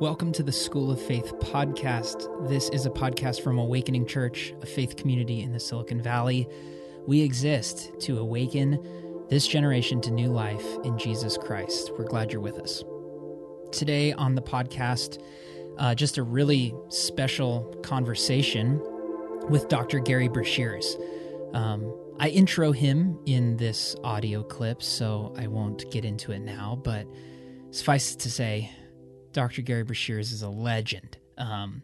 Welcome 0.00 0.32
to 0.32 0.42
the 0.42 0.50
School 0.50 0.90
of 0.90 1.00
Faith 1.00 1.34
podcast. 1.40 2.48
This 2.48 2.70
is 2.70 2.86
a 2.86 2.90
podcast 2.90 3.42
from 3.42 3.58
Awakening 3.58 4.06
Church, 4.06 4.54
a 4.62 4.66
faith 4.66 4.96
community 4.96 5.42
in 5.42 5.52
the 5.52 5.60
Silicon 5.60 6.00
Valley. 6.00 6.48
We 7.06 7.20
exist 7.20 7.92
to 8.00 8.18
awaken 8.18 8.82
this 9.28 9.46
generation 9.46 10.00
to 10.00 10.10
new 10.10 10.28
life 10.28 10.66
in 10.84 10.96
Jesus 10.96 11.36
Christ. 11.36 11.90
We're 11.98 12.06
glad 12.06 12.32
you're 12.32 12.40
with 12.40 12.58
us. 12.58 12.82
Today 13.72 14.12
on 14.12 14.34
the 14.34 14.42
podcast, 14.42 15.22
uh, 15.76 15.94
just 15.94 16.16
a 16.16 16.22
really 16.22 16.74
special 16.88 17.64
conversation 17.82 18.80
with 19.50 19.68
Dr. 19.68 19.98
Gary 19.98 20.28
Breshears. 20.28 20.96
Um, 21.54 21.94
I 22.18 22.28
intro 22.28 22.72
him 22.72 23.18
in 23.26 23.56
this 23.56 23.96
audio 24.02 24.42
clip, 24.42 24.82
so 24.82 25.34
I 25.36 25.46
won't 25.46 25.90
get 25.90 26.04
into 26.04 26.32
it 26.32 26.40
now, 26.40 26.80
but 26.82 27.06
suffice 27.70 28.14
it 28.14 28.20
to 28.20 28.30
say, 28.30 28.70
Dr. 29.32 29.62
Gary 29.62 29.84
Breshears 29.84 30.32
is 30.32 30.42
a 30.42 30.48
legend 30.48 31.18
um, 31.38 31.82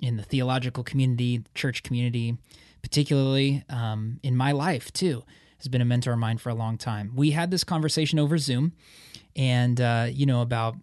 in 0.00 0.16
the 0.16 0.22
theological 0.22 0.82
community, 0.82 1.44
church 1.54 1.82
community, 1.82 2.36
particularly 2.82 3.64
um, 3.68 4.20
in 4.22 4.36
my 4.36 4.52
life 4.52 4.92
too. 4.92 5.24
Has 5.58 5.66
been 5.66 5.80
a 5.80 5.84
mentor 5.84 6.12
of 6.12 6.20
mine 6.20 6.38
for 6.38 6.50
a 6.50 6.54
long 6.54 6.78
time. 6.78 7.12
We 7.16 7.32
had 7.32 7.50
this 7.50 7.64
conversation 7.64 8.20
over 8.20 8.38
Zoom, 8.38 8.74
and 9.34 9.80
uh, 9.80 10.06
you 10.08 10.24
know 10.24 10.40
about 10.40 10.76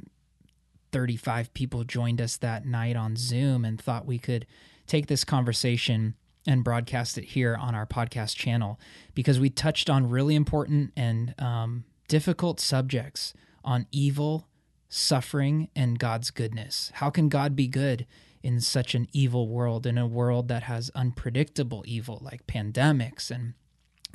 35 0.91 1.53
people 1.53 1.85
joined 1.85 2.19
us 2.19 2.35
that 2.37 2.65
night 2.65 2.97
on 2.97 3.15
Zoom 3.15 3.63
and 3.63 3.79
thought 3.79 4.05
we 4.05 4.19
could 4.19 4.45
take 4.85 5.07
this 5.07 5.23
conversation 5.23 6.15
and 6.45 6.63
broadcast 6.63 7.17
it 7.17 7.23
here 7.23 7.55
on 7.55 7.73
our 7.73 7.85
podcast 7.85 8.35
channel 8.35 8.79
because 9.13 9.39
we 9.39 9.49
touched 9.49 9.89
on 9.89 10.09
really 10.09 10.35
important 10.35 10.91
and 10.95 11.33
um, 11.39 11.85
difficult 12.07 12.59
subjects 12.59 13.33
on 13.65 13.87
evil 13.91 14.47
suffering 14.87 15.67
and 15.75 15.99
God's 15.99 16.31
goodness. 16.31 16.91
How 16.95 17.09
can 17.09 17.27
God 17.27 17.55
be 17.55 17.67
good 17.67 18.05
in 18.43 18.61
such 18.61 18.93
an 18.93 19.07
evil 19.11 19.47
world, 19.47 19.85
in 19.85 19.97
a 19.97 20.07
world 20.07 20.47
that 20.47 20.63
has 20.63 20.91
unpredictable 20.93 21.83
evil 21.87 22.19
like 22.21 22.45
pandemics 22.45 23.31
and 23.31 23.55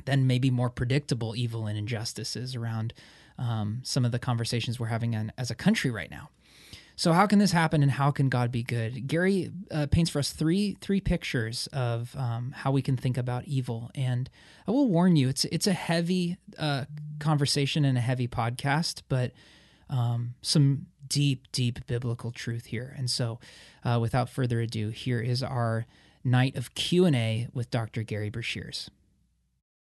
then 0.05 0.25
maybe 0.25 0.49
more 0.49 0.69
predictable 0.69 1.35
evil 1.35 1.67
and 1.67 1.77
injustices 1.77 2.55
around 2.55 2.93
um, 3.37 3.81
some 3.83 4.05
of 4.05 4.11
the 4.11 4.19
conversations 4.19 4.79
we're 4.79 4.87
having 4.87 5.13
in, 5.13 5.31
as 5.37 5.51
a 5.51 5.55
country 5.55 5.91
right 5.91 6.09
now? 6.09 6.29
So 7.01 7.13
how 7.13 7.25
can 7.25 7.39
this 7.39 7.51
happen, 7.51 7.81
and 7.81 7.91
how 7.91 8.11
can 8.11 8.29
God 8.29 8.51
be 8.51 8.61
good? 8.61 9.07
Gary 9.07 9.49
uh, 9.71 9.87
paints 9.89 10.11
for 10.11 10.19
us 10.19 10.31
three 10.33 10.77
three 10.81 11.01
pictures 11.01 11.65
of 11.73 12.15
um, 12.15 12.53
how 12.55 12.71
we 12.71 12.83
can 12.83 12.95
think 12.95 13.17
about 13.17 13.45
evil, 13.45 13.89
and 13.95 14.29
I 14.67 14.71
will 14.71 14.87
warn 14.87 15.15
you, 15.15 15.27
it's 15.27 15.43
it's 15.45 15.65
a 15.65 15.73
heavy 15.73 16.37
uh, 16.59 16.85
conversation 17.17 17.85
and 17.85 17.97
a 17.97 18.01
heavy 18.01 18.27
podcast, 18.27 19.01
but 19.09 19.31
um, 19.89 20.35
some 20.43 20.85
deep, 21.07 21.51
deep 21.51 21.87
biblical 21.87 22.31
truth 22.31 22.65
here. 22.65 22.93
And 22.95 23.09
so, 23.09 23.39
uh, 23.83 23.97
without 23.99 24.29
further 24.29 24.59
ado, 24.59 24.89
here 24.89 25.21
is 25.21 25.41
our 25.41 25.87
night 26.23 26.55
of 26.55 26.75
Q 26.75 27.05
and 27.05 27.15
A 27.15 27.47
with 27.51 27.71
Dr. 27.71 28.03
Gary 28.03 28.29
Breshears. 28.29 28.89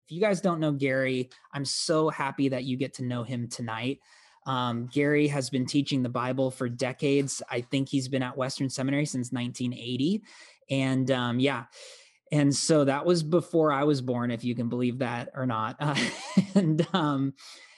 If 0.05 0.13
you 0.13 0.21
guys 0.21 0.39
don't 0.39 0.61
know 0.61 0.71
Gary, 0.71 1.31
I'm 1.53 1.65
so 1.65 2.07
happy 2.07 2.47
that 2.47 2.63
you 2.63 2.77
get 2.77 2.93
to 2.93 3.03
know 3.03 3.23
him 3.23 3.49
tonight. 3.49 3.99
Um, 4.49 4.87
Gary 4.91 5.27
has 5.27 5.51
been 5.51 5.67
teaching 5.67 6.01
the 6.01 6.09
Bible 6.09 6.49
for 6.49 6.67
decades. 6.67 7.43
I 7.51 7.61
think 7.61 7.87
he's 7.87 8.07
been 8.07 8.23
at 8.23 8.35
Western 8.35 8.67
Seminary 8.67 9.05
since 9.05 9.31
1980. 9.31 10.23
And 10.71 11.11
um, 11.11 11.39
yeah, 11.39 11.65
and 12.31 12.55
so 12.55 12.83
that 12.83 13.05
was 13.05 13.21
before 13.21 13.71
I 13.71 13.83
was 13.83 14.01
born, 14.01 14.31
if 14.31 14.43
you 14.43 14.55
can 14.55 14.67
believe 14.67 14.97
that 14.99 15.29
or 15.35 15.45
not. 15.45 15.75
Uh, 15.79 15.95
and 16.55 16.87
um, 16.93 17.33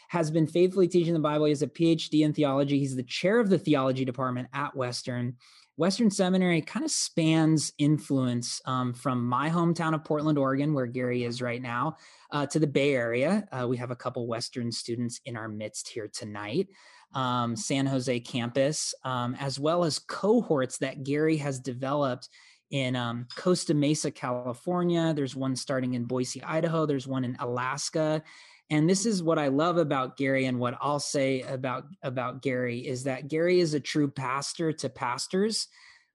has 0.08 0.32
been 0.32 0.48
faithfully 0.48 0.88
teaching 0.88 1.14
the 1.14 1.20
Bible. 1.20 1.44
He 1.44 1.52
has 1.52 1.62
a 1.62 1.68
PhD 1.68 2.24
in 2.24 2.32
theology. 2.32 2.80
He's 2.80 2.96
the 2.96 3.04
chair 3.04 3.42
of 3.42 3.50
the 3.50 3.60
theology 3.60 4.06
department 4.06 4.48
at 4.54 4.74
Western. 4.74 5.36
Western 5.78 6.12
Seminary 6.12 6.62
kind 6.62 6.86
of 6.86 6.92
spans 6.92 7.74
influence 7.78 8.62
um, 8.66 8.94
from 8.94 9.26
my 9.26 9.50
hometown 9.50 9.94
of 9.94 10.04
Portland, 10.04 10.38
Oregon, 10.38 10.74
where 10.74 10.86
Gary 10.86 11.24
is 11.24 11.42
right 11.42 11.62
now, 11.62 11.98
uh, 12.32 12.46
to 12.48 12.60
the 12.60 12.68
Bay 12.68 12.94
Area. 12.94 13.48
Uh, 13.52 13.68
we 13.68 13.78
have 13.78 13.92
a 13.92 13.96
couple 13.96 14.28
Western 14.28 14.72
students 14.72 15.22
in 15.26 15.38
our 15.38 15.48
midst 15.48 15.88
here 15.88 16.10
tonight. 16.12 16.68
Um, 17.14 17.56
San 17.56 17.86
Jose 17.86 18.20
campus, 18.22 18.94
um, 19.04 19.36
as 19.40 19.60
well 19.60 19.84
as 19.84 20.00
cohorts 20.00 20.78
that 20.78 21.04
Gary 21.04 21.38
has 21.38 21.60
developed 21.60 22.30
in 22.70 22.96
um, 22.96 23.28
Costa 23.36 23.74
Mesa, 23.74 24.12
California. 24.12 25.14
There's 25.14 25.36
one 25.36 25.56
starting 25.56 25.94
in 25.94 26.06
Boise, 26.06 26.42
Idaho. 26.42 26.86
There's 26.86 27.08
one 27.08 27.26
in 27.26 27.36
Alaska. 27.40 28.24
And 28.72 28.90
this 28.90 29.06
is 29.06 29.22
what 29.22 29.38
I 29.38 29.50
love 29.50 29.78
about 29.78 30.16
Gary 30.16 30.46
and 30.46 30.58
what 30.58 30.78
I'll 30.80 31.00
say 31.00 31.42
about 31.42 31.84
about 32.04 32.42
Gary 32.42 32.80
is 32.80 33.04
that 33.04 33.28
Gary 33.28 33.60
is 33.60 33.74
a 33.74 33.82
true 33.82 34.10
pastor 34.10 34.72
to 34.72 34.90
pastors. 34.90 35.68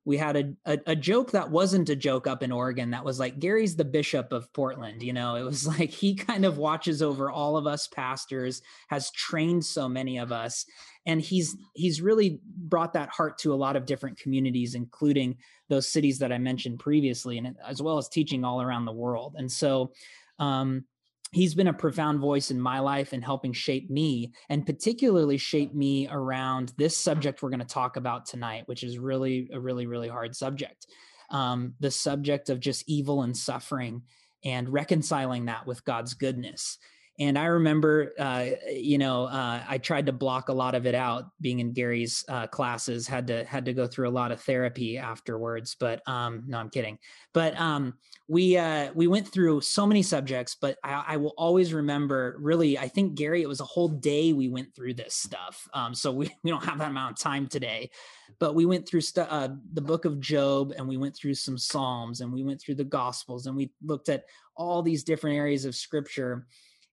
We 0.06 0.17
had 0.17 0.37
a, 0.37 0.55
a, 0.65 0.78
a 0.87 0.97
joke 0.97 1.33
that 1.33 1.50
wasn't 1.50 1.91
a 1.91 1.97
joke 1.97 2.27
up 2.27 2.43
in 2.43 2.50
Oregon 2.50 2.93
that 2.93 3.05
was 3.05 3.21
like 3.21 3.41
Gary's 3.41 3.77
the 3.77 3.84
bishop 3.84 4.33
of 4.33 4.50
Portland, 4.55 5.03
you 5.03 5.12
know. 5.12 5.34
It 5.34 5.43
was 5.43 5.66
like 5.78 5.91
he 5.91 6.15
kind 6.15 6.47
of 6.47 6.56
watches 6.56 7.03
over 7.03 7.31
all 7.31 7.59
of 7.59 7.66
us 7.66 7.89
pastors, 7.89 8.62
has 8.89 9.11
trained 9.11 9.62
so 9.62 9.87
many 9.87 10.16
of 10.16 10.33
us, 10.33 10.65
and 11.05 11.21
he's 11.21 11.55
he's 11.75 12.00
really 12.00 12.41
brought 12.43 12.95
that 12.95 13.11
heart 13.11 13.37
to 13.41 13.53
a 13.53 13.55
lot 13.55 13.77
of 13.77 13.84
different 13.84 14.19
communities 14.19 14.75
including 14.75 15.37
those 15.69 15.93
cities 15.93 16.21
that 16.21 16.33
I 16.33 16.39
mentioned 16.39 16.78
previously 16.78 17.37
and 17.37 17.55
as 17.66 17.83
well 17.83 17.99
as 17.99 18.09
teaching 18.09 18.45
all 18.45 18.62
around 18.62 18.87
the 18.87 18.93
world. 18.93 19.34
And 19.37 19.53
so 19.53 19.93
um, 20.39 20.84
he's 21.36 21.54
been 21.54 21.69
a 21.69 21.72
profound 21.72 22.19
voice 22.19 22.50
in 22.50 22.58
my 22.58 22.78
life 22.78 23.12
and 23.12 23.22
helping 23.22 23.52
shape 23.52 23.91
me 23.91 24.32
and 24.48 24.64
particularly 24.64 25.36
shape 25.36 25.74
me 25.74 26.08
around 26.10 26.72
this 26.78 26.97
subject 26.97 27.42
we're 27.42 27.50
going 27.50 27.60
to 27.60 27.66
talk 27.66 27.98
about 27.98 28.24
tonight 28.24 28.62
which 28.64 28.82
is 28.82 28.98
really 28.98 29.50
a 29.52 29.60
really 29.60 29.86
really 29.86 30.08
hard 30.08 30.34
subject. 30.34 30.86
Um, 31.28 31.74
the 31.78 31.91
subject 31.91 32.48
of 32.48 32.58
just 32.58 32.88
evil 32.88 33.20
and 33.20 33.36
suffering 33.36 34.02
and 34.47 34.66
reconciling 34.70 35.44
that 35.47 35.66
with 35.66 35.84
god's 35.84 36.14
goodness 36.14 36.78
and 37.19 37.38
I 37.38 37.47
remember, 37.47 38.12
uh, 38.19 38.47
you 38.71 38.99
know, 38.99 39.25
uh, 39.25 39.62
I 39.66 39.78
tried 39.78 40.06
to 40.06 40.12
block 40.12 40.50
a 40.50 40.53
lot 40.53 40.75
of 40.75 40.87
it 40.87 40.94
out. 40.94 41.25
Being 41.41 41.60
in 41.60 41.72
Gary's 41.72 42.22
uh, 42.28 42.47
classes, 42.47 43.06
had 43.06 43.27
to 43.28 43.44
had 43.44 43.65
to 43.65 43.72
go 43.72 43.87
through 43.87 44.09
a 44.09 44.10
lot 44.10 44.32
of 44.32 44.41
therapy 44.43 44.99
afterwards. 44.99 45.77
But 45.78 46.06
um, 46.06 46.44
no, 46.47 46.59
I'm 46.59 46.69
kidding. 46.69 46.99
But 47.32 47.59
um, 47.59 47.94
we 48.28 48.59
uh, 48.59 48.93
we 48.94 49.06
went 49.06 49.32
through 49.32 49.62
so 49.62 49.87
many 49.87 50.03
subjects. 50.03 50.56
But 50.60 50.77
I, 50.84 51.04
I, 51.09 51.16
will 51.16 51.32
always 51.38 51.72
remember. 51.72 52.37
Really, 52.38 52.78
I 52.78 52.88
think 52.88 53.15
Gary, 53.15 53.41
it 53.41 53.48
was 53.48 53.60
a 53.60 53.65
whole 53.65 53.88
day 53.88 54.34
we 54.34 54.48
went 54.48 54.75
through 54.75 54.94
this 54.94 55.15
stuff. 55.15 55.66
Um, 55.72 55.94
so 55.94 56.12
we 56.12 56.31
we 56.43 56.50
don't 56.50 56.65
have 56.65 56.78
that 56.78 56.91
amount 56.91 57.12
of 57.12 57.22
time 57.22 57.47
today. 57.47 57.91
But 58.38 58.54
we 58.54 58.66
went 58.66 58.87
through 58.87 59.00
uh, 59.16 59.48
the 59.72 59.81
book 59.81 60.04
of 60.04 60.21
Job, 60.21 60.75
and 60.77 60.87
we 60.87 60.98
went 60.98 61.16
through 61.16 61.34
some 61.34 61.56
Psalms, 61.56 62.21
and 62.21 62.31
we 62.31 62.43
went 62.43 62.60
through 62.60 62.75
the 62.75 62.84
Gospels, 62.84 63.47
and 63.47 63.56
we 63.56 63.72
looked 63.83 64.10
at 64.10 64.25
all 64.54 64.83
these 64.83 65.03
different 65.04 65.37
areas 65.37 65.65
of 65.65 65.75
Scripture 65.75 66.47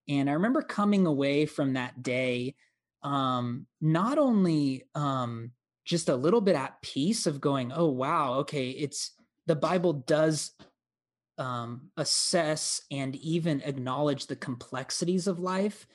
and 0.07 0.29
I 0.29 0.33
remember 0.33 0.61
coming 0.61 1.05
away 1.05 1.45
from 1.45 1.73
that 1.73 2.03
day, 2.03 2.55
um, 3.03 3.65
not 3.81 4.17
only 4.17 4.83
um, 4.95 5.51
just 5.85 6.09
a 6.09 6.15
little 6.15 6.41
bit 6.41 6.55
at 6.55 6.81
peace 6.81 7.25
of 7.25 7.41
going, 7.41 7.71
oh, 7.73 7.89
wow, 7.89 8.35
okay, 8.39 8.69
it's 8.69 9.11
the 9.45 9.55
Bible 9.55 9.93
does 9.93 10.51
um, 11.37 11.89
assess 11.97 12.81
and 12.91 13.15
even 13.17 13.61
acknowledge 13.61 14.27
the 14.27 14.35
complexities 14.35 15.27
of 15.27 15.39
life. 15.39 15.87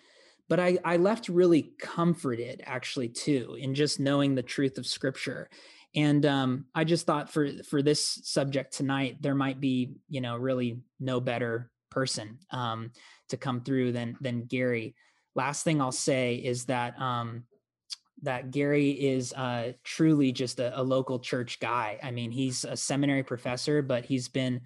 But 0.48 0.60
I, 0.60 0.78
I 0.84 0.96
left 0.96 1.28
really 1.28 1.74
comforted 1.78 2.62
actually 2.64 3.08
too 3.10 3.56
in 3.58 3.74
just 3.74 4.00
knowing 4.00 4.34
the 4.34 4.42
truth 4.42 4.78
of 4.78 4.86
scripture. 4.86 5.50
And 5.94 6.24
um, 6.24 6.66
I 6.74 6.84
just 6.84 7.06
thought 7.06 7.30
for 7.30 7.50
for 7.64 7.82
this 7.82 8.20
subject 8.24 8.72
tonight, 8.72 9.18
there 9.20 9.34
might 9.34 9.60
be, 9.60 9.96
you 10.08 10.20
know, 10.20 10.36
really 10.36 10.80
no 11.00 11.20
better 11.20 11.70
person 11.98 12.38
um, 12.52 12.92
to 13.28 13.36
come 13.36 13.60
through 13.60 13.90
than 13.90 14.16
than 14.20 14.44
Gary. 14.44 14.94
Last 15.34 15.64
thing 15.64 15.80
I'll 15.80 15.90
say 16.10 16.36
is 16.36 16.66
that 16.66 17.00
um, 17.00 17.44
that 18.22 18.52
Gary 18.52 18.90
is 18.90 19.32
uh, 19.32 19.72
truly 19.82 20.30
just 20.30 20.60
a, 20.60 20.78
a, 20.80 20.82
local 20.82 21.18
church 21.18 21.58
guy. 21.60 21.98
I 22.02 22.10
mean, 22.10 22.30
he's 22.30 22.64
a 22.64 22.76
seminary 22.76 23.22
professor, 23.22 23.82
but 23.82 24.04
he's 24.04 24.28
been 24.28 24.60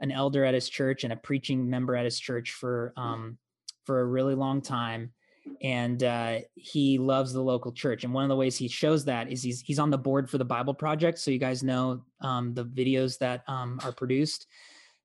an 0.00 0.10
elder 0.10 0.44
at 0.44 0.54
his 0.54 0.68
church 0.68 1.04
and 1.04 1.12
a 1.12 1.16
preaching 1.16 1.68
member 1.68 1.94
at 1.94 2.04
his 2.04 2.18
church 2.18 2.52
for 2.52 2.92
um, 2.96 3.36
for 3.84 4.00
a 4.00 4.06
really 4.06 4.34
long 4.34 4.62
time. 4.62 5.12
And 5.62 6.02
uh, 6.02 6.38
he 6.54 6.98
loves 6.98 7.32
the 7.32 7.42
local 7.42 7.72
church. 7.72 8.04
And 8.04 8.12
one 8.12 8.24
of 8.24 8.28
the 8.30 8.36
ways 8.36 8.56
he 8.56 8.68
shows 8.68 9.04
that 9.06 9.30
is 9.30 9.42
he's 9.42 9.60
he's 9.60 9.78
on 9.78 9.90
the 9.90 10.04
board 10.08 10.28
for 10.30 10.38
the 10.38 10.44
Bible 10.56 10.74
Project. 10.74 11.18
So 11.18 11.30
you 11.30 11.38
guys 11.38 11.62
know 11.62 12.02
um, 12.22 12.54
the 12.54 12.64
videos 12.64 13.18
that 13.18 13.44
um, 13.46 13.78
are 13.84 13.92
produced 13.92 14.46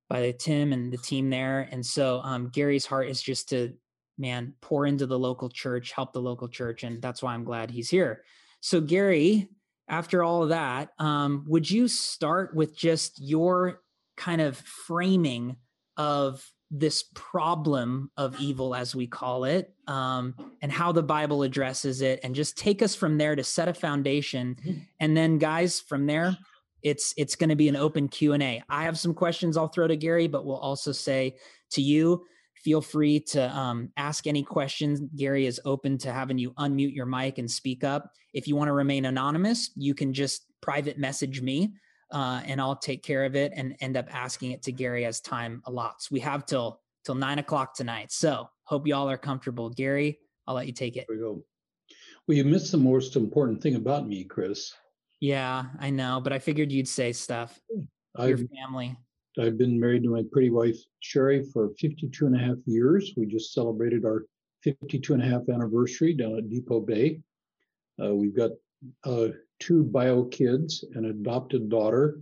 by 0.10 0.22
the 0.22 0.34
Tim 0.34 0.74
and 0.74 0.92
the 0.92 0.98
team 0.98 1.30
there. 1.30 1.68
And 1.72 1.86
so 1.86 2.22
um, 2.24 2.50
Gary's 2.50 2.86
heart 2.86 3.10
is 3.10 3.22
just 3.22 3.50
to, 3.50 3.74
man, 4.18 4.54
pour 4.62 4.86
into 4.86 5.06
the 5.06 5.18
local 5.18 5.50
church, 5.50 5.92
help 5.92 6.14
the 6.14 6.22
local 6.22 6.48
church. 6.48 6.84
And 6.84 7.02
that's 7.02 7.24
why 7.24 7.34
I'm 7.34 7.44
glad 7.44 7.72
he's 7.72 7.90
here. 7.90 8.24
So, 8.60 8.80
Gary, 8.80 9.50
after 9.88 10.24
all 10.24 10.44
of 10.44 10.50
that, 10.50 10.90
um, 11.00 11.46
would 11.48 11.70
you 11.70 11.88
start 11.88 12.56
with 12.56 12.78
just 12.78 13.22
your 13.22 13.82
kind 14.16 14.42
of 14.42 14.58
framing 14.58 15.58
of 15.98 16.48
this 16.72 17.04
problem 17.14 18.10
of 18.18 18.40
evil, 18.40 18.74
as 18.74 18.96
we 18.96 19.06
call 19.06 19.44
it, 19.44 19.74
um, 19.88 20.34
and 20.62 20.72
how 20.72 20.92
the 20.92 21.04
Bible 21.04 21.44
addresses 21.44 22.02
it, 22.02 22.20
and 22.24 22.34
just 22.34 22.58
take 22.58 22.82
us 22.82 22.96
from 22.96 23.18
there 23.18 23.36
to 23.36 23.44
set 23.44 23.68
a 23.68 23.74
foundation. 23.74 24.56
Mm-hmm. 24.56 24.80
And 25.00 25.16
then, 25.16 25.38
guys, 25.38 25.80
from 25.80 26.08
there, 26.08 26.36
it's 26.84 27.14
it's 27.18 27.36
going 27.36 27.50
to 27.50 27.56
be 27.56 27.70
an 27.70 27.76
open 27.76 28.08
Q 28.08 28.34
and 28.34 28.44
A. 28.44 28.64
I 28.70 28.84
have 28.84 29.00
some 29.00 29.14
questions 29.14 29.58
I'll 29.58 29.68
throw 29.68 29.88
to 29.88 29.96
Gary, 29.96 30.28
but 30.28 30.46
we'll 30.46 30.58
also 30.58 30.92
say 30.92 31.38
to 31.72 31.82
you, 31.82 32.26
feel 32.56 32.82
free 32.82 33.20
to 33.20 33.50
um, 33.56 33.90
ask 33.98 34.28
any 34.28 34.44
questions. 34.44 35.02
Gary 35.16 35.46
is 35.46 35.62
open 35.66 35.98
to 36.00 36.12
having 36.12 36.38
you 36.38 36.52
unmute 36.52 36.94
your 36.94 37.06
mic 37.06 37.38
and 37.38 37.50
speak 37.50 37.84
up. 37.84 38.12
If 38.34 38.48
you 38.48 38.56
want 38.56 38.68
to 38.68 38.74
remain 38.74 39.06
anonymous, 39.06 39.72
you 39.76 39.94
can 39.94 40.14
just 40.14 40.46
private 40.62 40.98
message 40.98 41.42
me 41.42 41.74
uh, 42.14 42.42
and 42.46 42.62
I'll 42.62 42.76
take 42.76 43.04
care 43.04 43.26
of 43.26 43.36
it 43.36 43.52
and 43.56 43.76
end 43.82 43.98
up 43.98 44.08
asking 44.14 44.52
it 44.52 44.62
to 44.64 44.72
Gary 44.72 45.04
as 45.06 45.20
time 45.20 45.62
allots. 45.68 46.12
We 46.12 46.20
have 46.22 46.46
till 46.46 46.80
till 47.04 47.16
nine 47.16 47.40
o'clock 47.40 47.76
tonight, 47.76 48.12
so 48.12 48.50
hope 48.64 48.88
y'all 48.88 49.10
are 49.10 49.18
comfortable. 49.18 49.70
Gary, 49.70 50.20
I'll 50.48 50.56
let 50.56 50.68
you 50.68 50.74
take 50.74 50.96
it. 50.96 51.06
We 51.10 51.18
go. 51.18 51.44
Well, 52.28 52.38
you 52.38 52.46
missed 52.46 52.72
the 52.72 52.78
most 52.78 53.18
important 53.18 53.62
thing 53.62 53.76
about 53.76 54.08
me, 54.08 54.24
Chris. 54.24 54.74
Yeah, 55.24 55.68
I 55.80 55.90
know, 55.90 56.20
but 56.22 56.34
I 56.34 56.40
figured 56.40 56.70
you'd 56.70 56.86
say 56.86 57.14
stuff. 57.14 57.58
I've, 58.18 58.40
Your 58.40 58.50
family. 58.50 58.94
I've 59.40 59.58
been 59.58 59.80
married 59.80 60.04
to 60.04 60.10
my 60.10 60.24
pretty 60.30 60.50
wife, 60.50 60.76
Sherry, 61.00 61.46
for 61.54 61.70
52 61.80 62.26
and 62.26 62.36
a 62.36 62.40
half 62.40 62.58
years. 62.66 63.14
We 63.16 63.26
just 63.26 63.54
celebrated 63.54 64.04
our 64.04 64.26
52 64.66 65.14
and 65.14 65.24
a 65.24 65.26
half 65.26 65.48
anniversary 65.48 66.14
down 66.14 66.38
at 66.40 66.50
Depoe 66.50 66.82
Bay. 66.82 67.22
Uh, 68.04 68.14
we've 68.14 68.36
got 68.36 68.52
uh, 69.06 69.30
two 69.60 69.86
bio 69.86 70.26
kids, 70.26 70.84
an 70.94 71.06
adopted 71.06 71.70
daughter, 71.70 72.20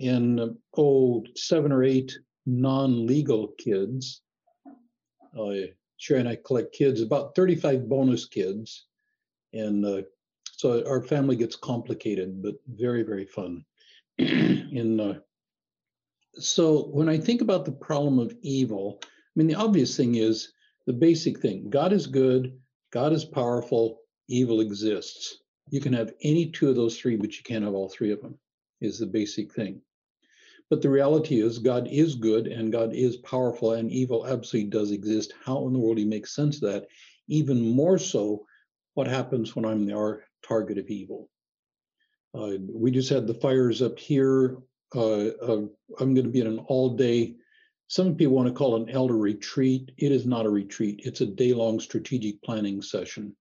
and 0.00 0.40
oh, 0.76 1.24
seven 1.34 1.72
or 1.72 1.82
eight 1.82 2.16
non-legal 2.46 3.48
kids. 3.58 4.22
Uh, 5.36 5.54
Sherry 5.96 6.20
and 6.20 6.28
I 6.28 6.38
collect 6.46 6.72
kids, 6.72 7.02
about 7.02 7.34
35 7.34 7.88
bonus 7.88 8.26
kids, 8.26 8.86
and 9.52 9.84
uh, 9.84 10.02
so 10.58 10.84
our 10.88 11.00
family 11.00 11.36
gets 11.36 11.54
complicated, 11.54 12.42
but 12.42 12.56
very 12.66 13.04
very 13.04 13.24
fun. 13.24 13.64
in 14.18 14.98
uh, 15.00 15.20
so 16.34 16.88
when 16.88 17.08
I 17.08 17.16
think 17.16 17.40
about 17.40 17.64
the 17.64 17.72
problem 17.72 18.18
of 18.18 18.34
evil, 18.42 19.00
I 19.04 19.06
mean 19.36 19.46
the 19.46 19.54
obvious 19.54 19.96
thing 19.96 20.16
is 20.16 20.52
the 20.86 20.92
basic 20.92 21.38
thing: 21.38 21.70
God 21.70 21.92
is 21.92 22.08
good, 22.08 22.58
God 22.90 23.12
is 23.12 23.24
powerful, 23.24 24.00
evil 24.28 24.60
exists. 24.60 25.38
You 25.70 25.80
can 25.80 25.92
have 25.92 26.12
any 26.22 26.50
two 26.50 26.68
of 26.68 26.76
those 26.76 26.98
three, 26.98 27.14
but 27.14 27.36
you 27.36 27.44
can't 27.44 27.64
have 27.64 27.74
all 27.74 27.88
three 27.88 28.10
of 28.10 28.20
them, 28.20 28.36
is 28.80 28.98
the 28.98 29.06
basic 29.06 29.54
thing. 29.54 29.80
But 30.70 30.82
the 30.82 30.90
reality 30.90 31.40
is, 31.40 31.60
God 31.60 31.86
is 31.88 32.16
good 32.16 32.48
and 32.48 32.72
God 32.72 32.92
is 32.94 33.16
powerful, 33.18 33.74
and 33.74 33.92
evil 33.92 34.26
absolutely 34.26 34.70
does 34.70 34.90
exist. 34.90 35.34
How 35.44 35.68
in 35.68 35.72
the 35.72 35.78
world 35.78 35.96
do 35.96 36.02
you 36.02 36.08
make 36.08 36.26
sense 36.26 36.56
of 36.56 36.72
that? 36.72 36.88
Even 37.28 37.60
more 37.60 37.96
so, 37.96 38.44
what 38.94 39.06
happens 39.06 39.54
when 39.54 39.64
I'm 39.64 39.86
the 39.86 39.94
target 40.46 40.78
of 40.78 40.88
evil? 40.88 41.28
Uh, 42.34 42.52
we 42.68 42.90
just 42.90 43.08
had 43.08 43.26
the 43.26 43.34
fires 43.34 43.82
up 43.82 43.98
here. 43.98 44.58
Uh, 44.94 45.30
I'm 45.98 46.14
going 46.14 46.24
to 46.24 46.30
be 46.30 46.40
in 46.40 46.46
an 46.46 46.58
all 46.60 46.96
day, 46.96 47.36
some 47.88 48.16
people 48.16 48.34
want 48.34 48.48
to 48.48 48.54
call 48.54 48.76
it 48.76 48.82
an 48.82 48.90
elder 48.90 49.16
retreat. 49.16 49.92
It 49.96 50.12
is 50.12 50.26
not 50.26 50.44
a 50.44 50.50
retreat, 50.50 51.00
it's 51.04 51.22
a 51.22 51.26
day 51.26 51.54
long 51.54 51.80
strategic 51.80 52.42
planning 52.42 52.82
session. 52.82 53.34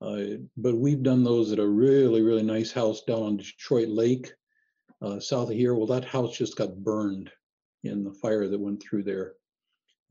Uh, 0.00 0.38
but 0.56 0.76
we've 0.76 1.02
done 1.02 1.24
those 1.24 1.50
at 1.52 1.58
a 1.58 1.66
really, 1.66 2.22
really 2.22 2.44
nice 2.44 2.70
house 2.70 3.02
down 3.02 3.22
on 3.22 3.36
Detroit 3.38 3.88
Lake, 3.88 4.32
uh, 5.02 5.18
south 5.18 5.50
of 5.50 5.56
here. 5.56 5.74
Well, 5.74 5.86
that 5.88 6.04
house 6.04 6.36
just 6.36 6.56
got 6.56 6.76
burned 6.76 7.30
in 7.82 8.04
the 8.04 8.12
fire 8.12 8.46
that 8.46 8.60
went 8.60 8.82
through 8.82 9.02
there. 9.02 9.34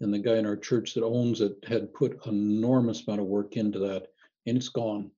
And 0.01 0.13
the 0.13 0.19
guy 0.19 0.35
in 0.35 0.45
our 0.45 0.57
church 0.57 0.93
that 0.93 1.05
owns 1.05 1.39
it 1.39 1.55
had 1.65 1.93
put 1.93 2.25
enormous 2.25 3.07
amount 3.07 3.21
of 3.21 3.27
work 3.27 3.55
into 3.55 3.79
that, 3.79 4.07
and 4.45 4.57
it's 4.57 4.69
gone. 4.69 5.11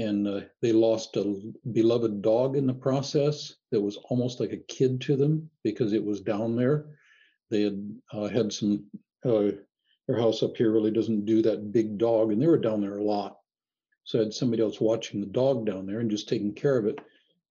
And 0.00 0.26
uh, 0.26 0.40
they 0.62 0.72
lost 0.72 1.16
a 1.16 1.52
beloved 1.72 2.22
dog 2.22 2.56
in 2.56 2.66
the 2.66 2.74
process 2.74 3.54
that 3.70 3.80
was 3.80 3.96
almost 4.08 4.40
like 4.40 4.52
a 4.52 4.56
kid 4.56 5.00
to 5.02 5.16
them 5.16 5.50
because 5.62 5.92
it 5.92 6.04
was 6.04 6.20
down 6.20 6.56
there. 6.56 6.86
They 7.50 7.62
had 7.62 7.98
uh, 8.12 8.28
had 8.28 8.52
some, 8.52 8.86
uh, 9.24 9.50
their 10.06 10.18
house 10.18 10.42
up 10.42 10.56
here 10.56 10.72
really 10.72 10.92
doesn't 10.92 11.26
do 11.26 11.42
that 11.42 11.72
big 11.72 11.98
dog, 11.98 12.32
and 12.32 12.40
they 12.40 12.46
were 12.46 12.58
down 12.58 12.80
there 12.80 12.98
a 12.98 13.04
lot 13.04 13.36
so 14.10 14.18
I 14.18 14.24
had 14.24 14.34
somebody 14.34 14.60
else 14.60 14.80
watching 14.80 15.20
the 15.20 15.26
dog 15.26 15.66
down 15.66 15.86
there 15.86 16.00
and 16.00 16.10
just 16.10 16.28
taking 16.28 16.52
care 16.52 16.76
of 16.76 16.86
it. 16.86 16.98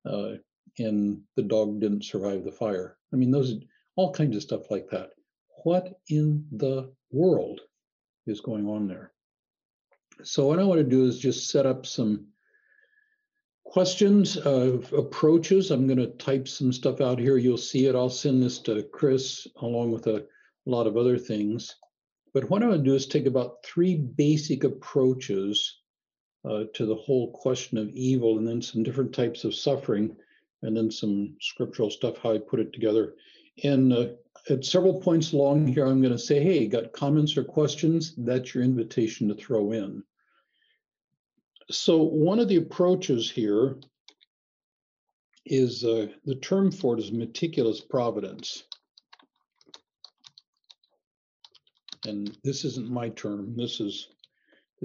Uh, 0.05 0.33
and 0.77 1.21
the 1.35 1.43
dog 1.43 1.79
didn't 1.79 2.03
survive 2.03 2.43
the 2.43 2.51
fire. 2.51 2.97
I 3.13 3.15
mean, 3.15 3.31
those 3.31 3.55
all 3.95 4.11
kinds 4.13 4.35
of 4.35 4.43
stuff 4.43 4.69
like 4.69 4.89
that. 4.89 5.11
What 5.63 5.99
in 6.09 6.45
the 6.51 6.91
world 7.11 7.61
is 8.27 8.41
going 8.41 8.67
on 8.67 8.87
there? 8.87 9.13
So 10.23 10.47
what 10.47 10.59
I 10.59 10.63
want 10.63 10.79
to 10.79 10.83
do 10.83 11.05
is 11.05 11.17
just 11.17 11.49
set 11.49 11.65
up 11.65 11.85
some 11.85 12.27
questions, 13.69 14.36
uh, 14.36 14.80
approaches. 14.98 15.69
I'm 15.69 15.86
going 15.86 16.00
to 16.00 16.07
type 16.18 16.48
some 16.48 16.74
stuff 16.74 17.01
out 17.01 17.19
here. 17.19 17.38
You'll 17.38 17.57
see 17.57 17.86
it. 17.86 17.95
I'll 17.95 18.10
send 18.10 18.42
this 18.42 18.57
to 18.60 18.81
Chris 18.92 19.48
along 19.57 19.92
with 19.92 20.07
a 20.07 20.25
lot 20.66 20.88
of 20.88 20.98
other 20.98 21.19
things. 21.19 21.75
But 22.33 22.50
what 22.50 22.63
I'm 22.63 22.69
going 22.69 22.83
to 22.83 22.89
do 22.89 22.95
is 22.95 23.06
take 23.06 23.27
about 23.27 23.63
three 23.63 23.95
basic 23.95 24.63
approaches 24.63 25.81
uh, 26.50 26.63
to 26.74 26.86
the 26.88 26.95
whole 26.95 27.31
question 27.31 27.77
of 27.77 27.89
evil 27.89 28.39
and 28.39 28.48
then 28.48 28.62
some 28.62 28.81
different 28.81 29.13
types 29.13 29.44
of 29.44 29.54
suffering 29.54 30.16
and 30.63 30.75
then 30.75 30.89
some 30.89 31.36
scriptural 31.39 31.92
stuff, 31.92 32.18
how 32.18 32.33
I 32.33 32.39
put 32.39 32.60
it 32.60 32.74
together. 32.74 33.13
And 33.63 33.94
uh, 33.94 34.07
at 34.50 34.66
several 34.66 35.00
points 35.00 35.33
along 35.33 35.68
here, 35.68 35.86
I'm 35.86 36.01
going 36.01 36.13
to 36.13 36.19
say, 36.19 36.42
hey, 36.42 36.68
got 36.68 36.92
comments 36.94 37.38
or 37.38 37.44
questions? 37.44 38.16
That's 38.18 38.56
your 38.56 38.63
invitation 38.63 39.27
to 39.27 39.36
throw 39.36 39.74
in. 39.74 40.04
So, 41.71 42.01
one 42.01 42.39
of 42.39 42.48
the 42.48 42.56
approaches 42.56 43.30
here 43.30 43.77
is 45.45 45.83
uh, 45.83 46.07
the 46.25 46.36
term 46.36 46.71
for 46.71 46.98
it 46.98 47.00
is 47.00 47.12
meticulous 47.12 47.80
providence. 47.80 48.63
And 52.07 52.36
this 52.44 52.66
isn't 52.66 52.89
my 52.89 53.10
term, 53.10 53.56
this 53.56 53.80
is 53.80 54.07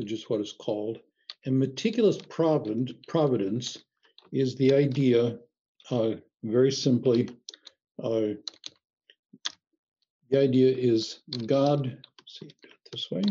just 0.05 0.29
what 0.29 0.41
it's 0.41 0.53
called. 0.53 0.99
And 1.47 1.59
meticulous 1.59 2.19
providence 2.19 3.79
is 4.33 4.57
the 4.57 4.75
idea, 4.75 5.39
uh, 5.91 6.15
very 6.43 6.73
simply, 6.73 7.31
uh, 8.03 8.35
the 10.31 10.39
idea 10.39 10.75
is 10.77 11.21
God, 11.47 11.97
see, 12.27 12.51
this 12.93 13.11
way. 13.11 13.23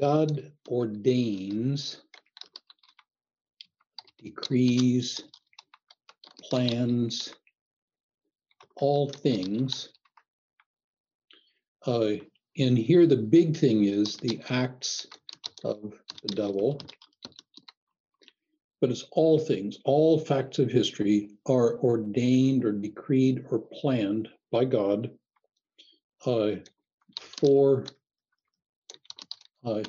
God 0.00 0.52
ordains, 0.68 2.02
decrees, 4.22 5.20
plans, 6.42 7.34
all 8.76 9.08
things 9.08 9.88
uh, 11.86 12.12
and 12.58 12.76
here 12.76 13.06
the 13.06 13.16
big 13.16 13.56
thing 13.56 13.84
is 13.84 14.16
the 14.16 14.40
acts 14.50 15.06
of 15.64 15.94
the 16.22 16.34
devil. 16.34 16.80
But 18.80 18.90
it's 18.90 19.06
all 19.12 19.38
things, 19.38 19.78
all 19.84 20.18
facts 20.18 20.58
of 20.58 20.70
history 20.70 21.30
are 21.46 21.78
ordained 21.78 22.64
or 22.64 22.72
decreed 22.72 23.44
or 23.50 23.60
planned 23.60 24.28
by 24.52 24.66
God 24.66 25.10
uh, 26.26 26.50
for 27.40 27.84
uh, 29.64 29.82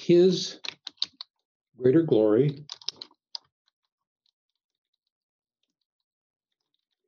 His 0.00 0.60
greater 1.76 2.02
glory 2.02 2.64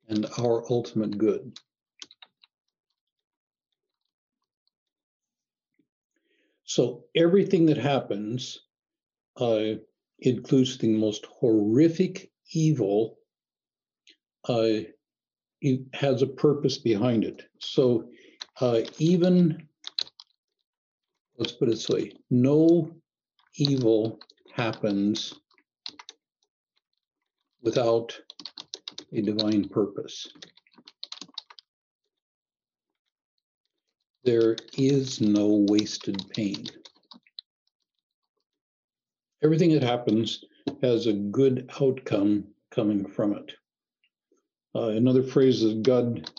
and 0.09 0.25
our 0.37 0.63
ultimate 0.71 1.17
good. 1.17 1.57
So 6.63 7.05
everything 7.15 7.65
that 7.67 7.77
happens 7.77 8.59
uh, 9.37 9.75
includes 10.19 10.77
the 10.77 10.89
most 10.89 11.25
horrific 11.25 12.31
evil. 12.53 13.19
Uh, 14.47 14.83
it 15.61 15.81
has 15.93 16.21
a 16.21 16.27
purpose 16.27 16.77
behind 16.77 17.23
it. 17.23 17.43
So 17.59 18.09
uh, 18.59 18.81
even, 18.99 19.66
let's 21.37 21.51
put 21.51 21.67
it 21.67 21.71
this 21.71 21.89
way, 21.89 22.11
no 22.29 22.91
evil 23.55 24.19
happens 24.53 25.33
without 27.61 28.17
a 29.13 29.21
divine 29.21 29.67
purpose. 29.69 30.27
there 34.27 34.57
is 34.77 35.21
no 35.21 35.65
wasted 35.69 36.21
pain. 36.31 36.65
Everything 39.41 39.71
that 39.71 39.83
happens 39.83 40.43
has 40.83 41.07
a 41.07 41.13
good 41.13 41.71
outcome 41.79 42.43
coming 42.69 43.07
from 43.07 43.35
it. 43.35 43.53
Uh, 44.75 44.89
another 44.89 45.23
phrase 45.23 45.61
that 45.61 45.81
God. 45.81 46.29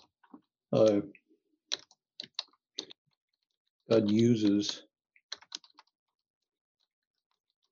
Uh, 0.71 1.01
God 3.91 4.11
uses 4.11 4.83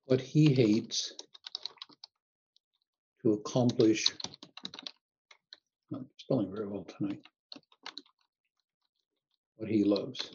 what 0.07 0.21
He 0.21 0.53
hates 0.53 1.13
to 3.21 3.33
accomplish. 3.33 4.07
Not 5.91 6.03
spelling 6.17 6.51
very 6.53 6.67
well 6.67 6.85
tonight. 6.97 7.21
What 9.57 9.69
He 9.69 9.83
loves. 9.83 10.31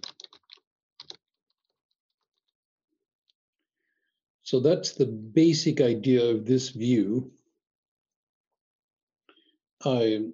So 4.42 4.60
that's 4.60 4.92
the 4.92 5.06
basic 5.06 5.80
idea 5.80 6.22
of 6.26 6.44
this 6.44 6.68
view. 6.68 7.32
Uh, 9.82 10.28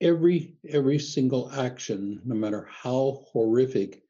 every 0.00 0.56
every 0.66 0.98
single 0.98 1.52
action, 1.52 2.22
no 2.24 2.34
matter 2.34 2.66
how 2.70 3.26
horrific, 3.30 4.02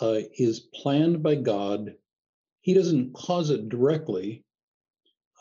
uh, 0.00 0.18
is 0.36 0.58
planned 0.58 1.22
by 1.22 1.36
God. 1.36 1.94
He 2.62 2.74
doesn't 2.74 3.14
cause 3.14 3.50
it 3.50 3.68
directly, 3.68 4.44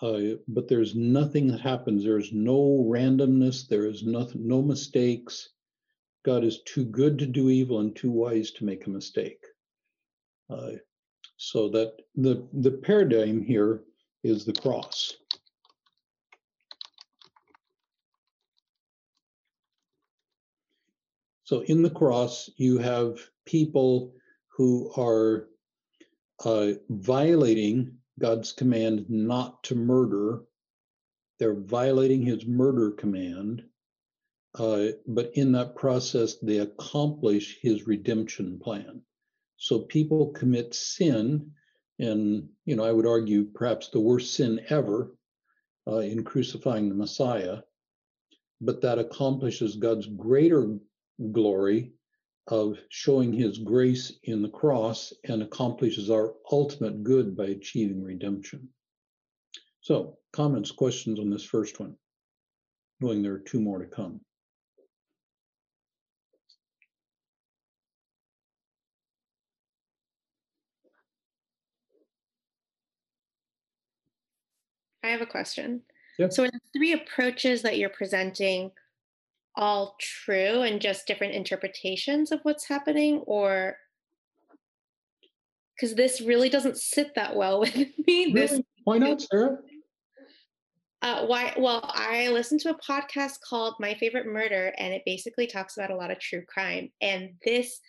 uh, 0.01 0.37
but 0.47 0.67
there's 0.67 0.95
nothing 0.95 1.47
that 1.47 1.59
happens. 1.59 2.03
There's 2.03 2.31
no 2.31 2.85
randomness. 2.89 3.67
There 3.67 3.85
is 3.85 4.03
nothing, 4.03 4.47
no 4.47 4.61
mistakes. 4.61 5.49
God 6.23 6.43
is 6.43 6.61
too 6.63 6.85
good 6.85 7.17
to 7.19 7.25
do 7.25 7.49
evil 7.49 7.79
and 7.79 7.95
too 7.95 8.11
wise 8.11 8.51
to 8.51 8.65
make 8.65 8.85
a 8.85 8.89
mistake. 8.89 9.43
Uh, 10.49 10.71
so 11.37 11.69
that 11.69 11.93
the, 12.15 12.47
the 12.53 12.71
paradigm 12.71 13.41
here 13.41 13.83
is 14.23 14.45
the 14.45 14.53
cross. 14.53 15.15
So 21.43 21.61
in 21.61 21.81
the 21.81 21.89
cross, 21.89 22.49
you 22.57 22.77
have 22.77 23.17
people 23.45 24.13
who 24.49 24.91
are 24.95 25.47
uh, 26.43 26.71
violating 26.89 27.97
God's 28.19 28.53
command 28.53 29.05
not 29.09 29.63
to 29.65 29.75
murder. 29.75 30.41
They're 31.39 31.59
violating 31.59 32.21
his 32.21 32.45
murder 32.45 32.91
command. 32.91 33.63
Uh, 34.57 34.87
but 35.07 35.31
in 35.35 35.51
that 35.53 35.75
process, 35.75 36.35
they 36.37 36.57
accomplish 36.57 37.59
his 37.61 37.87
redemption 37.87 38.59
plan. 38.59 39.01
So 39.57 39.79
people 39.79 40.31
commit 40.31 40.73
sin, 40.73 41.51
and 41.99 42.49
you 42.65 42.75
know, 42.75 42.83
I 42.83 42.91
would 42.91 43.05
argue 43.05 43.45
perhaps 43.45 43.89
the 43.89 43.99
worst 43.99 44.33
sin 44.33 44.61
ever 44.69 45.15
uh, 45.87 45.97
in 45.97 46.23
crucifying 46.23 46.89
the 46.89 46.95
Messiah, 46.95 47.59
but 48.61 48.81
that 48.81 48.99
accomplishes 48.99 49.75
God's 49.75 50.07
greater 50.07 50.77
glory 51.31 51.93
of 52.49 52.77
showing 52.89 53.31
his 53.31 53.59
grace 53.59 54.13
in 54.23 54.41
the 54.41 54.49
cross 54.49 55.13
and 55.25 55.43
accomplishes 55.43 56.09
our 56.09 56.33
ultimate 56.51 57.03
good 57.03 57.37
by 57.37 57.45
achieving 57.45 58.03
redemption. 58.03 58.67
So, 59.81 60.17
comments, 60.33 60.71
questions 60.71 61.19
on 61.19 61.29
this 61.29 61.45
first 61.45 61.79
one, 61.79 61.95
knowing 62.99 63.21
there 63.21 63.33
are 63.33 63.39
two 63.39 63.61
more 63.61 63.79
to 63.79 63.85
come. 63.85 64.19
I 75.03 75.09
have 75.09 75.21
a 75.21 75.25
question. 75.25 75.81
Yep. 76.17 76.33
So, 76.33 76.43
are 76.43 76.51
the 76.51 76.59
three 76.73 76.93
approaches 76.93 77.61
that 77.61 77.77
you're 77.77 77.89
presenting 77.89 78.71
all 79.55 79.95
true 79.99 80.61
and 80.61 80.81
just 80.81 81.07
different 81.07 81.33
interpretations 81.33 82.31
of 82.31 82.39
what's 82.43 82.67
happening, 82.67 83.19
or 83.25 83.77
because 85.75 85.95
this 85.95 86.21
really 86.21 86.49
doesn't 86.49 86.77
sit 86.77 87.15
that 87.15 87.35
well 87.35 87.59
with 87.61 87.75
me? 87.75 87.93
Really? 88.07 88.33
This 88.33 88.61
why 88.83 88.97
not, 88.97 89.21
Sarah? 89.21 89.57
Uh, 91.01 91.25
why? 91.25 91.53
Well, 91.57 91.81
I 91.83 92.29
listened 92.29 92.59
to 92.61 92.71
a 92.71 92.79
podcast 92.79 93.39
called 93.47 93.75
My 93.79 93.93
Favorite 93.93 94.25
Murder, 94.25 94.73
and 94.77 94.93
it 94.93 95.03
basically 95.05 95.47
talks 95.47 95.77
about 95.77 95.91
a 95.91 95.95
lot 95.95 96.11
of 96.11 96.19
true 96.19 96.43
crime. 96.45 96.91
And 97.01 97.31
this 97.45 97.79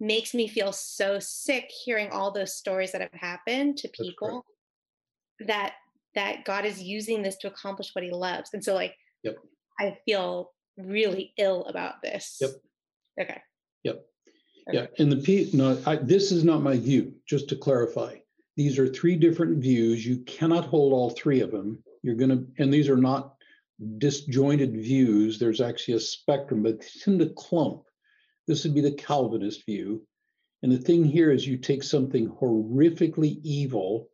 makes 0.00 0.34
me 0.34 0.48
feel 0.48 0.72
so 0.72 1.18
sick 1.18 1.70
hearing 1.84 2.10
all 2.10 2.30
those 2.30 2.56
stories 2.56 2.92
that 2.92 3.00
have 3.00 3.12
happened 3.12 3.76
to 3.78 3.88
people 3.88 4.44
that 5.46 5.74
that 6.14 6.44
God 6.44 6.64
is 6.64 6.82
using 6.82 7.22
this 7.22 7.36
to 7.38 7.48
accomplish 7.48 7.90
what 7.94 8.04
he 8.04 8.10
loves. 8.10 8.50
And 8.52 8.62
so 8.62 8.74
like 8.74 8.94
yep. 9.22 9.36
I 9.78 9.96
feel 10.04 10.50
really 10.78 11.32
ill 11.36 11.64
about 11.64 12.02
this. 12.02 12.38
Yep. 12.40 12.50
Okay. 13.20 13.40
Yep. 13.84 14.06
Okay. 14.68 14.78
Yeah. 14.78 14.86
And 14.98 15.12
the 15.12 15.16
P 15.16 15.50
no, 15.52 15.80
I, 15.86 15.96
this 15.96 16.32
is 16.32 16.44
not 16.44 16.62
my 16.62 16.76
view, 16.76 17.14
just 17.26 17.48
to 17.48 17.56
clarify. 17.56 18.16
These 18.56 18.78
are 18.78 18.88
three 18.88 19.16
different 19.16 19.58
views. 19.58 20.04
You 20.04 20.18
cannot 20.24 20.66
hold 20.66 20.92
all 20.92 21.10
three 21.10 21.40
of 21.40 21.50
them. 21.50 21.82
You're 22.02 22.16
gonna, 22.16 22.44
and 22.58 22.72
these 22.72 22.88
are 22.88 22.96
not 22.96 23.34
disjointed 23.98 24.72
views. 24.74 25.38
There's 25.38 25.60
actually 25.60 25.94
a 25.94 26.00
spectrum, 26.00 26.62
but 26.62 26.80
they 26.80 26.86
tend 27.04 27.20
to 27.20 27.30
clump. 27.30 27.82
This 28.46 28.64
would 28.64 28.74
be 28.74 28.80
the 28.80 28.92
Calvinist 28.92 29.64
view. 29.66 30.02
And 30.62 30.72
the 30.72 30.78
thing 30.78 31.04
here 31.04 31.30
is 31.30 31.46
you 31.46 31.56
take 31.56 31.84
something 31.84 32.28
horrifically 32.28 33.38
evil 33.44 34.08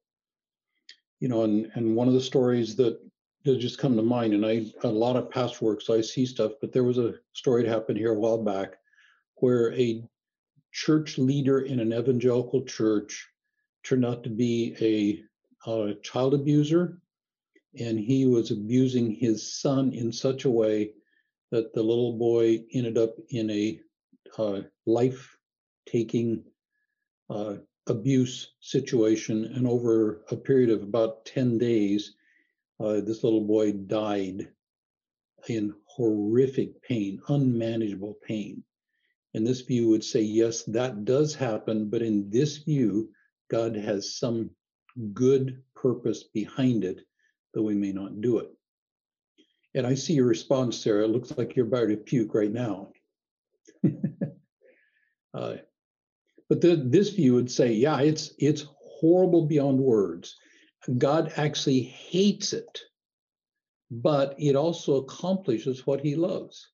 you 1.24 1.30
know, 1.30 1.44
and 1.44 1.70
and 1.74 1.96
one 1.96 2.06
of 2.06 2.12
the 2.12 2.20
stories 2.20 2.76
that 2.76 2.98
that 3.44 3.58
just 3.58 3.78
come 3.78 3.96
to 3.96 4.02
mind, 4.02 4.32
and 4.32 4.44
I 4.44 4.66
a 4.82 4.88
lot 4.88 5.16
of 5.16 5.30
past 5.30 5.60
work, 5.60 5.82
so 5.82 5.94
I 5.94 6.00
see 6.00 6.24
stuff, 6.24 6.52
but 6.60 6.72
there 6.72 6.84
was 6.84 6.98
a 6.98 7.14
story 7.32 7.62
that 7.62 7.68
happened 7.68 7.98
here 7.98 8.12
a 8.12 8.18
while 8.18 8.42
back 8.42 8.78
where 9.36 9.72
a 9.74 10.02
church 10.72 11.18
leader 11.18 11.60
in 11.60 11.78
an 11.78 11.92
evangelical 11.92 12.64
church 12.64 13.28
turned 13.82 14.04
out 14.04 14.24
to 14.24 14.30
be 14.30 14.74
a, 15.66 15.70
a 15.70 15.94
child 15.96 16.34
abuser, 16.34 16.98
and 17.78 17.98
he 17.98 18.26
was 18.26 18.50
abusing 18.50 19.14
his 19.14 19.60
son 19.60 19.92
in 19.92 20.10
such 20.10 20.44
a 20.44 20.50
way 20.50 20.92
that 21.50 21.74
the 21.74 21.82
little 21.82 22.14
boy 22.18 22.64
ended 22.72 22.96
up 22.96 23.14
in 23.28 23.50
a 23.50 23.78
uh, 24.38 24.60
life-taking 24.86 26.42
uh, 27.30 27.54
abuse 27.86 28.52
situation. 28.60 29.44
And 29.54 29.66
over 29.66 30.24
a 30.30 30.36
period 30.36 30.70
of 30.70 30.82
about 30.82 31.24
10 31.26 31.58
days, 31.58 32.14
uh, 32.80 33.00
this 33.00 33.24
little 33.24 33.44
boy 33.44 33.72
died 33.72 34.48
in 35.48 35.74
horrific 35.86 36.82
pain, 36.82 37.20
unmanageable 37.28 38.16
pain. 38.26 38.62
And 39.34 39.46
this 39.46 39.60
view 39.60 39.88
would 39.88 40.04
say, 40.04 40.22
yes, 40.22 40.62
that 40.64 41.04
does 41.04 41.34
happen, 41.34 41.90
but 41.90 42.02
in 42.02 42.30
this 42.30 42.58
view, 42.58 43.10
God 43.50 43.76
has 43.76 44.16
some 44.16 44.50
good 45.12 45.62
purpose 45.74 46.24
behind 46.24 46.84
it, 46.84 47.00
though 47.52 47.62
we 47.62 47.74
may 47.74 47.92
not 47.92 48.20
do 48.20 48.38
it. 48.38 48.50
And 49.74 49.86
I 49.86 49.94
see 49.94 50.14
your 50.14 50.26
response, 50.26 50.78
Sarah. 50.78 51.04
It 51.04 51.10
looks 51.10 51.36
like 51.36 51.56
you're 51.56 51.66
about 51.66 51.88
to 51.88 51.96
puke 51.96 52.32
right 52.34 52.52
now. 52.52 52.92
uh, 55.34 55.54
but 56.48 56.60
the, 56.60 56.76
this 56.76 57.10
view 57.10 57.34
would 57.34 57.50
say, 57.50 57.72
yeah, 57.72 58.00
it's 58.00 58.32
it's 58.38 58.66
horrible 58.78 59.46
beyond 59.46 59.80
words. 59.80 60.36
God 60.98 61.32
actually 61.36 61.82
hates 61.82 62.52
it, 62.52 62.80
but 63.90 64.34
it 64.38 64.56
also 64.56 64.96
accomplishes 64.96 65.86
what 65.86 66.00
he 66.00 66.14
loves. 66.14 66.68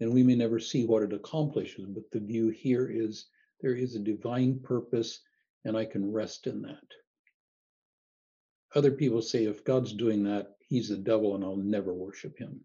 And 0.00 0.12
we 0.12 0.22
may 0.22 0.34
never 0.34 0.60
see 0.60 0.84
what 0.84 1.02
it 1.02 1.12
accomplishes, 1.12 1.86
but 1.86 2.10
the 2.12 2.20
view 2.20 2.48
here 2.50 2.88
is 2.88 3.26
there 3.60 3.74
is 3.74 3.94
a 3.94 4.00
divine 4.00 4.60
purpose, 4.60 5.20
and 5.64 5.76
I 5.76 5.84
can 5.84 6.12
rest 6.12 6.46
in 6.46 6.62
that. 6.62 6.84
Other 8.74 8.92
people 8.92 9.22
say 9.22 9.46
if 9.46 9.64
God's 9.64 9.92
doing 9.92 10.22
that, 10.24 10.56
he's 10.60 10.90
the 10.90 10.96
devil, 10.96 11.34
and 11.34 11.42
I'll 11.42 11.56
never 11.56 11.94
worship 11.94 12.38
him. 12.38 12.64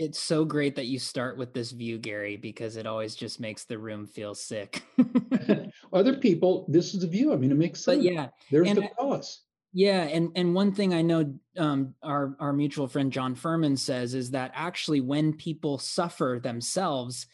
It's 0.00 0.18
so 0.18 0.46
great 0.46 0.76
that 0.76 0.86
you 0.86 0.98
start 0.98 1.36
with 1.36 1.52
this 1.52 1.72
view, 1.72 1.98
Gary, 1.98 2.38
because 2.38 2.78
it 2.78 2.86
always 2.86 3.14
just 3.14 3.38
makes 3.38 3.64
the 3.64 3.76
room 3.76 4.06
feel 4.06 4.34
sick. 4.34 4.82
Other 5.92 6.16
people, 6.16 6.64
this 6.70 6.94
is 6.94 7.02
the 7.02 7.06
view. 7.06 7.34
I 7.34 7.36
mean, 7.36 7.50
it 7.50 7.58
makes 7.58 7.84
sense. 7.84 7.98
But 7.98 8.10
yeah, 8.10 8.28
there's 8.50 8.66
and 8.66 8.78
the 8.78 8.88
cross. 8.98 9.42
Yeah, 9.74 10.04
and 10.04 10.32
and 10.36 10.54
one 10.54 10.72
thing 10.72 10.94
I 10.94 11.02
know 11.02 11.34
um, 11.58 11.94
our 12.02 12.34
our 12.40 12.54
mutual 12.54 12.88
friend 12.88 13.12
John 13.12 13.34
Furman 13.34 13.76
says 13.76 14.14
is 14.14 14.30
that 14.30 14.52
actually 14.54 15.02
when 15.02 15.34
people 15.34 15.76
suffer 15.76 16.40
themselves, 16.42 17.26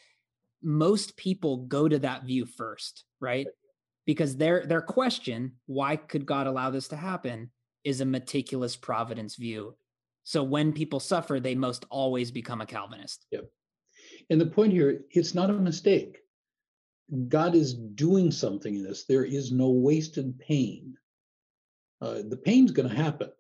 most 0.60 1.16
people 1.16 1.58
go 1.58 1.86
to 1.86 2.00
that 2.00 2.24
view 2.24 2.46
first, 2.46 3.04
right? 3.20 3.46
Because 4.06 4.36
their 4.36 4.66
their 4.66 4.82
question, 4.82 5.52
why 5.66 5.94
could 5.94 6.26
God 6.26 6.48
allow 6.48 6.70
this 6.70 6.88
to 6.88 6.96
happen, 6.96 7.52
is 7.84 8.00
a 8.00 8.04
meticulous 8.04 8.74
providence 8.74 9.36
view 9.36 9.76
so 10.26 10.42
when 10.42 10.72
people 10.72 10.98
suffer, 10.98 11.38
they 11.38 11.54
most 11.54 11.86
always 11.88 12.32
become 12.32 12.60
a 12.60 12.66
Calvinist. 12.66 13.26
Yep. 13.30 13.44
And 14.28 14.40
the 14.40 14.46
point 14.46 14.72
here, 14.72 15.02
it's 15.12 15.36
not 15.36 15.50
a 15.50 15.52
mistake. 15.52 16.18
God 17.28 17.54
is 17.54 17.74
doing 17.74 18.32
something 18.32 18.74
in 18.74 18.82
this. 18.82 19.04
There 19.04 19.24
is 19.24 19.52
no 19.52 19.70
wasted 19.70 20.36
pain. 20.40 20.96
Uh, 22.00 22.22
the 22.28 22.40
pain's 22.44 22.72
going 22.72 22.88
to 22.88 22.94
happen. 22.94 23.30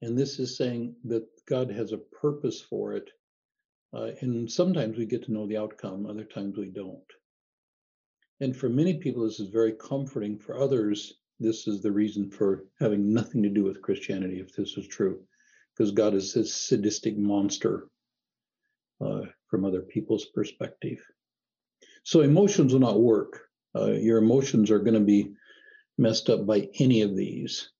And 0.00 0.16
this 0.16 0.38
is 0.38 0.56
saying 0.56 0.94
that 1.06 1.26
God 1.48 1.68
has 1.72 1.90
a 1.90 1.98
purpose 1.98 2.60
for 2.60 2.92
it. 2.92 3.10
Uh, 3.92 4.12
and 4.20 4.48
sometimes 4.48 4.98
we 4.98 5.04
get 5.04 5.24
to 5.24 5.32
know 5.32 5.48
the 5.48 5.58
outcome, 5.58 6.06
other 6.06 6.22
times 6.22 6.56
we 6.56 6.68
don't. 6.68 7.10
And 8.38 8.56
for 8.56 8.68
many 8.68 8.98
people, 8.98 9.24
this 9.24 9.40
is 9.40 9.50
very 9.50 9.72
comforting. 9.72 10.38
For 10.38 10.60
others, 10.60 11.14
this 11.40 11.66
is 11.66 11.82
the 11.82 11.90
reason 11.90 12.30
for 12.30 12.66
having 12.78 13.12
nothing 13.12 13.42
to 13.42 13.48
do 13.48 13.64
with 13.64 13.82
Christianity, 13.82 14.38
if 14.38 14.54
this 14.54 14.76
is 14.76 14.86
true, 14.86 15.24
because 15.78 15.92
God 15.92 16.14
is 16.14 16.34
this 16.34 16.54
sadistic 16.54 17.16
monster 17.16 17.86
uh, 19.00 19.20
from 19.48 19.64
other 19.64 19.82
people's 19.82 20.26
perspective. 20.34 20.98
So 22.02 22.22
emotions 22.22 22.72
will 22.72 22.80
not 22.80 23.00
work. 23.00 23.42
Uh, 23.76 23.92
your 23.92 24.18
emotions 24.18 24.70
are 24.72 24.80
going 24.80 24.94
to 24.94 25.00
be 25.00 25.34
messed 25.96 26.30
up 26.30 26.46
by 26.46 26.68
any 26.80 27.02
of 27.02 27.16
these. 27.16 27.70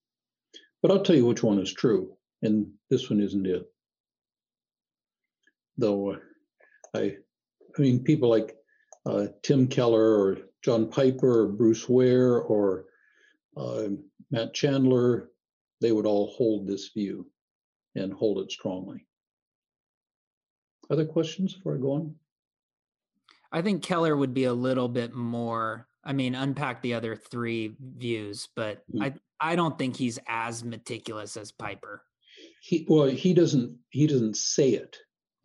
But 0.80 0.92
I'll 0.92 1.02
tell 1.02 1.16
you 1.16 1.26
which 1.26 1.42
one 1.42 1.58
is 1.58 1.72
true, 1.72 2.12
and 2.40 2.68
this 2.88 3.10
one 3.10 3.20
isn't 3.20 3.46
it. 3.46 3.64
Though 5.76 6.12
uh, 6.12 6.18
I, 6.94 7.16
I 7.76 7.80
mean, 7.80 8.04
people 8.04 8.28
like 8.28 8.54
uh, 9.06 9.26
Tim 9.42 9.66
Keller 9.66 10.20
or 10.20 10.38
John 10.62 10.88
Piper 10.88 11.40
or 11.40 11.48
Bruce 11.48 11.88
Ware 11.88 12.40
or 12.40 12.84
uh, 13.56 13.88
Matt 14.30 14.54
Chandler, 14.54 15.30
they 15.80 15.90
would 15.90 16.06
all 16.06 16.32
hold 16.36 16.68
this 16.68 16.90
view 16.94 17.26
and 17.98 18.12
hold 18.12 18.38
it 18.38 18.50
strongly. 18.50 19.06
Other 20.90 21.04
questions 21.04 21.54
before 21.54 21.76
I 21.76 21.78
go 21.78 21.92
on? 21.92 22.14
I 23.52 23.62
think 23.62 23.82
Keller 23.82 24.16
would 24.16 24.34
be 24.34 24.44
a 24.44 24.52
little 24.52 24.88
bit 24.88 25.14
more. 25.14 25.86
I 26.04 26.12
mean, 26.12 26.34
unpack 26.34 26.82
the 26.82 26.94
other 26.94 27.16
three 27.16 27.74
views, 27.80 28.48
but 28.54 28.82
mm. 28.92 29.02
I 29.04 29.14
I 29.40 29.56
don't 29.56 29.78
think 29.78 29.96
he's 29.96 30.18
as 30.26 30.64
meticulous 30.64 31.36
as 31.36 31.52
Piper. 31.52 32.02
He 32.62 32.86
well, 32.88 33.06
he 33.06 33.34
doesn't 33.34 33.76
he 33.90 34.06
doesn't 34.06 34.36
say 34.36 34.70
it. 34.70 34.96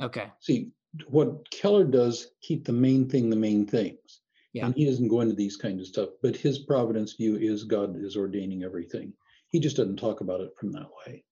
Okay. 0.01 0.31
See, 0.39 0.71
what 1.07 1.49
Keller 1.51 1.85
does 1.85 2.27
keep 2.41 2.65
the 2.65 2.73
main 2.73 3.09
thing 3.09 3.29
the 3.29 3.35
main 3.35 3.65
things. 3.65 4.21
Yeah. 4.53 4.67
And 4.67 4.75
he 4.75 4.85
doesn't 4.85 5.07
go 5.07 5.21
into 5.21 5.33
these 5.33 5.57
kind 5.57 5.79
of 5.79 5.87
stuff. 5.87 6.09
But 6.21 6.35
his 6.35 6.59
providence 6.59 7.13
view 7.13 7.37
is 7.37 7.63
God 7.63 7.95
is 7.97 8.15
ordaining 8.15 8.63
everything. 8.63 9.13
He 9.49 9.59
just 9.59 9.77
doesn't 9.77 9.97
talk 9.97 10.21
about 10.21 10.41
it 10.41 10.51
from 10.59 10.71
that 10.73 10.89
way. 11.05 11.23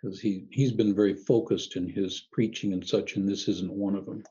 Because 0.00 0.20
he 0.20 0.46
he's 0.50 0.72
been 0.72 0.94
very 0.94 1.14
focused 1.14 1.76
in 1.76 1.88
his 1.88 2.28
preaching 2.32 2.72
and 2.72 2.86
such, 2.86 3.16
and 3.16 3.28
this 3.28 3.48
isn't 3.48 3.72
one 3.72 3.96
of 3.96 4.06
them. 4.06 4.22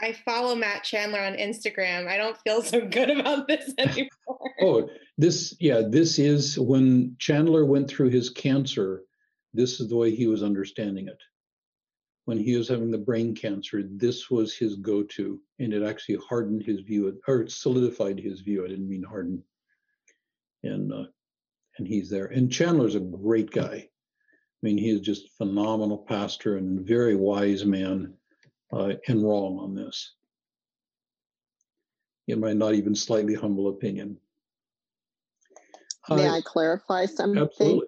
I 0.00 0.12
follow 0.12 0.54
Matt 0.54 0.84
Chandler 0.84 1.20
on 1.20 1.34
Instagram. 1.34 2.08
I 2.08 2.16
don't 2.16 2.36
feel 2.38 2.62
so 2.62 2.86
good 2.86 3.10
about 3.10 3.48
this 3.48 3.72
anymore. 3.78 4.50
oh, 4.60 4.88
this 5.16 5.56
yeah, 5.60 5.82
this 5.88 6.18
is 6.18 6.58
when 6.58 7.16
Chandler 7.18 7.64
went 7.64 7.88
through 7.88 8.10
his 8.10 8.30
cancer. 8.30 9.02
This 9.54 9.80
is 9.80 9.88
the 9.88 9.96
way 9.96 10.14
he 10.14 10.26
was 10.26 10.42
understanding 10.42 11.08
it 11.08 11.18
when 12.26 12.38
he 12.38 12.56
was 12.56 12.68
having 12.68 12.90
the 12.90 12.98
brain 12.98 13.34
cancer, 13.34 13.84
this 13.88 14.30
was 14.30 14.54
his 14.54 14.74
go-to, 14.76 15.40
and 15.60 15.72
it 15.72 15.84
actually 15.84 16.18
hardened 16.28 16.62
his 16.62 16.80
view, 16.80 17.18
or 17.28 17.48
solidified 17.48 18.18
his 18.18 18.40
view. 18.40 18.64
I 18.64 18.68
didn't 18.68 18.88
mean 18.88 19.04
harden. 19.04 19.42
And 20.64 20.92
uh, 20.92 21.04
and 21.78 21.86
he's 21.86 22.10
there. 22.10 22.26
And 22.26 22.50
Chandler's 22.50 22.96
a 22.96 23.00
great 23.00 23.50
guy. 23.50 23.88
I 24.66 24.68
mean, 24.68 24.78
he 24.78 24.90
is 24.90 25.00
just 25.00 25.26
a 25.26 25.30
phenomenal 25.38 25.96
pastor 25.96 26.56
and 26.56 26.84
very 26.84 27.14
wise 27.14 27.64
man, 27.64 28.14
uh, 28.72 28.94
and 29.06 29.22
wrong 29.22 29.60
on 29.60 29.76
this. 29.76 30.14
In 32.26 32.40
my 32.40 32.52
not 32.52 32.74
even 32.74 32.96
slightly 32.96 33.34
humble 33.34 33.68
opinion. 33.68 34.18
May 36.10 36.26
uh, 36.26 36.38
I 36.38 36.40
clarify 36.44 37.06
something? 37.06 37.44
Absolutely. 37.44 37.86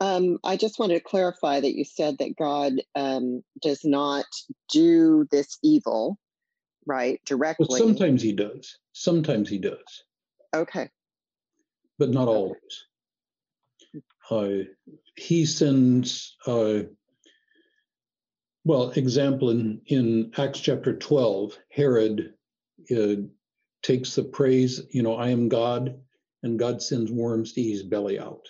Um, 0.00 0.36
I 0.44 0.58
just 0.58 0.78
wanted 0.78 0.96
to 0.96 1.00
clarify 1.00 1.60
that 1.60 1.74
you 1.74 1.86
said 1.86 2.18
that 2.18 2.36
God 2.36 2.74
um, 2.94 3.42
does 3.62 3.80
not 3.82 4.26
do 4.70 5.26
this 5.30 5.56
evil, 5.62 6.18
right, 6.84 7.22
directly. 7.24 7.68
Well, 7.70 7.78
sometimes 7.78 8.20
he 8.20 8.34
does. 8.34 8.76
Sometimes 8.92 9.48
he 9.48 9.56
does. 9.56 10.04
Okay. 10.54 10.90
But 11.98 12.10
not 12.10 12.28
always. 12.28 12.84
He 15.16 15.46
sends, 15.46 16.36
uh, 16.46 16.80
well, 18.64 18.90
example 18.90 19.50
in, 19.50 19.80
in 19.86 20.32
Acts 20.36 20.60
chapter 20.60 20.96
12, 20.96 21.56
Herod 21.70 22.34
uh, 22.90 23.14
takes 23.82 24.14
the 24.14 24.24
praise, 24.24 24.82
you 24.90 25.02
know, 25.02 25.14
I 25.14 25.28
am 25.28 25.48
God, 25.48 26.00
and 26.42 26.58
God 26.58 26.82
sends 26.82 27.10
worms 27.10 27.52
to 27.52 27.62
his 27.62 27.82
belly 27.82 28.18
out. 28.18 28.46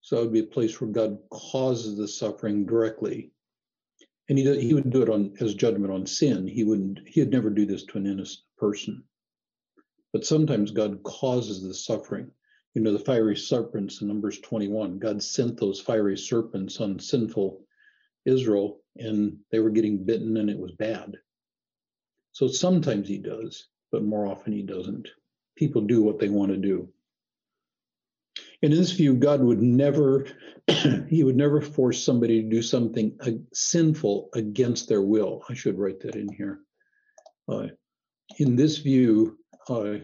So 0.00 0.18
it 0.18 0.22
would 0.22 0.32
be 0.32 0.40
a 0.40 0.44
place 0.44 0.80
where 0.80 0.90
God 0.90 1.18
causes 1.30 1.96
the 1.96 2.08
suffering 2.08 2.66
directly. 2.66 3.32
And 4.28 4.38
he, 4.38 4.60
he 4.60 4.74
would 4.74 4.90
do 4.90 5.02
it 5.02 5.08
on 5.08 5.34
as 5.40 5.54
judgment 5.54 5.92
on 5.92 6.06
sin. 6.06 6.48
He 6.48 6.64
wouldn't, 6.64 7.00
he'd 7.06 7.30
never 7.30 7.50
do 7.50 7.66
this 7.66 7.84
to 7.86 7.98
an 7.98 8.06
innocent 8.06 8.44
person. 8.58 9.04
But 10.12 10.26
sometimes 10.26 10.72
God 10.72 11.02
causes 11.04 11.62
the 11.62 11.74
suffering. 11.74 12.30
You 12.74 12.82
know, 12.82 12.92
the 12.92 12.98
fiery 12.98 13.36
serpents 13.36 14.00
in 14.00 14.08
Numbers 14.08 14.40
21, 14.40 14.98
God 14.98 15.22
sent 15.22 15.58
those 15.58 15.80
fiery 15.80 16.16
serpents 16.16 16.80
on 16.80 16.98
sinful 16.98 17.60
Israel, 18.24 18.80
and 18.96 19.38
they 19.50 19.58
were 19.58 19.70
getting 19.70 20.04
bitten, 20.04 20.36
and 20.38 20.48
it 20.48 20.58
was 20.58 20.72
bad. 20.72 21.16
So 22.32 22.48
sometimes 22.48 23.08
he 23.08 23.18
does, 23.18 23.68
but 23.90 24.04
more 24.04 24.26
often 24.26 24.52
he 24.52 24.62
doesn't. 24.62 25.08
People 25.56 25.82
do 25.82 26.02
what 26.02 26.18
they 26.18 26.30
want 26.30 26.50
to 26.50 26.56
do. 26.56 26.88
And 28.62 28.72
In 28.72 28.78
this 28.78 28.92
view, 28.92 29.14
God 29.14 29.42
would 29.42 29.60
never, 29.60 30.26
he 31.08 31.24
would 31.24 31.36
never 31.36 31.60
force 31.60 32.02
somebody 32.02 32.42
to 32.42 32.48
do 32.48 32.62
something 32.62 33.18
sinful 33.52 34.30
against 34.34 34.88
their 34.88 35.02
will. 35.02 35.42
I 35.48 35.54
should 35.54 35.78
write 35.78 36.00
that 36.00 36.14
in 36.14 36.32
here. 36.32 36.60
Uh, 37.48 37.66
in 38.38 38.56
this 38.56 38.78
view, 38.78 39.36
uh, 39.68 39.96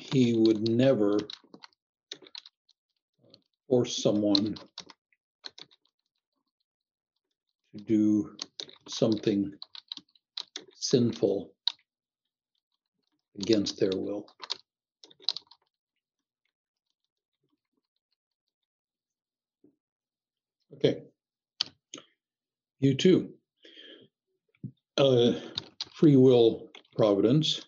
he 0.00 0.34
would 0.34 0.68
never 0.68 1.18
force 3.68 4.02
someone 4.02 4.56
to 7.76 7.84
do 7.84 8.36
something 8.88 9.52
sinful 10.74 11.52
against 13.38 13.78
their 13.78 13.90
will. 13.94 14.26
Okay. 20.74 21.02
You 22.78 22.94
too. 22.94 23.30
Uh, 24.96 25.32
free 25.94 26.16
will 26.16 26.70
providence. 26.94 27.62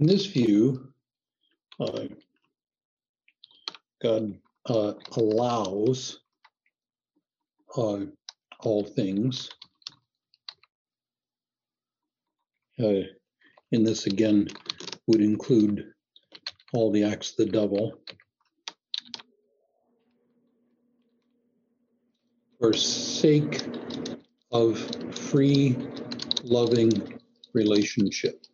In 0.00 0.06
this 0.06 0.24
view, 0.24 0.94
uh, 1.78 2.04
God 4.02 4.38
uh, 4.64 4.94
allows 5.12 6.20
uh, 7.76 7.98
all 8.60 8.84
things. 8.84 9.50
Uh, 12.82 13.02
in 13.72 13.84
this 13.84 14.06
again 14.06 14.48
would 15.06 15.20
include 15.20 15.92
all 16.72 16.90
the 16.90 17.04
acts 17.04 17.32
of 17.32 17.36
the 17.36 17.52
devil. 17.52 17.92
For 22.58 22.72
sake 22.72 23.60
of 24.50 24.78
free, 25.14 25.76
loving 26.42 27.20
relationship. 27.52 28.46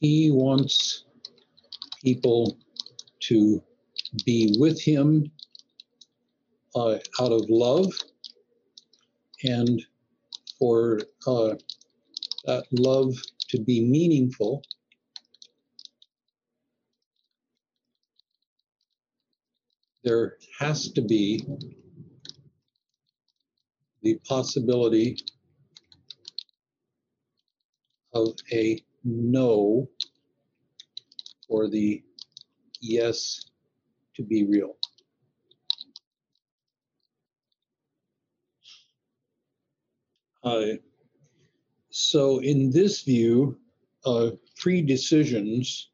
He 0.00 0.30
wants 0.30 1.04
people 2.02 2.56
to 3.20 3.62
be 4.24 4.54
with 4.58 4.80
him 4.80 5.30
uh, 6.74 6.98
out 7.20 7.32
of 7.32 7.46
love 7.48 7.92
and 9.44 9.82
for 10.58 11.00
uh, 11.26 11.54
that 12.44 12.64
love 12.72 13.14
to 13.48 13.60
be 13.60 13.84
meaningful. 13.84 14.62
There 20.04 20.36
has 20.60 20.90
to 20.92 21.02
be 21.02 21.44
the 24.02 24.18
possibility 24.28 25.18
of 28.14 28.34
a 28.52 28.82
no 29.04 29.88
for 31.48 31.68
the 31.68 32.02
yes 32.80 33.46
to 34.16 34.22
be 34.22 34.44
real. 34.44 34.76
Uh, 40.42 40.78
So, 41.90 42.38
in 42.38 42.70
this 42.70 43.02
view, 43.02 43.60
uh, 44.06 44.30
free 44.56 44.80
decisions 44.80 45.90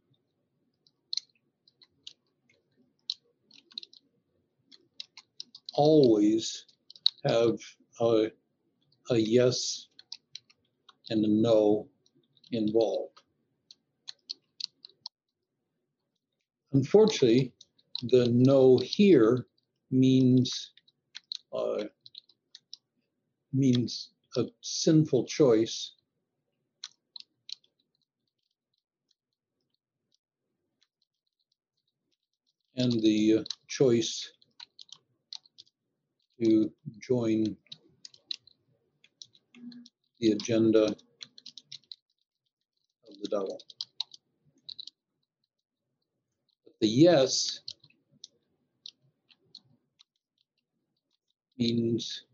always 5.75 6.65
have 7.25 7.59
a, 8.01 8.31
a 9.11 9.17
yes 9.17 9.89
and 11.11 11.25
a 11.25 11.29
no 11.29 11.89
involved. 12.53 13.21
Unfortunately, 16.73 17.53
the 18.03 18.27
no 18.33 18.79
here 18.79 19.47
means 19.91 20.73
uh, 21.53 21.85
means 23.53 24.11
a 24.37 24.45
sinful 24.61 25.25
choice. 25.27 25.93
And 32.77 32.93
the 33.01 33.39
uh, 33.39 33.45
choice 33.69 34.33
to 36.43 36.73
join 37.01 37.57
the 40.19 40.33
agenda 40.33 40.97
the. 43.35 43.59
But 46.65 46.75
the 46.81 46.89
yes 46.89 47.61
means 51.59 52.25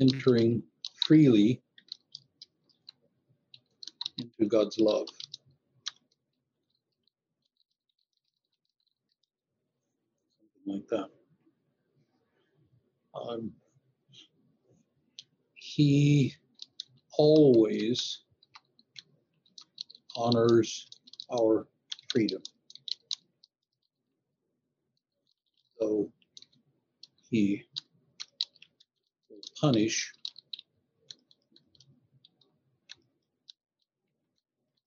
entering 0.00 0.62
freely 1.06 1.60
into 4.18 4.48
God's 4.48 4.78
love. 4.78 5.08
Something 10.64 10.82
like 10.82 10.88
that. 10.90 11.08
Um, 13.18 13.52
he 15.54 16.34
always 17.18 18.20
honors 20.16 20.88
our 21.32 21.66
freedom. 22.08 22.42
So 25.78 26.10
he 27.30 27.64
will 29.28 29.40
punish 29.60 30.12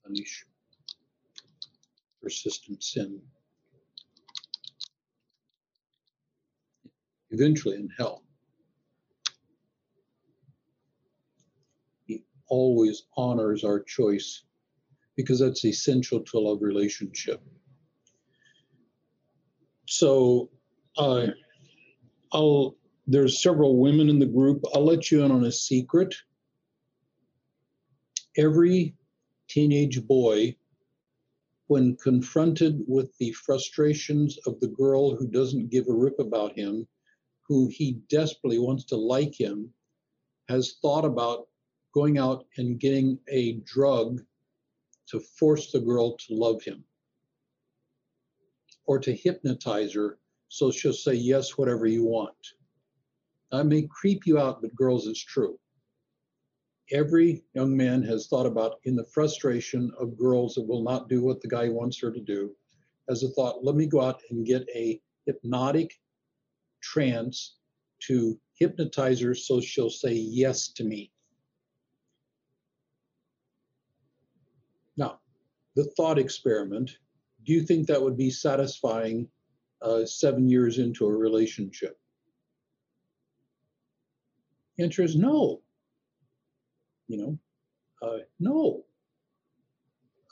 punish 0.03 0.45
persistent 2.21 2.83
sin. 2.83 3.21
Eventually 7.29 7.75
in 7.75 7.89
hell. 7.97 8.23
He 12.05 12.25
always 12.51 13.03
honors 13.15 13.63
our 13.63 13.79
choice 13.79 14.43
because 15.15 15.39
that's 15.39 15.63
essential 15.65 16.19
to 16.19 16.37
a 16.37 16.39
love 16.39 16.61
relationship. 16.61 17.41
So 19.87 20.49
uh, 20.97 21.27
I'll 22.33 22.75
there's 23.07 23.41
several 23.41 23.77
women 23.77 24.09
in 24.09 24.19
the 24.19 24.25
group. 24.25 24.63
I'll 24.73 24.85
let 24.85 25.09
you 25.11 25.23
in 25.23 25.31
on 25.31 25.45
a 25.45 25.51
secret. 25.51 26.13
Every 28.37 28.95
teenage 29.49 30.05
boy, 30.05 30.55
when 31.67 31.97
confronted 31.97 32.81
with 32.87 33.17
the 33.17 33.31
frustrations 33.31 34.37
of 34.45 34.59
the 34.59 34.67
girl 34.67 35.15
who 35.15 35.27
doesn't 35.27 35.71
give 35.71 35.87
a 35.87 35.93
rip 35.93 36.19
about 36.19 36.57
him, 36.57 36.87
who 37.47 37.69
he 37.69 37.99
desperately 38.09 38.59
wants 38.59 38.85
to 38.85 38.95
like 38.95 39.37
him, 39.37 39.73
has 40.47 40.75
thought 40.81 41.05
about 41.05 41.47
going 41.93 42.17
out 42.17 42.45
and 42.57 42.79
getting 42.79 43.19
a 43.29 43.53
drug 43.65 44.21
to 45.07 45.19
force 45.19 45.71
the 45.71 45.79
girl 45.79 46.15
to 46.17 46.33
love 46.33 46.61
him 46.63 46.83
or 48.85 48.99
to 48.99 49.13
hypnotize 49.13 49.93
her 49.93 50.17
so 50.47 50.69
she'll 50.69 50.91
say 50.91 51.13
yes, 51.13 51.57
whatever 51.57 51.85
you 51.85 52.03
want. 52.03 52.35
That 53.51 53.65
may 53.65 53.83
creep 53.83 54.25
you 54.25 54.37
out, 54.37 54.61
but 54.61 54.75
girls, 54.75 55.07
it's 55.07 55.23
true. 55.23 55.57
Every 56.91 57.45
young 57.53 57.75
man 57.75 58.03
has 58.03 58.27
thought 58.27 58.45
about 58.45 58.81
in 58.83 58.97
the 58.97 59.05
frustration 59.05 59.91
of 59.97 60.17
girls 60.17 60.55
that 60.55 60.67
will 60.67 60.83
not 60.83 61.07
do 61.07 61.23
what 61.23 61.39
the 61.39 61.47
guy 61.47 61.69
wants 61.69 62.01
her 62.01 62.11
to 62.11 62.19
do, 62.19 62.53
as 63.09 63.23
a 63.23 63.29
thought, 63.29 63.63
let 63.63 63.75
me 63.75 63.85
go 63.85 64.01
out 64.01 64.21
and 64.29 64.45
get 64.45 64.67
a 64.75 65.01
hypnotic 65.25 65.93
trance 66.81 67.55
to 68.01 68.37
hypnotize 68.55 69.21
her 69.21 69.33
so 69.33 69.61
she'll 69.61 69.89
say 69.89 70.13
yes 70.13 70.67
to 70.69 70.83
me. 70.83 71.11
Now, 74.97 75.19
the 75.75 75.85
thought 75.95 76.19
experiment 76.19 76.91
do 77.45 77.53
you 77.53 77.63
think 77.63 77.87
that 77.87 78.01
would 78.01 78.17
be 78.17 78.29
satisfying 78.29 79.27
uh, 79.81 80.05
seven 80.05 80.47
years 80.47 80.77
into 80.77 81.05
a 81.05 81.11
relationship? 81.11 81.97
Answer 84.79 85.03
is 85.03 85.15
no. 85.15 85.61
You 87.07 87.17
know, 87.17 88.07
uh, 88.07 88.19
no. 88.39 88.83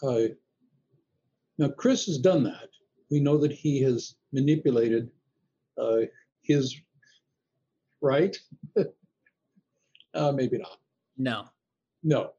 Uh, 0.02 0.30
now, 1.58 1.70
Chris 1.70 2.06
has 2.06 2.20
done 2.20 2.44
that. 2.44 2.70
We 3.12 3.20
know 3.20 3.38
that 3.40 3.52
he 3.52 3.82
has 3.82 4.16
manipulated 4.32 5.10
uh, 5.78 6.02
his 6.42 6.80
right. 8.02 8.38
uh, 10.14 10.32
maybe 10.32 10.58
not. 10.58 10.78
No. 11.18 11.50
No. 12.02 12.32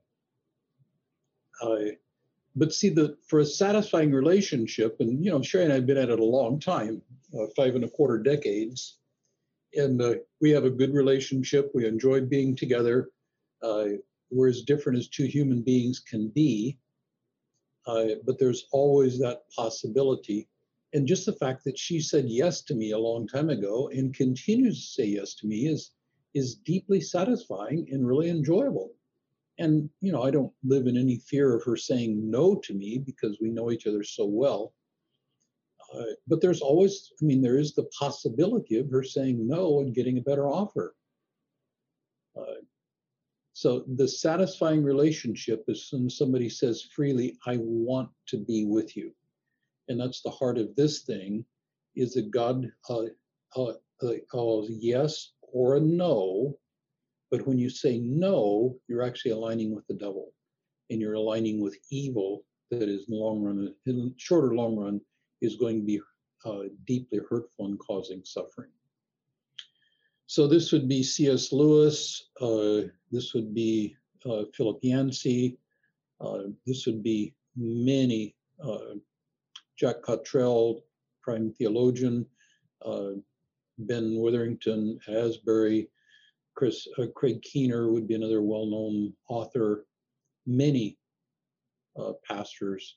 But 2.56 2.72
see, 2.72 2.88
the 2.88 3.16
for 3.26 3.40
a 3.40 3.44
satisfying 3.44 4.12
relationship, 4.12 4.96
and 5.00 5.24
you 5.24 5.30
know, 5.30 5.42
Sherry 5.42 5.64
and 5.64 5.72
I 5.72 5.76
have 5.76 5.86
been 5.86 5.96
at 5.96 6.10
it 6.10 6.18
a 6.18 6.24
long 6.24 6.58
time, 6.58 7.00
uh, 7.38 7.46
five 7.56 7.76
and 7.76 7.84
a 7.84 7.88
quarter 7.88 8.18
decades, 8.18 8.98
and 9.74 10.02
uh, 10.02 10.14
we 10.40 10.50
have 10.50 10.64
a 10.64 10.70
good 10.70 10.92
relationship. 10.92 11.70
We 11.74 11.86
enjoy 11.86 12.22
being 12.22 12.56
together. 12.56 13.10
Uh, 13.62 13.84
we're 14.30 14.48
as 14.48 14.62
different 14.62 14.98
as 14.98 15.08
two 15.08 15.26
human 15.26 15.62
beings 15.62 16.00
can 16.00 16.28
be, 16.28 16.78
uh, 17.86 18.06
but 18.26 18.38
there's 18.38 18.66
always 18.72 19.18
that 19.18 19.42
possibility. 19.54 20.48
And 20.92 21.06
just 21.06 21.26
the 21.26 21.34
fact 21.34 21.62
that 21.64 21.78
she 21.78 22.00
said 22.00 22.24
yes 22.28 22.62
to 22.62 22.74
me 22.74 22.90
a 22.90 22.98
long 22.98 23.28
time 23.28 23.48
ago 23.48 23.90
and 23.92 24.12
continues 24.14 24.80
to 24.80 25.02
say 25.02 25.08
yes 25.08 25.34
to 25.36 25.46
me 25.46 25.68
is 25.68 25.92
is 26.34 26.54
deeply 26.54 27.00
satisfying 27.00 27.88
and 27.90 28.06
really 28.06 28.30
enjoyable. 28.30 28.94
And 29.60 29.90
you 30.00 30.10
know, 30.10 30.22
I 30.22 30.30
don't 30.30 30.52
live 30.64 30.86
in 30.86 30.96
any 30.96 31.18
fear 31.18 31.54
of 31.54 31.62
her 31.64 31.76
saying 31.76 32.28
no 32.28 32.56
to 32.56 32.74
me 32.74 32.98
because 32.98 33.38
we 33.40 33.50
know 33.50 33.70
each 33.70 33.86
other 33.86 34.02
so 34.02 34.26
well. 34.26 34.72
Uh, 35.94 36.02
but 36.26 36.40
there's 36.40 36.60
always, 36.60 37.12
I 37.20 37.24
mean, 37.24 37.42
there 37.42 37.58
is 37.58 37.74
the 37.74 37.88
possibility 37.98 38.78
of 38.78 38.90
her 38.90 39.02
saying 39.02 39.46
no 39.46 39.80
and 39.80 39.94
getting 39.94 40.18
a 40.18 40.22
better 40.22 40.48
offer. 40.48 40.94
Uh, 42.38 42.60
so 43.52 43.84
the 43.96 44.08
satisfying 44.08 44.82
relationship 44.82 45.64
is 45.68 45.88
when 45.92 46.08
somebody 46.08 46.48
says 46.48 46.88
freely, 46.94 47.36
I 47.44 47.58
want 47.60 48.08
to 48.28 48.38
be 48.38 48.64
with 48.64 48.96
you. 48.96 49.12
And 49.88 50.00
that's 50.00 50.22
the 50.22 50.30
heart 50.30 50.56
of 50.56 50.74
this 50.76 51.02
thing 51.02 51.44
is 51.96 52.14
that 52.14 52.30
God, 52.30 52.70
uh, 52.88 53.06
uh, 53.56 53.72
uh, 54.02 54.62
yes 54.68 55.32
or 55.42 55.76
a 55.76 55.80
no. 55.80 56.56
But 57.30 57.46
when 57.46 57.58
you 57.58 57.70
say 57.70 57.98
no, 57.98 58.76
you're 58.88 59.02
actually 59.02 59.32
aligning 59.32 59.74
with 59.74 59.86
the 59.86 59.94
devil 59.94 60.32
and 60.90 61.00
you're 61.00 61.14
aligning 61.14 61.60
with 61.60 61.78
evil 61.90 62.44
that 62.70 62.82
is 62.82 63.08
in 63.08 63.14
the 63.14 63.16
long 63.16 63.42
run, 63.42 63.74
in 63.86 64.14
shorter 64.16 64.54
long 64.54 64.76
run, 64.76 65.00
is 65.40 65.56
going 65.56 65.80
to 65.80 65.86
be 65.86 66.00
uh, 66.44 66.68
deeply 66.86 67.20
hurtful 67.28 67.66
and 67.66 67.78
causing 67.78 68.22
suffering. 68.24 68.70
So 70.26 70.46
this 70.46 70.70
would 70.72 70.88
be 70.88 71.02
C.S. 71.02 71.52
Lewis. 71.52 72.28
Uh, 72.40 72.88
this 73.10 73.34
would 73.34 73.52
be 73.54 73.96
uh, 74.24 74.44
Philip 74.54 74.78
Yancey. 74.82 75.58
Uh, 76.20 76.42
this 76.66 76.86
would 76.86 77.02
be 77.02 77.34
many. 77.56 78.36
Uh, 78.62 78.94
Jack 79.76 80.02
Cottrell, 80.02 80.84
prime 81.22 81.52
theologian. 81.52 82.26
Uh, 82.84 83.12
ben 83.78 84.20
Witherington, 84.20 85.00
Asbury. 85.08 85.88
Chris 86.54 86.86
uh, 86.98 87.06
Craig 87.14 87.42
Keener 87.42 87.90
would 87.90 88.06
be 88.06 88.14
another 88.14 88.42
well-known 88.42 89.12
author. 89.28 89.86
Many 90.46 90.98
uh, 91.98 92.12
pastors 92.28 92.96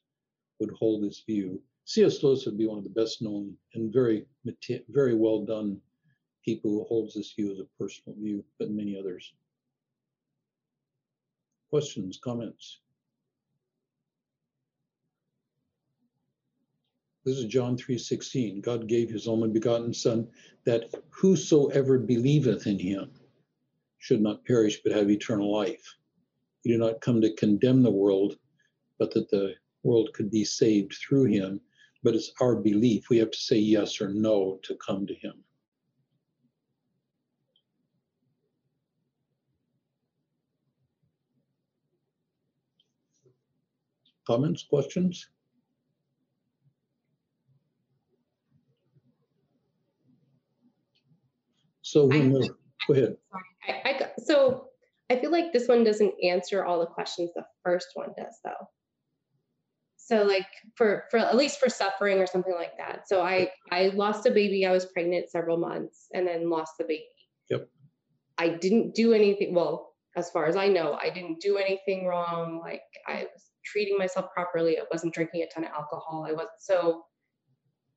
would 0.60 0.72
hold 0.72 1.04
this 1.04 1.24
view. 1.26 1.62
C.S. 1.86 2.24
Lewis 2.24 2.46
would 2.46 2.58
be 2.58 2.68
one 2.68 2.78
of 2.78 2.84
the 2.84 2.90
best 2.90 3.22
known 3.22 3.56
and 3.74 3.92
very 3.92 4.26
very 4.90 5.16
well 5.16 5.46
done 5.46 5.80
people 6.44 6.72
who 6.72 6.84
holds 6.86 7.14
this 7.14 7.34
view 7.34 7.52
as 7.52 7.60
a 7.60 7.68
personal 7.80 8.18
view, 8.20 8.44
but 8.60 8.70
many 8.70 8.98
others. 8.98 9.34
Questions, 11.70 12.20
comments? 12.22 12.80
This 17.26 17.38
is 17.38 17.46
John 17.46 17.78
3:16. 17.78 18.62
God 18.62 18.88
gave 18.88 19.10
his 19.10 19.28
only 19.28 19.50
begotten 19.50 19.94
son 19.94 20.28
that 20.66 20.94
whosoever 21.10 21.98
believeth 21.98 22.68
in 22.68 22.78
him 22.78 23.12
should 24.04 24.22
not 24.22 24.44
perish 24.44 24.82
but 24.84 24.92
have 24.92 25.10
eternal 25.10 25.50
life. 25.50 25.96
He 26.62 26.72
did 26.72 26.82
not 26.82 27.00
come 27.00 27.22
to 27.22 27.34
condemn 27.36 27.82
the 27.82 27.90
world, 27.90 28.36
but 29.00 29.14
that 29.14 29.30
the 29.30 29.54
world 29.84 30.10
could 30.14 30.30
be 30.30 30.44
saved 30.44 30.94
through 30.94 31.26
him. 31.26 31.62
But 32.04 32.14
it's 32.14 32.34
our 32.42 32.58
belief. 32.58 33.10
We 33.10 33.18
have 33.20 33.32
to 33.32 33.38
say 33.38 33.56
yes 33.56 34.02
or 34.02 34.10
no 34.10 34.60
to 34.64 34.76
come 34.86 35.08
to 35.08 35.14
him. 35.14 35.36
Comments, 44.28 44.62
questions? 44.64 45.30
So 51.84 52.06
we 52.06 52.20
I-. 52.20 52.50
Go 52.86 52.94
ahead. 52.96 53.16
I, 53.68 53.72
I 53.86 54.10
so 54.20 54.68
I 55.10 55.18
feel 55.18 55.32
like 55.32 55.54
this 55.54 55.68
one 55.68 55.84
doesn't 55.84 56.14
answer 56.24 56.66
all 56.66 56.80
the 56.80 56.86
questions 56.86 57.32
the 57.36 57.46
first 57.64 57.88
one 57.94 58.10
does 58.18 58.40
though. 58.44 58.68
So 59.98 60.24
like 60.24 60.48
for 60.76 61.06
for 61.10 61.18
at 61.18 61.36
least 61.36 61.60
for 61.60 61.70
suffering 61.70 62.20
or 62.20 62.28
something 62.28 62.54
like 62.54 62.78
that. 62.78 63.08
So 63.08 63.22
I 63.22 63.52
I 63.72 63.88
lost 63.94 64.26
a 64.26 64.32
baby. 64.32 64.66
I 64.66 64.72
was 64.72 64.86
pregnant 64.86 65.30
several 65.30 65.58
months 65.58 66.08
and 66.14 66.28
then 66.28 66.50
lost 66.50 66.74
the 66.78 66.84
baby. 66.84 67.06
Yep. 67.50 67.70
I 68.38 68.50
didn't 68.50 68.96
do 68.96 69.14
anything. 69.14 69.54
Well, 69.54 69.94
as 70.16 70.30
far 70.30 70.46
as 70.46 70.56
I 70.56 70.68
know, 70.68 70.98
I 71.02 71.10
didn't 71.10 71.40
do 71.40 71.58
anything 71.58 72.06
wrong. 72.06 72.60
Like 72.60 72.82
I 73.08 73.28
was 73.34 73.44
treating 73.66 73.98
myself 73.98 74.28
properly. 74.34 74.78
I 74.78 74.84
wasn't 74.92 75.14
drinking 75.14 75.44
a 75.44 75.48
ton 75.54 75.64
of 75.64 75.72
alcohol. 75.72 76.26
I 76.28 76.34
wasn't 76.34 76.50
so. 76.60 77.04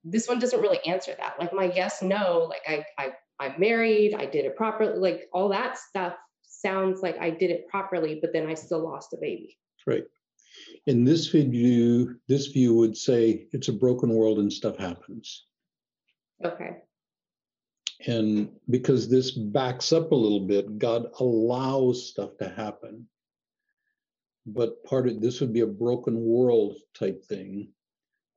This 0.05 0.29
one 0.29 0.39
doesn't 0.39 0.61
really 0.61 0.79
answer 0.87 1.15
that. 1.19 1.35
Like 1.41 1.53
my 1.53 1.65
yes, 1.65 2.03
no. 2.03 2.47
Like 2.49 2.63
I 2.69 2.85
I 2.97 3.13
I'm 3.39 3.55
married. 3.59 4.15
I 4.15 4.27
did 4.27 4.45
it 4.45 4.57
properly. 4.57 4.99
Like 4.99 5.29
all 5.33 5.49
that 5.51 5.79
stuff 5.79 6.15
sounds 6.43 7.03
like 7.03 7.19
I 7.19 7.31
did 7.31 7.51
it 7.51 7.69
properly, 7.69 8.19
but 8.21 8.33
then 8.33 8.47
I 8.47 8.55
still 8.55 8.83
lost 8.83 9.13
a 9.13 9.19
baby. 9.21 9.59
Right. 9.87 10.05
In 10.87 11.05
this 11.05 11.27
view, 11.29 12.17
this 12.29 12.47
view 12.47 12.75
would 12.75 12.97
say 12.97 13.47
it's 13.53 13.69
a 13.69 13.73
broken 13.73 14.11
world 14.11 14.39
and 14.39 14.53
stuff 14.53 14.79
happens. 14.79 15.47
Okay. 16.45 16.79
And 18.07 18.51
because 18.71 19.09
this 19.09 19.31
backs 19.31 19.93
up 19.93 20.13
a 20.13 20.15
little 20.15 20.47
bit, 20.47 20.79
God 20.79 21.07
allows 21.19 22.09
stuff 22.09 22.37
to 22.39 22.49
happen. 22.49 23.07
But 24.47 24.85
part 24.85 25.09
of 25.09 25.21
this 25.21 25.41
would 25.41 25.53
be 25.53 25.61
a 25.61 25.67
broken 25.67 26.21
world 26.21 26.77
type 26.99 27.25
thing, 27.25 27.69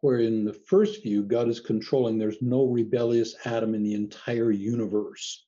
where 0.02 0.20
in 0.20 0.46
the 0.46 0.54
first 0.54 1.04
view, 1.04 1.24
God 1.24 1.50
is 1.50 1.60
controlling, 1.60 2.18
there's 2.18 2.42
no 2.42 2.66
rebellious 2.66 3.36
atom 3.46 3.76
in 3.76 3.84
the 3.84 3.94
entire 3.94 4.52
universe. 4.52 5.46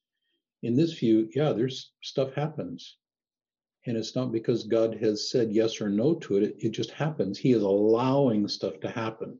In 0.63 0.75
this 0.75 0.93
view, 0.93 1.29
yeah, 1.33 1.53
there's 1.53 1.91
stuff 2.01 2.33
happens. 2.33 2.97
And 3.85 3.97
it's 3.97 4.15
not 4.15 4.31
because 4.31 4.63
God 4.63 4.97
has 5.01 5.31
said 5.31 5.51
yes 5.51 5.81
or 5.81 5.89
no 5.89 6.15
to 6.15 6.37
it, 6.37 6.55
it 6.59 6.69
just 6.69 6.91
happens. 6.91 7.39
He 7.39 7.51
is 7.51 7.63
allowing 7.63 8.47
stuff 8.47 8.79
to 8.81 8.89
happen. 8.89 9.39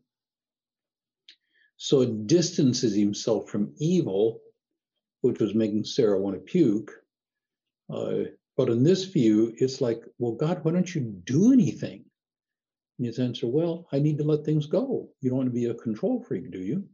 So 1.78 2.02
it 2.02 2.28
distances 2.28 2.95
himself 2.95 3.50
from 3.50 3.74
evil, 3.78 4.39
which 5.21 5.39
was 5.39 5.54
making 5.54 5.84
Sarah 5.84 6.19
want 6.19 6.36
to 6.36 6.41
puke. 6.41 6.91
Uh, 7.91 8.26
but 8.56 8.69
in 8.69 8.84
this 8.84 9.06
view, 9.06 9.54
it's 9.58 9.82
like, 9.82 10.02
well, 10.17 10.34
God, 10.34 10.63
why 10.63 10.71
don't 10.71 10.93
you 10.93 11.02
do 11.02 11.52
anything? 11.52 12.06
And 13.02 13.08
his 13.08 13.18
answer, 13.18 13.48
well, 13.48 13.88
I 13.92 13.98
need 13.98 14.20
to 14.20 14.24
let 14.24 14.46
things 14.46 14.68
go. 14.68 15.10
You 15.22 15.32
don't 15.32 15.38
want 15.40 15.50
to 15.50 15.60
be 15.60 15.66
a 15.66 15.74
control 15.74 16.22
freak, 16.22 16.52
do 16.52 16.60
you? 16.60 16.88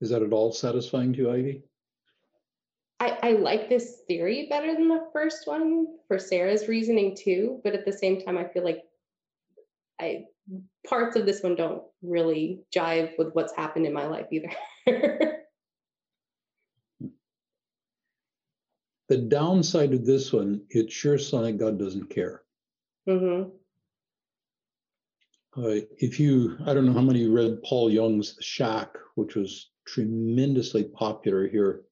Is 0.00 0.08
that 0.08 0.22
at 0.22 0.32
all 0.32 0.50
satisfying 0.50 1.12
to 1.12 1.18
you, 1.18 1.30
Ivy? 1.30 1.62
I, 3.00 3.18
I 3.22 3.32
like 3.32 3.68
this 3.68 4.00
theory 4.08 4.46
better 4.48 4.72
than 4.72 4.88
the 4.88 5.10
first 5.12 5.46
one 5.46 5.88
for 6.08 6.18
Sarah's 6.18 6.66
reasoning 6.66 7.14
too, 7.14 7.60
but 7.62 7.74
at 7.74 7.84
the 7.84 7.92
same 7.92 8.22
time, 8.22 8.38
I 8.38 8.44
feel 8.44 8.64
like 8.64 8.82
I 10.00 10.24
parts 10.88 11.16
of 11.16 11.26
this 11.26 11.42
one 11.42 11.56
don't 11.56 11.82
really 12.00 12.62
jive 12.74 13.18
with 13.18 13.34
what's 13.34 13.54
happened 13.54 13.84
in 13.84 13.92
my 13.92 14.06
life 14.06 14.28
either. 14.32 14.48
The 19.08 19.18
downside 19.18 19.92
of 19.92 20.06
this 20.06 20.32
one, 20.32 20.62
it 20.70 20.90
sure 20.90 21.18
sounds 21.18 21.44
like 21.44 21.58
God 21.58 21.78
doesn't 21.78 22.08
care. 22.08 22.43
Hmm 23.06 23.50
Uh, 25.56 25.80
if 25.98 26.18
you, 26.18 26.56
I 26.66 26.74
don't 26.74 26.86
know 26.86 26.92
how 26.92 27.00
many 27.00 27.26
read 27.26 27.62
Paul 27.62 27.90
Young's 27.90 28.36
Shack, 28.40 28.96
which 29.14 29.36
was 29.36 29.70
tremendously 29.86 30.84
popular 30.84 31.46
here 31.46 31.84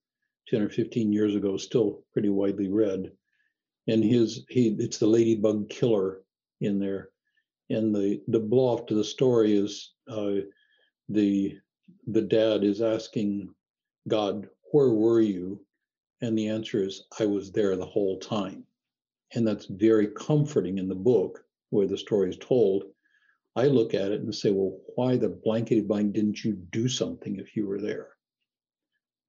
10 0.48 0.62
or 0.62 0.68
15 0.68 1.12
years 1.12 1.36
ago, 1.36 1.56
still 1.56 2.04
pretty 2.12 2.28
widely 2.28 2.68
read. 2.68 3.12
And 3.86 4.02
his, 4.02 4.44
he, 4.48 4.76
it's 4.78 4.98
the 4.98 5.06
ladybug 5.06 5.68
killer 5.70 6.22
in 6.60 6.78
there. 6.78 7.10
And 7.70 7.94
the, 7.94 8.20
the 8.28 8.40
blow 8.40 8.64
off 8.74 8.86
to 8.86 8.94
the 8.94 9.04
story 9.04 9.56
is 9.56 9.92
uh, 10.08 10.42
the, 11.08 11.58
the 12.06 12.22
dad 12.22 12.64
is 12.64 12.82
asking 12.82 13.54
God, 14.08 14.48
where 14.72 14.90
were 14.90 15.20
you? 15.20 15.64
And 16.20 16.36
the 16.36 16.48
answer 16.48 16.82
is, 16.82 17.04
I 17.18 17.26
was 17.26 17.52
there 17.52 17.76
the 17.76 17.86
whole 17.86 18.18
time. 18.18 18.66
And 19.34 19.46
that's 19.46 19.66
very 19.66 20.08
comforting 20.08 20.78
in 20.78 20.88
the 20.88 20.94
book 20.94 21.44
where 21.70 21.86
the 21.86 21.96
story 21.96 22.28
is 22.28 22.36
told. 22.36 22.84
I 23.56 23.66
look 23.66 23.94
at 23.94 24.12
it 24.12 24.20
and 24.20 24.34
say, 24.34 24.50
well, 24.50 24.78
why 24.94 25.16
the 25.16 25.28
blankety 25.28 25.80
blank 25.80 26.14
didn't 26.14 26.44
you 26.44 26.54
do 26.54 26.88
something 26.88 27.36
if 27.36 27.56
you 27.56 27.66
were 27.66 27.80
there? 27.80 28.08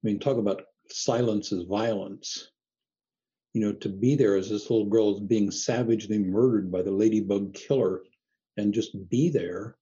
I 0.04 0.08
mean, 0.08 0.20
talk 0.20 0.38
about 0.38 0.64
silence 0.90 1.52
is 1.52 1.64
violence. 1.64 2.50
You 3.54 3.62
know, 3.62 3.74
to 3.74 3.90
be 3.90 4.16
there 4.16 4.36
as 4.36 4.50
this 4.50 4.70
little 4.70 4.88
girl 4.88 5.14
is 5.16 5.22
being 5.22 5.52
savagely 5.52 6.20
murdered 6.20 6.72
by 6.72 6.82
the 6.82 6.92
ladybug 6.92 7.54
killer 7.54 8.02
and 8.58 8.74
just 8.74 9.10
be 9.10 9.30
there 9.30 9.78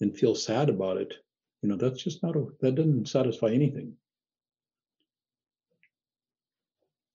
and 0.00 0.16
feel 0.16 0.34
sad 0.34 0.68
about 0.68 0.98
it, 0.98 1.14
you 1.62 1.68
know, 1.68 1.76
that's 1.76 2.02
just 2.02 2.22
not 2.22 2.36
a, 2.36 2.46
that 2.60 2.74
doesn't 2.74 3.08
satisfy 3.08 3.48
anything. 3.48 3.94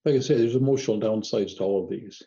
Like 0.07 0.15
I 0.15 0.19
say, 0.19 0.37
there's 0.37 0.55
emotional 0.55 1.01
downsides 1.01 1.57
to 1.57 1.63
all 1.63 1.83
of 1.83 1.89
these. 1.89 2.23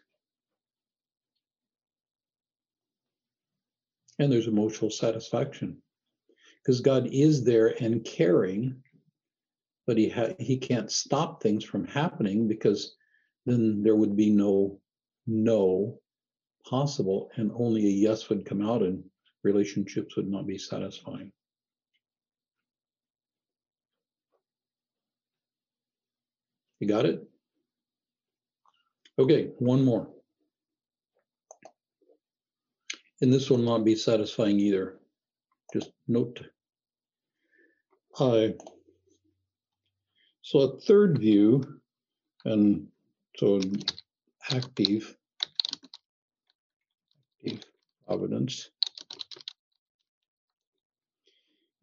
and 4.21 4.31
there's 4.31 4.47
emotional 4.49 4.91
satisfaction 4.91 5.79
because 6.63 6.83
God 6.83 7.09
is 7.11 7.43
there 7.43 7.75
and 7.83 8.05
caring, 8.05 8.83
but 9.87 9.97
he 9.97 10.11
ha- 10.11 10.35
he 10.39 10.59
can't 10.59 10.93
stop 10.93 11.43
things 11.43 11.65
from 11.65 11.87
happening 11.87 12.47
because 12.47 12.97
then 13.47 13.83
there 13.83 13.97
would 13.97 14.15
be 14.15 14.29
no 14.29 14.79
no 15.27 16.01
possible, 16.69 17.31
and 17.37 17.51
only 17.55 17.87
a 17.87 17.89
yes 17.89 18.29
would 18.29 18.45
come 18.45 18.61
out, 18.61 18.83
and 18.83 19.03
relationships 19.43 20.17
would 20.17 20.29
not 20.29 20.47
be 20.47 20.59
satisfying. 20.59 21.33
You 26.79 26.89
got 26.89 27.07
it? 27.07 27.30
Okay, 29.19 29.51
one 29.59 29.85
more. 29.85 30.09
And 33.21 33.33
this 33.33 33.51
will 33.51 33.59
not 33.59 33.85
be 33.85 33.95
satisfying 33.95 34.59
either. 34.59 34.99
Just 35.73 35.93
note. 36.09 36.41
Uh, 38.19 38.49
so 40.43 40.61
a 40.61 40.81
third 40.81 41.19
view, 41.19 41.63
and 42.45 42.89
so 43.37 43.61
active, 44.51 45.17
active 47.47 47.65
providence. 48.07 48.71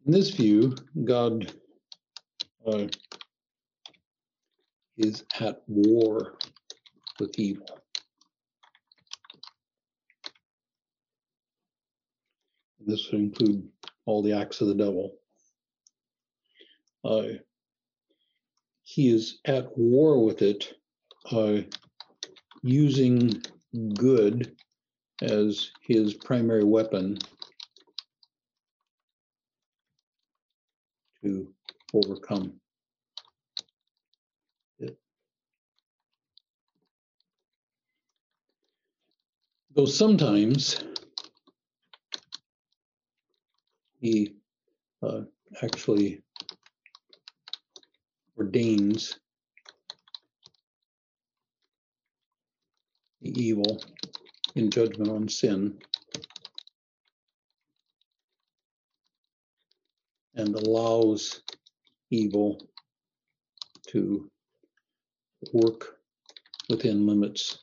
In 0.04 0.12
this 0.12 0.30
view, 0.30 0.74
God 1.04 1.52
uh, 2.66 2.86
is 4.96 5.24
at 5.40 5.62
war 5.66 6.34
with 7.20 7.38
evil. 7.38 7.66
This 12.80 13.10
would 13.10 13.20
include 13.20 13.68
all 14.06 14.22
the 14.22 14.32
acts 14.32 14.60
of 14.60 14.68
the 14.68 14.74
devil. 14.74 15.14
Uh, 17.04 17.38
he 18.82 19.10
is 19.14 19.40
at 19.44 19.76
war 19.76 20.24
with 20.24 20.40
it, 20.42 20.72
uh, 21.30 21.58
using 22.62 23.42
good 23.94 24.56
as 25.20 25.70
his 25.82 26.14
primary 26.14 26.64
weapon 26.64 27.18
to 31.22 31.52
overcome 31.92 32.58
Though 39.78 39.86
sometimes 39.86 40.76
he 44.00 44.34
uh, 45.00 45.20
actually 45.62 46.20
ordains 48.36 49.20
the 53.20 53.30
evil 53.40 53.80
in 54.56 54.68
judgment 54.68 55.12
on 55.12 55.28
sin 55.28 55.78
and 60.34 60.56
allows 60.56 61.40
evil 62.10 62.60
to 63.90 64.28
work 65.52 65.98
within 66.68 67.06
limits. 67.06 67.60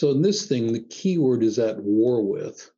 So 0.00 0.12
in 0.12 0.22
this 0.22 0.46
thing, 0.46 0.72
the 0.72 0.86
keyword 0.88 1.42
is 1.42 1.58
at 1.58 1.78
war 1.78 2.26
with. 2.26 2.70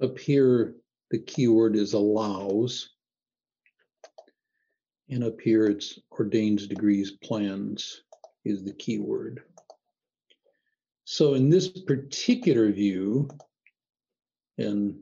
Up 0.00 0.16
here, 0.16 0.76
the 1.10 1.18
keyword 1.18 1.74
is 1.74 1.94
allows. 1.94 2.90
And 5.08 5.24
up 5.24 5.40
here, 5.40 5.66
it's 5.66 5.98
ordains, 6.12 6.68
degrees, 6.68 7.10
plans 7.24 8.04
is 8.44 8.62
the 8.62 8.72
keyword. 8.72 9.42
So 11.06 11.34
in 11.34 11.50
this 11.50 11.66
particular 11.66 12.70
view, 12.70 13.28
and 14.58 14.94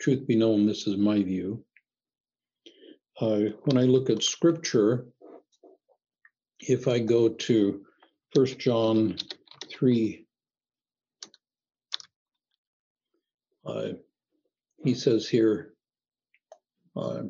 truth 0.00 0.24
be 0.24 0.36
known, 0.36 0.66
this 0.66 0.86
is 0.86 0.96
my 0.96 1.20
view, 1.20 1.64
uh, 3.20 3.40
when 3.64 3.76
I 3.76 3.86
look 3.86 4.08
at 4.08 4.22
scripture, 4.22 5.08
if 6.60 6.86
I 6.86 7.00
go 7.00 7.30
to 7.30 7.84
First 8.32 8.60
John 8.60 9.16
3, 9.78 10.26
uh, 13.64 13.88
he 14.82 14.94
says 14.94 15.28
here, 15.28 15.74
uh, 16.96 17.22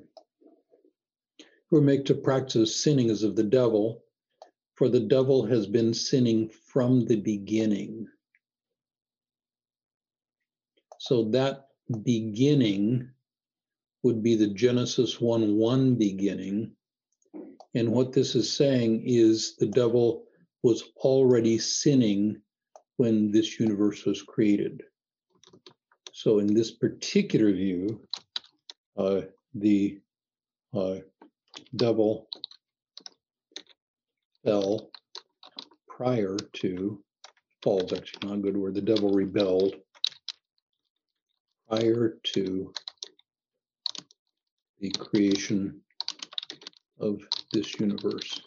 who 1.71 1.83
make 1.83 2.07
to 2.07 2.15
practice 2.15 2.83
sinning 2.83 3.11
as 3.11 3.23
of 3.23 3.37
the 3.37 3.43
devil, 3.43 4.03
for 4.77 4.89
the 4.89 5.01
devil 5.01 5.45
has 5.45 5.67
been 5.67 5.93
sinning 5.93 6.49
from 6.49 7.05
the 7.05 7.17
beginning. 7.17 8.07
So 11.01 11.25
that 11.31 11.69
beginning 12.03 13.11
would 14.03 14.23
be 14.23 14.37
the 14.37 14.49
Genesis 14.49 15.21
1 15.21 15.55
1 15.55 15.95
beginning. 15.97 16.73
And 17.75 17.93
what 17.93 18.13
this 18.13 18.35
is 18.35 18.51
saying 18.51 19.03
is 19.05 19.57
the 19.57 19.67
devil 19.67 20.28
was 20.63 20.85
already 20.97 21.59
sinning 21.59 22.41
when 22.97 23.31
this 23.31 23.61
universe 23.61 24.05
was 24.05 24.23
created. 24.23 24.83
So, 26.13 26.41
in 26.41 26.53
this 26.53 26.73
particular 26.73 27.53
view, 27.53 28.01
uh, 28.97 29.23
the 29.55 30.01
uh, 30.75 30.97
devil 31.77 32.29
fell 34.45 34.91
prior 35.87 36.37
to 36.55 37.03
falls 37.63 37.93
actually 37.93 38.29
not 38.29 38.39
a 38.39 38.41
good 38.41 38.57
word 38.57 38.75
the 38.75 38.81
devil 38.81 39.11
rebelled 39.11 39.75
prior 41.69 42.19
to 42.23 42.73
the 44.81 44.91
creation 44.91 45.81
of 47.01 47.21
this 47.53 47.79
universe 47.81 48.41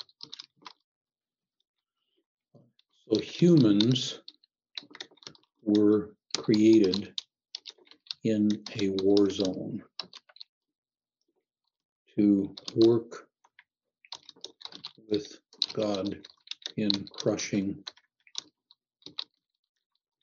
so 3.12 3.20
humans 3.20 4.22
were 5.64 6.12
created 6.38 7.14
in 8.24 8.50
a 8.80 8.90
war 9.04 9.30
zone 9.30 9.84
to 12.16 12.56
work 12.76 13.28
with 15.10 15.40
God 15.74 16.20
in 16.78 16.92
crushing 17.14 17.84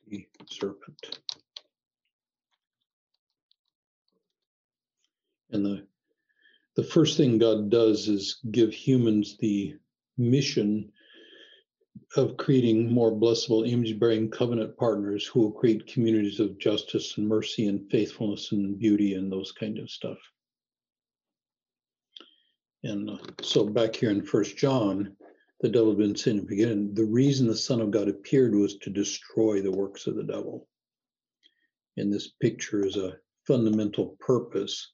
the 0.06 0.26
serpent. 0.46 1.20
And 5.50 5.64
the 5.64 5.86
the 6.76 6.84
first 6.84 7.16
thing 7.16 7.38
God 7.38 7.70
does 7.70 8.06
is 8.06 8.38
give 8.52 8.72
humans 8.72 9.36
the 9.40 9.74
mission 10.16 10.92
of 12.16 12.36
creating 12.36 12.92
more 12.92 13.12
blessable 13.12 13.70
image 13.70 13.98
bearing 13.98 14.30
covenant 14.30 14.76
partners 14.76 15.26
who 15.26 15.40
will 15.40 15.52
create 15.52 15.86
communities 15.86 16.40
of 16.40 16.58
justice 16.58 17.18
and 17.18 17.28
mercy 17.28 17.66
and 17.66 17.90
faithfulness 17.90 18.52
and 18.52 18.78
beauty 18.78 19.14
and 19.14 19.30
those 19.30 19.52
kind 19.52 19.78
of 19.78 19.90
stuff. 19.90 20.18
And 22.82 23.10
uh, 23.10 23.18
so 23.42 23.66
back 23.66 23.94
here 23.94 24.10
in 24.10 24.22
First 24.22 24.56
John, 24.56 25.16
the 25.60 25.68
devil 25.68 25.90
had 25.90 25.98
been 25.98 26.16
sinning 26.16 26.46
beginning. 26.46 26.94
The 26.94 27.04
reason 27.04 27.46
the 27.46 27.56
Son 27.56 27.80
of 27.80 27.90
God 27.90 28.08
appeared 28.08 28.54
was 28.54 28.76
to 28.78 28.90
destroy 28.90 29.60
the 29.60 29.72
works 29.72 30.06
of 30.06 30.14
the 30.14 30.22
devil. 30.22 30.68
And 31.96 32.12
this 32.12 32.28
picture 32.40 32.86
is 32.86 32.96
a 32.96 33.16
fundamental 33.46 34.16
purpose. 34.20 34.92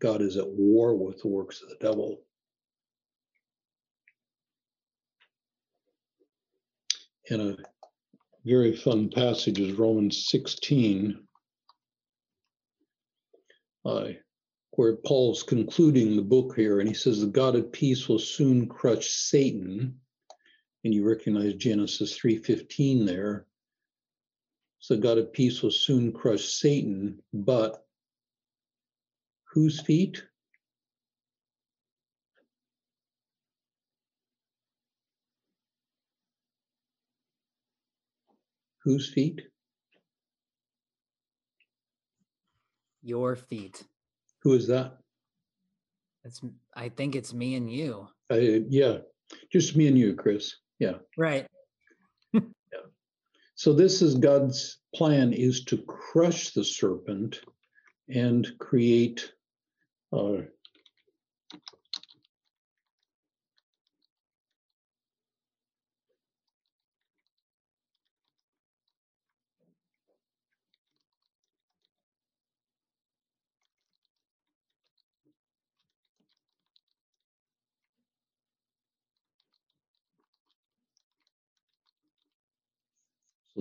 God 0.00 0.20
is 0.20 0.36
at 0.36 0.48
war 0.48 0.94
with 0.94 1.22
the 1.22 1.28
works 1.28 1.62
of 1.62 1.70
the 1.70 1.78
devil. 1.80 2.22
And 7.32 7.40
a 7.42 7.56
very 8.44 8.76
fun 8.76 9.08
passage 9.08 9.58
is 9.58 9.78
Romans 9.78 10.28
16, 10.28 11.18
uh, 13.84 14.08
where 14.72 14.96
Paul's 14.96 15.42
concluding 15.42 16.16
the 16.16 16.22
book 16.22 16.54
here, 16.54 16.80
and 16.80 16.88
he 16.88 16.94
says, 16.94 17.20
The 17.20 17.26
God 17.26 17.56
of 17.56 17.72
peace 17.72 18.08
will 18.08 18.18
soon 18.18 18.68
crush 18.68 19.08
Satan 19.08 20.00
and 20.84 20.92
you 20.92 21.08
recognize 21.08 21.54
Genesis 21.54 22.18
3:15 22.18 23.06
there. 23.06 23.46
So 24.80 24.96
God 24.96 25.18
of 25.18 25.32
peace 25.32 25.62
will 25.62 25.70
soon 25.70 26.12
crush 26.12 26.44
Satan, 26.44 27.22
but 27.32 27.86
whose 29.44 29.80
feet? 29.80 30.24
Whose 38.84 39.12
feet? 39.12 39.40
Your 43.02 43.36
feet. 43.36 43.84
Who 44.42 44.54
is 44.54 44.66
that? 44.68 44.98
It's 46.24 46.40
I 46.74 46.88
think 46.88 47.14
it's 47.14 47.34
me 47.34 47.56
and 47.56 47.72
you. 47.72 48.08
Uh, 48.30 48.36
yeah, 48.36 48.98
just 49.52 49.76
me 49.76 49.88
and 49.88 49.98
you, 49.98 50.14
Chris. 50.14 50.54
Yeah. 50.78 50.94
Right. 51.16 51.46
yeah. 52.32 52.40
So 53.54 53.72
this 53.72 54.02
is 54.02 54.14
God's 54.14 54.78
plan 54.94 55.32
is 55.32 55.64
to 55.64 55.78
crush 55.78 56.50
the 56.50 56.64
serpent 56.64 57.40
and 58.08 58.46
create 58.58 59.32
uh, 60.12 60.42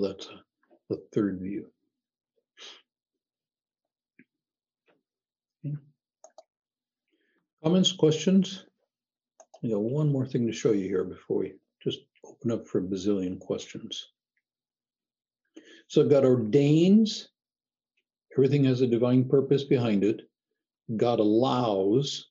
That's 0.01 0.27
the 0.89 1.01
third 1.13 1.39
view. 1.41 1.67
Okay. 5.65 5.75
Comments, 7.63 7.91
questions? 7.91 8.65
I 9.63 9.69
got 9.69 9.81
one 9.81 10.11
more 10.11 10.25
thing 10.25 10.47
to 10.47 10.53
show 10.53 10.71
you 10.71 10.85
here 10.85 11.03
before 11.03 11.39
we 11.39 11.53
just 11.83 11.99
open 12.25 12.51
up 12.51 12.67
for 12.67 12.79
a 12.79 12.81
bazillion 12.81 13.39
questions. 13.39 14.07
So 15.87 16.07
God 16.07 16.25
ordains, 16.25 17.27
everything 18.35 18.63
has 18.63 18.81
a 18.81 18.87
divine 18.87 19.29
purpose 19.29 19.63
behind 19.63 20.03
it. 20.03 20.21
God 20.97 21.19
allows, 21.19 22.27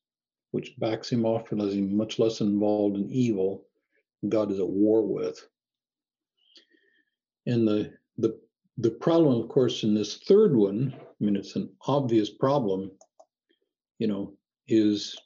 which 0.51 0.75
backs 0.79 1.11
him 1.11 1.25
off 1.25 1.53
and 1.53 1.61
him 1.63 1.97
much 1.97 2.19
less 2.19 2.41
involved 2.41 2.97
in 2.97 3.09
evil. 3.11 3.65
God 4.29 4.51
is 4.51 4.59
at 4.59 4.69
war 4.69 5.07
with. 5.07 5.47
And 7.47 7.67
the 7.67 7.93
the 8.19 8.39
the 8.79 8.91
problem, 8.91 9.41
of 9.41 9.49
course, 9.49 9.83
in 9.83 9.95
this 9.95 10.19
third 10.19 10.57
one, 10.57 10.95
I 10.99 11.25
mean, 11.25 11.37
it's 11.37 11.57
an 11.57 11.71
obvious 11.87 12.31
problem, 12.31 12.91
you 13.99 14.07
know, 14.07 14.35
is 14.69 15.17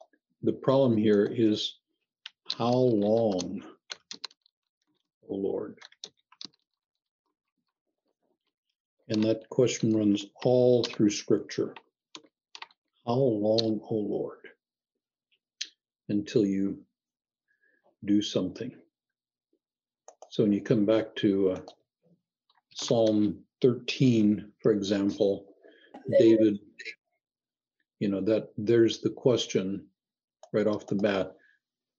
the 0.43 0.53
problem 0.53 0.97
here 0.97 1.25
is 1.25 1.79
how 2.57 2.73
long, 2.73 3.63
oh 5.29 5.35
Lord? 5.35 5.79
And 9.09 9.23
that 9.25 9.49
question 9.51 9.95
runs 9.97 10.27
all 10.43 10.83
through 10.83 11.11
Scripture. 11.11 11.75
How 13.07 13.13
long, 13.13 13.81
O 13.91 13.95
Lord, 13.97 14.39
until 16.09 16.47
you 16.47 16.79
do 18.05 18.23
something? 18.23 18.75
So 20.31 20.43
when 20.43 20.53
you 20.53 20.63
come 20.63 20.87
back 20.87 21.15
to 21.17 21.51
uh, 21.51 21.61
Psalm 22.75 23.39
13, 23.63 24.53
for 24.61 24.73
example, 24.73 25.47
David, 26.19 26.59
you 28.01 28.09
know, 28.09 28.21
that 28.21 28.49
there's 28.59 29.01
the 29.01 29.11
question 29.11 29.87
right 30.53 30.67
off 30.67 30.87
the 30.87 30.97
bat 30.97 31.37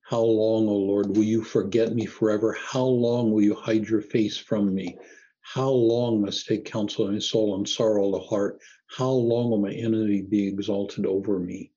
How 0.02 0.22
long, 0.22 0.68
O 0.68 0.76
Lord, 0.76 1.08
will 1.08 1.24
you 1.24 1.44
forget 1.44 1.96
me 1.96 2.06
forever? 2.06 2.54
How 2.54 2.84
long 2.84 3.32
will 3.32 3.42
you 3.42 3.56
hide 3.56 3.88
your 3.88 4.02
face 4.02 4.38
from 4.38 4.76
me? 4.76 4.98
How 5.42 5.70
long 5.70 6.22
must 6.22 6.46
take 6.46 6.66
counsel 6.66 7.08
in 7.08 7.14
my 7.14 7.20
soul 7.20 7.56
and 7.56 7.68
sorrow 7.68 8.12
the 8.12 8.20
heart? 8.20 8.60
How 8.88 9.10
long 9.10 9.50
will 9.50 9.62
my 9.62 9.72
enemy 9.72 10.22
be 10.22 10.48
exalted 10.48 11.06
over 11.06 11.40
me? 11.40 11.72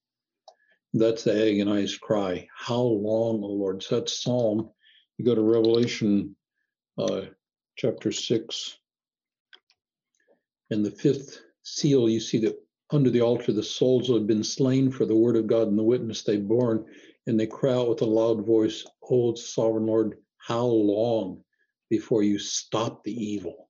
That's 0.92 1.24
the 1.24 1.50
agonized 1.50 2.00
cry. 2.00 2.48
How 2.54 2.80
long, 2.80 3.44
O 3.44 3.46
Lord? 3.46 3.82
So 3.82 4.00
that's 4.00 4.22
Psalm. 4.22 4.70
You 5.18 5.24
go 5.24 5.34
to 5.34 5.42
Revelation 5.42 6.34
uh, 6.96 7.22
chapter 7.76 8.10
6, 8.10 8.78
and 10.70 10.84
the 10.84 10.90
fifth 10.90 11.40
seal, 11.62 12.08
you 12.08 12.20
see 12.20 12.38
that 12.38 12.58
under 12.90 13.10
the 13.10 13.20
altar, 13.20 13.52
the 13.52 13.62
souls 13.62 14.08
have 14.08 14.26
been 14.26 14.44
slain 14.44 14.90
for 14.90 15.04
the 15.04 15.16
word 15.16 15.36
of 15.36 15.46
God 15.46 15.68
and 15.68 15.78
the 15.78 15.82
witness 15.82 16.22
they've 16.22 16.46
borne, 16.46 16.84
and 17.26 17.38
they 17.38 17.46
cry 17.46 17.72
out 17.72 17.88
with 17.88 18.00
a 18.00 18.06
loud 18.06 18.46
voice, 18.46 18.86
O 19.10 19.34
sovereign 19.34 19.86
Lord, 19.86 20.18
how 20.38 20.64
long 20.64 21.44
before 21.90 22.22
you 22.22 22.38
stop 22.38 23.04
the 23.04 23.12
evil? 23.12 23.68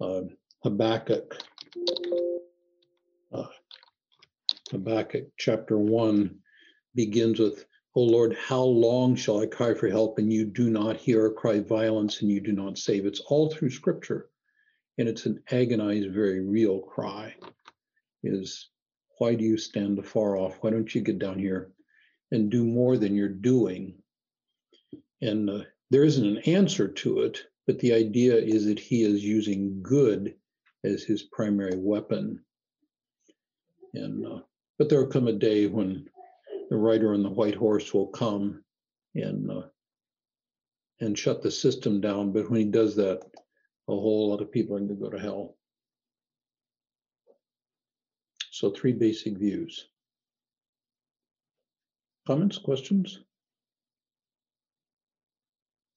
Uh, 0.00 0.22
Habakkuk, 0.62 1.36
uh, 3.32 3.46
Habakkuk 4.70 5.28
chapter 5.36 5.78
1 5.78 6.38
begins 6.94 7.40
with, 7.40 7.64
O 7.96 8.02
Lord, 8.02 8.36
how 8.36 8.62
long 8.62 9.16
shall 9.16 9.40
I 9.40 9.46
cry 9.46 9.74
for 9.74 9.88
help 9.88 10.18
and 10.18 10.32
you 10.32 10.44
do 10.44 10.70
not 10.70 10.96
hear, 10.96 11.24
or 11.24 11.32
cry 11.32 11.58
violence 11.60 12.22
and 12.22 12.30
you 12.30 12.40
do 12.40 12.52
not 12.52 12.78
save? 12.78 13.04
It's 13.04 13.20
all 13.20 13.50
through 13.50 13.70
scripture 13.70 14.30
and 15.00 15.08
it's 15.08 15.24
an 15.24 15.42
agonized, 15.50 16.10
very 16.10 16.40
real 16.40 16.80
cry 16.80 17.34
is 18.22 18.68
why 19.16 19.34
do 19.34 19.42
you 19.42 19.56
stand 19.56 19.98
afar 19.98 20.36
off? 20.36 20.58
Why 20.60 20.68
don't 20.68 20.94
you 20.94 21.00
get 21.00 21.18
down 21.18 21.38
here 21.38 21.72
and 22.30 22.50
do 22.50 22.66
more 22.66 22.98
than 22.98 23.16
you're 23.16 23.30
doing? 23.30 23.94
And 25.22 25.48
uh, 25.48 25.60
there 25.88 26.04
isn't 26.04 26.26
an 26.26 26.40
answer 26.40 26.86
to 26.86 27.20
it, 27.20 27.40
but 27.66 27.78
the 27.78 27.94
idea 27.94 28.36
is 28.36 28.66
that 28.66 28.78
he 28.78 29.02
is 29.02 29.24
using 29.24 29.80
good 29.82 30.34
as 30.84 31.02
his 31.02 31.22
primary 31.22 31.78
weapon. 31.78 32.44
And 33.94 34.26
uh, 34.26 34.40
but 34.78 34.90
there 34.90 35.00
will 35.00 35.10
come 35.10 35.28
a 35.28 35.32
day 35.32 35.66
when 35.66 36.10
the 36.68 36.76
rider 36.76 37.14
on 37.14 37.22
the 37.22 37.30
white 37.30 37.54
horse 37.54 37.94
will 37.94 38.08
come 38.08 38.62
and 39.14 39.50
uh, 39.50 39.62
and 41.00 41.18
shut 41.18 41.40
the 41.40 41.50
system 41.50 42.02
down. 42.02 42.32
But 42.32 42.50
when 42.50 42.60
he 42.60 42.66
does 42.66 42.96
that, 42.96 43.22
a 43.90 44.00
whole 44.00 44.30
lot 44.30 44.40
of 44.40 44.52
people 44.52 44.76
are 44.76 44.78
going 44.78 44.88
to 44.88 44.94
go 44.94 45.10
to 45.10 45.18
hell. 45.18 45.56
So 48.50 48.70
three 48.70 48.92
basic 48.92 49.36
views. 49.38 49.88
Comments, 52.26 52.56
questions? 52.58 53.20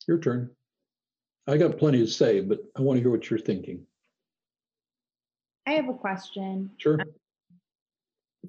Your 0.07 0.17
turn. 0.19 0.49
I 1.47 1.57
got 1.57 1.77
plenty 1.77 1.99
to 1.99 2.07
say, 2.07 2.39
but 2.41 2.59
I 2.77 2.81
want 2.81 2.97
to 2.97 3.01
hear 3.01 3.11
what 3.11 3.29
you're 3.29 3.39
thinking. 3.39 3.85
I 5.67 5.71
have 5.73 5.89
a 5.89 5.93
question. 5.93 6.71
Sure. 6.77 6.99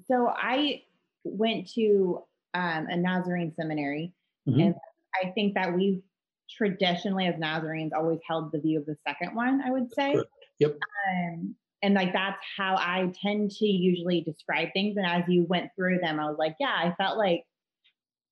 So 0.07 0.27
I 0.35 0.83
went 1.23 1.71
to 1.73 2.23
um, 2.53 2.87
a 2.89 2.95
Nazarene 2.97 3.53
seminary, 3.55 4.13
Mhm. 4.47 4.61
and 4.67 4.75
I 5.21 5.31
think 5.31 5.55
that 5.55 5.73
we've 5.75 6.01
traditionally, 6.49 7.27
as 7.27 7.35
Nazarenes, 7.35 7.91
always 7.93 8.19
held 8.27 8.51
the 8.51 8.59
view 8.59 8.79
of 8.79 8.85
the 8.85 8.97
second 9.07 9.35
one. 9.35 9.61
I 9.65 9.71
would 9.71 9.93
say. 9.93 10.15
Yep. 10.59 10.79
Um, 11.09 11.55
and 11.81 11.93
like 11.93 12.13
that's 12.13 12.43
how 12.57 12.75
I 12.77 13.11
tend 13.21 13.51
to 13.51 13.65
usually 13.67 14.21
describe 14.21 14.69
things. 14.73 14.97
And 14.97 15.05
as 15.05 15.23
you 15.27 15.45
went 15.47 15.69
through 15.75 15.99
them, 15.99 16.19
I 16.19 16.25
was 16.25 16.37
like, 16.39 16.55
yeah, 16.59 16.73
I 16.75 16.95
felt 16.97 17.17
like 17.17 17.43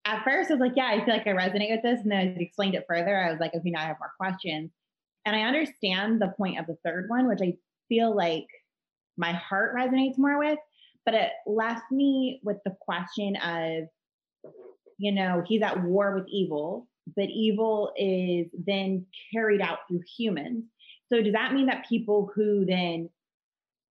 at 0.05 0.24
first 0.24 0.49
I 0.49 0.55
was 0.55 0.61
like, 0.61 0.74
yeah, 0.76 0.88
I 0.88 1.05
feel 1.05 1.14
like 1.14 1.28
I 1.28 1.32
resonate 1.32 1.72
with 1.72 1.84
this. 1.84 2.01
And 2.01 2.11
then 2.11 2.30
as 2.30 2.36
you 2.36 2.45
explained 2.45 2.76
it 2.76 2.86
further, 2.88 3.16
I 3.16 3.32
was 3.32 3.39
like, 3.39 3.53
okay, 3.53 3.70
now 3.70 3.82
I 3.82 3.86
have 3.86 3.99
more 3.99 4.11
questions. 4.18 4.72
And 5.26 5.36
I 5.36 5.41
understand 5.43 6.22
the 6.22 6.34
point 6.36 6.59
of 6.59 6.68
the 6.68 6.78
third 6.84 7.09
one, 7.09 7.28
which 7.28 7.41
I 7.41 7.53
feel 7.89 8.16
like 8.16 8.47
my 9.18 9.34
heart 9.34 9.76
resonates 9.76 10.18
more 10.18 10.39
with. 10.39 10.59
But 11.05 11.14
it 11.14 11.30
left 11.45 11.91
me 11.91 12.39
with 12.43 12.57
the 12.66 12.76
question 12.82 13.36
of, 13.36 14.51
you 14.97 15.11
know, 15.11 15.43
he's 15.45 15.61
at 15.61 15.84
war 15.84 16.16
with 16.16 16.28
evil, 16.28 16.88
but 17.15 17.29
evil 17.29 17.91
is 17.97 18.47
then 18.53 19.05
carried 19.33 19.61
out 19.61 19.79
through 19.87 20.01
humans. 20.17 20.65
So 21.11 21.21
does 21.21 21.33
that 21.33 21.53
mean 21.53 21.67
that 21.67 21.85
people 21.87 22.31
who 22.33 22.65
then, 22.65 23.09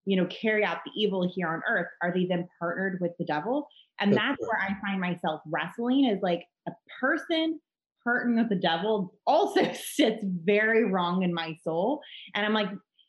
you 0.05 0.17
know, 0.17 0.27
carry 0.27 0.65
out 0.65 0.79
the 0.85 0.93
evil 0.97 1.31
here 1.33 1.49
on 1.49 1.63
earth, 1.69 1.89
are 2.03 2.13
they 2.13 2.25
then 2.25 2.49
partnered 2.59 2.99
with 3.01 3.13
the 3.19 3.25
devil? 3.25 3.69
And 4.01 4.13
That's 4.13 4.41
where 4.41 4.61
I 4.61 4.75
find 4.81 5.01
myself 5.01 5.43
wrestling 5.47 6.07
is 6.07 6.21
like 6.23 6.45
a 6.67 6.73
person 7.01 7.61
partnering 8.07 8.37
with 8.37 8.49
the 8.49 8.57
devil 8.57 9.15
also 9.27 9.73
sits 9.75 10.23
very 10.25 10.85
wrong 10.85 11.23
in 11.23 11.33
my 11.33 11.57
soul. 11.63 12.01
And 12.35 12.45
I'm 12.45 12.55
like, 12.55 12.69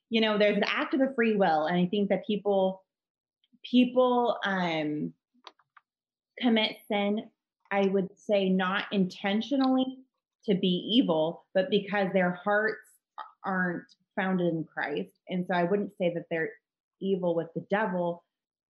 you 0.10 0.22
know, 0.22 0.38
there's 0.38 0.58
an 0.58 0.66
act 0.68 0.94
of 0.94 1.00
the 1.00 1.12
free 1.16 1.36
will. 1.36 1.66
And 1.66 1.78
I 1.78 1.88
think 1.88 2.10
that 2.10 2.26
people, 2.28 2.84
people 3.64 4.38
um 4.46 5.14
commit 6.40 6.78
sin, 6.88 7.24
I 7.74 7.88
would 7.88 8.10
say 8.16 8.50
not 8.50 8.84
intentionally 8.92 9.98
to 10.46 10.54
be 10.54 10.68
evil, 10.68 11.46
but 11.56 11.72
because 11.72 12.14
their 12.14 12.40
hearts 12.44 12.88
aren't 13.44 13.86
founded 14.16 14.54
in 14.54 14.64
Christ. 14.64 15.20
And 15.28 15.44
so 15.48 15.56
I 15.56 15.64
wouldn't 15.64 15.98
say 15.98 16.14
that 16.14 16.26
they're 16.30 16.52
evil 17.02 17.34
with 17.34 17.48
the 17.56 17.66
devil, 17.72 18.24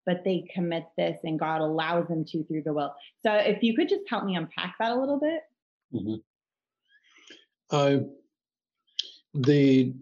but 0.05 0.23
they 0.23 0.49
commit 0.53 0.85
this 0.97 1.19
and 1.25 1.37
God 1.37 1.59
allows 1.59 2.07
them 2.07 2.23
to 2.29 2.45
through 2.45 2.63
the 2.63 2.71
will. 2.71 2.95
So 3.23 3.33
if 3.33 3.61
you 3.61 3.75
could 3.75 3.89
just 3.89 4.03
help 4.07 4.23
me 4.23 4.37
unpack 4.37 4.75
that 4.79 4.91
a 4.91 4.99
little 4.99 5.19
bit. 5.19 5.41
Mhm. 5.93 6.23
Uh, 7.69 8.07
the 9.33 9.95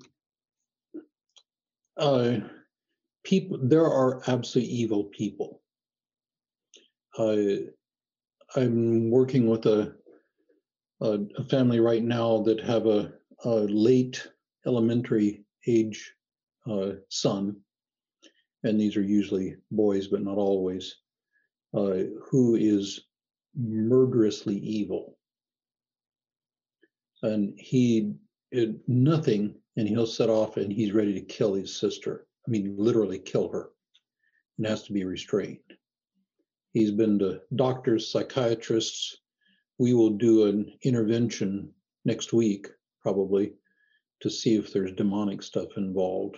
uh, 1.97 2.38
people, 3.24 3.58
there 3.64 3.88
are 3.88 4.22
absolutely 4.28 4.72
evil 4.72 5.06
people. 5.06 5.64
Uh, 7.18 7.72
I'm 8.56 9.10
working 9.10 9.47
with 9.47 9.66
a, 9.66 9.95
a 11.02 11.20
a 11.38 11.43
family 11.45 11.80
right 11.80 12.04
now 12.04 12.41
that 12.43 12.60
have 12.62 12.86
a, 12.86 13.14
a 13.45 13.49
late 13.49 14.28
elementary 14.66 15.45
age 15.68 16.14
uh, 16.70 16.93
son, 17.10 17.56
and 18.64 18.80
these 18.80 18.97
are 18.97 19.04
usually 19.04 19.56
boys, 19.72 20.08
but 20.08 20.22
not 20.22 20.38
always, 20.38 20.95
uh, 21.74 22.04
who 22.30 22.56
is 22.56 23.02
murderously 23.56 24.58
evil. 24.58 25.18
And 27.24 27.54
he 27.58 28.16
it, 28.52 28.76
nothing 28.88 29.56
and 29.78 29.88
he'll 29.88 30.08
set 30.08 30.30
off 30.30 30.58
and 30.58 30.72
he's 30.72 30.91
ready 30.91 31.14
to 31.14 31.22
kill 31.22 31.54
his 31.54 31.80
sister. 31.80 32.28
I 32.47 32.52
mean 32.52 32.76
literally 32.78 33.20
kill 33.20 33.49
her. 33.49 33.70
And 34.58 34.68
has 34.68 34.84
to 34.84 34.93
be 34.93 35.06
restrained 35.06 35.60
he's 36.74 36.91
been 36.91 37.19
to 37.19 37.41
doctors 37.55 38.11
psychiatrists. 38.11 39.17
We 39.78 39.93
will 39.93 40.11
do 40.11 40.45
an 40.45 40.74
intervention 40.84 41.74
next 42.05 42.34
week 42.34 42.67
probably 43.01 43.53
to 44.22 44.30
see 44.30 44.55
if 44.55 44.72
there's 44.72 44.93
demonic 44.93 45.41
stuff 45.41 45.69
involved. 45.78 46.38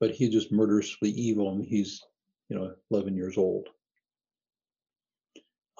But 0.00 0.10
he's 0.10 0.30
just 0.30 0.52
murderously 0.52 1.10
evil 1.10 1.50
and 1.50 1.64
he's 1.64 2.02
you 2.48 2.56
know 2.56 2.74
11 2.90 3.16
years 3.16 3.38
old. 3.38 3.68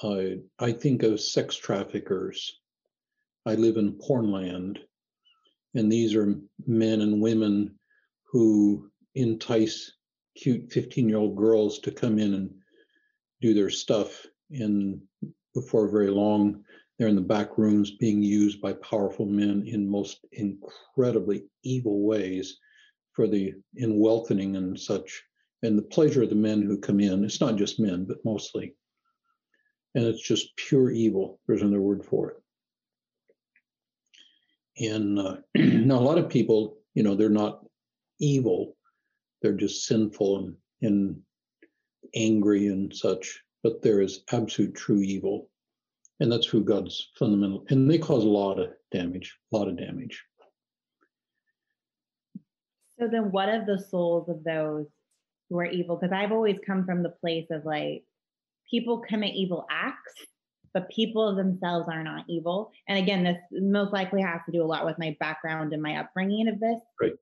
I 0.02 0.38
i 0.58 0.72
think 0.72 1.02
of 1.02 1.20
sex 1.20 1.54
traffickers. 1.56 2.60
I 3.44 3.54
live 3.56 3.76
in 3.76 3.98
Pornland, 3.98 4.78
and 5.74 5.90
these 5.90 6.14
are 6.14 6.40
men 6.66 7.00
and 7.00 7.20
women 7.20 7.78
who 8.24 8.90
entice 9.14 9.92
cute 10.36 10.72
15 10.72 11.08
year 11.08 11.18
old 11.18 11.36
girls 11.36 11.78
to 11.80 11.90
come 11.90 12.18
in 12.18 12.34
and 12.34 12.54
do 13.43 13.53
their 13.53 13.68
stuff. 13.68 14.24
And 14.51 15.03
before 15.55 15.88
very 15.88 16.11
long, 16.11 16.64
they're 16.99 17.09
in 17.09 17.16
the 17.16 17.20
back 17.20 17.59
rooms 17.59 17.90
being 17.90 18.22
used 18.22 18.61
by 18.61 18.72
powerful 18.74 19.26
men 19.26 19.64
in 19.66 19.88
most 19.88 20.24
incredibly 20.32 21.45
evil 21.64 22.03
ways 22.07 22.57
for 23.12 23.26
the 23.26 23.55
in 23.76 23.99
wealthening 23.99 24.57
and 24.57 24.78
such, 24.78 25.22
and 25.62 25.76
the 25.76 25.82
pleasure 25.82 26.22
of 26.22 26.30
the 26.30 26.34
men 26.34 26.62
who 26.62 26.78
come 26.78 27.01
in. 27.01 27.24
It's 27.24 27.40
not 27.40 27.57
just 27.57 27.80
men, 27.80 28.05
but 28.05 28.24
mostly. 28.24 28.74
And 29.95 30.07
it's 30.07 30.22
just 30.22 30.57
pure 30.57 30.90
evil. 30.90 31.40
There's 31.47 31.61
another 31.61 31.82
word 31.82 32.05
for 32.05 32.30
it. 32.30 32.36
And 34.90 35.18
uh, 35.18 35.36
now, 35.55 35.99
a 35.99 36.01
lot 36.01 36.18
of 36.18 36.30
people, 36.30 36.78
you 36.95 37.03
know, 37.03 37.14
they're 37.14 37.28
not 37.28 37.64
evil, 38.20 38.76
they're 39.43 39.53
just 39.53 39.84
sinful 39.86 40.38
and, 40.38 40.57
and 40.82 41.20
angry 42.14 42.68
and 42.68 42.94
such, 42.94 43.42
but 43.62 43.82
there 43.82 44.00
is 44.00 44.24
absolute 44.32 44.74
true 44.74 45.00
evil. 45.00 45.48
And 46.20 46.30
that's 46.30 46.46
who 46.46 46.62
God's 46.62 47.10
fundamental, 47.18 47.64
and 47.70 47.90
they 47.90 47.98
cause 47.98 48.22
a 48.22 48.28
lot 48.28 48.60
of 48.60 48.70
damage, 48.92 49.36
a 49.52 49.56
lot 49.56 49.66
of 49.66 49.76
damage. 49.76 50.22
So 53.00 53.08
then, 53.08 53.32
what 53.32 53.48
of 53.48 53.66
the 53.66 53.80
souls 53.90 54.28
of 54.28 54.44
those 54.44 54.86
who 55.50 55.58
are 55.58 55.66
evil? 55.66 55.96
Because 55.96 56.12
I've 56.12 56.30
always 56.30 56.58
come 56.64 56.84
from 56.84 57.02
the 57.02 57.08
place 57.08 57.46
of 57.50 57.64
like, 57.64 58.04
people 58.70 58.98
commit 59.00 59.34
evil 59.34 59.66
acts, 59.68 60.14
but 60.72 60.88
people 60.90 61.34
themselves 61.34 61.88
are 61.88 62.04
not 62.04 62.24
evil. 62.28 62.70
And 62.86 62.98
again, 62.98 63.24
this 63.24 63.38
most 63.50 63.92
likely 63.92 64.22
has 64.22 64.40
to 64.46 64.52
do 64.52 64.62
a 64.62 64.64
lot 64.64 64.86
with 64.86 64.98
my 64.98 65.16
background 65.18 65.72
and 65.72 65.82
my 65.82 65.96
upbringing 65.96 66.46
of 66.48 66.60
this. 66.60 66.78
Right. 67.00 67.12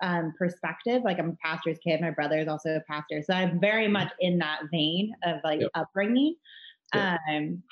Um, 0.00 0.32
perspective. 0.38 1.02
Like 1.04 1.18
I'm 1.18 1.30
a 1.30 1.36
pastor's 1.44 1.78
kid. 1.78 2.00
My 2.00 2.10
brother 2.10 2.38
is 2.38 2.46
also 2.46 2.76
a 2.76 2.80
pastor. 2.88 3.20
So 3.20 3.34
I'm 3.34 3.58
very 3.58 3.84
mm-hmm. 3.84 3.94
much 3.94 4.12
in 4.20 4.38
that 4.38 4.60
vein 4.70 5.12
of 5.24 5.40
like 5.42 5.60
yep. 5.60 5.70
upbringing. 5.74 6.36
Yep. 6.94 7.18
Um, 7.28 7.62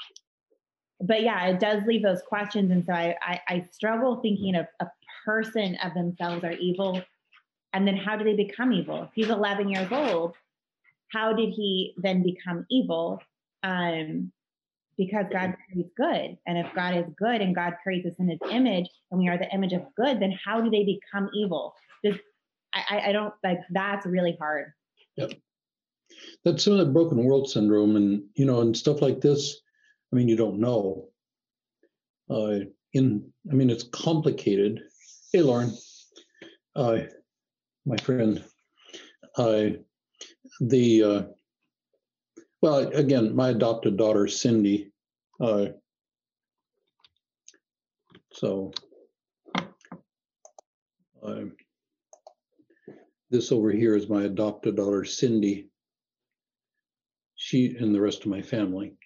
but 1.01 1.23
yeah, 1.23 1.47
it 1.47 1.61
does 1.61 1.83
leave 1.87 2.03
those 2.03 2.23
questions. 2.23 2.71
And 2.71 2.85
so 2.85 2.93
I, 2.93 3.15
I, 3.23 3.41
I 3.49 3.69
struggle 3.71 4.17
thinking 4.17 4.55
of 4.55 4.67
a 4.81 4.87
person 5.25 5.77
of 5.85 5.95
themselves 5.95 6.45
are 6.45 6.53
evil. 6.53 7.03
And 7.73 7.87
then 7.87 7.97
how 7.97 8.17
do 8.17 8.25
they 8.25 8.35
become 8.35 8.73
evil? 8.73 9.05
If 9.05 9.11
he's 9.15 9.29
11 9.29 9.69
years 9.69 9.89
old, 9.91 10.35
how 11.13 11.33
did 11.33 11.51
he 11.51 11.95
then 11.99 12.23
become 12.23 12.65
evil? 12.71 13.21
Um, 13.63 14.33
because 14.97 15.27
God 15.31 15.55
creates 15.69 15.91
good. 15.97 16.39
And 16.47 16.59
if 16.59 16.67
God 16.75 16.97
is 16.97 17.05
good 17.19 17.43
and 17.43 17.55
God 17.55 17.75
creates 17.83 18.07
us 18.07 18.15
in 18.19 18.29
his 18.29 18.39
image 18.51 18.89
and 19.11 19.21
we 19.21 19.29
are 19.29 19.37
the 19.37 19.53
image 19.53 19.75
of 19.75 19.83
good, 19.95 20.21
then 20.21 20.33
how 20.43 20.61
do 20.63 20.71
they 20.71 20.85
become 20.85 21.29
evil? 21.35 21.75
Just 22.05 22.21
I, 22.75 23.05
I 23.07 23.13
don't 23.13 23.35
like 23.43 23.61
that's 23.71 24.07
really 24.07 24.37
hard. 24.39 24.73
Yep. 25.17 25.33
That's 26.45 26.65
some 26.65 26.75
of 26.75 26.79
the 26.79 26.93
broken 26.93 27.25
world 27.25 27.51
syndrome 27.51 27.97
and 27.97 28.25
you 28.35 28.45
know, 28.45 28.61
and 28.61 28.77
stuff 28.77 29.03
like 29.03 29.21
this 29.21 29.61
I 30.13 30.17
mean, 30.17 30.29
you 30.29 30.37
don't 30.37 30.61
know. 30.61 31.09
Uh, 32.31 32.61
in, 32.93 33.31
I 33.51 33.55
mean, 33.55 33.71
it's 33.71 33.85
complicated. 33.85 34.81
Hey, 35.33 35.43
Lauren, 35.43 35.73
uh, 36.75 36.99
my 37.85 37.97
friend. 37.99 38.45
Uh, 39.37 39.67
the 40.61 41.03
uh, 41.03 41.23
well, 42.63 42.79
again, 42.79 43.37
my 43.37 43.51
adopted 43.51 43.97
daughter 43.97 44.27
Cindy. 44.27 44.93
Uh, 45.39 45.67
so 48.33 48.73
uh, 51.23 51.43
this 53.31 53.51
over 53.51 53.71
here 53.71 53.97
is 53.97 54.09
my 54.09 54.25
adopted 54.25 54.77
daughter 54.77 55.05
Cindy. 55.05 55.69
She 57.35 57.77
and 57.77 57.95
the 57.95 58.01
rest 58.01 58.23
of 58.23 58.31
my 58.31 58.43
family. 58.43 58.97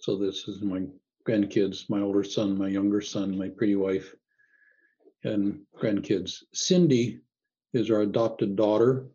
So 0.00 0.16
this 0.16 0.46
is 0.46 0.62
my 0.62 0.82
grandkids, 1.26 1.88
my 1.88 2.00
older 2.00 2.22
son, 2.22 2.56
my 2.56 2.68
younger 2.68 3.00
son, 3.00 3.36
my 3.36 3.48
pretty 3.48 3.74
wife, 3.74 4.14
and 5.24 5.60
grandkids. 5.76 6.42
Cindy 6.52 7.20
is 7.72 7.90
our 7.90 8.02
adopted 8.02 8.56
daughter. 8.56 9.06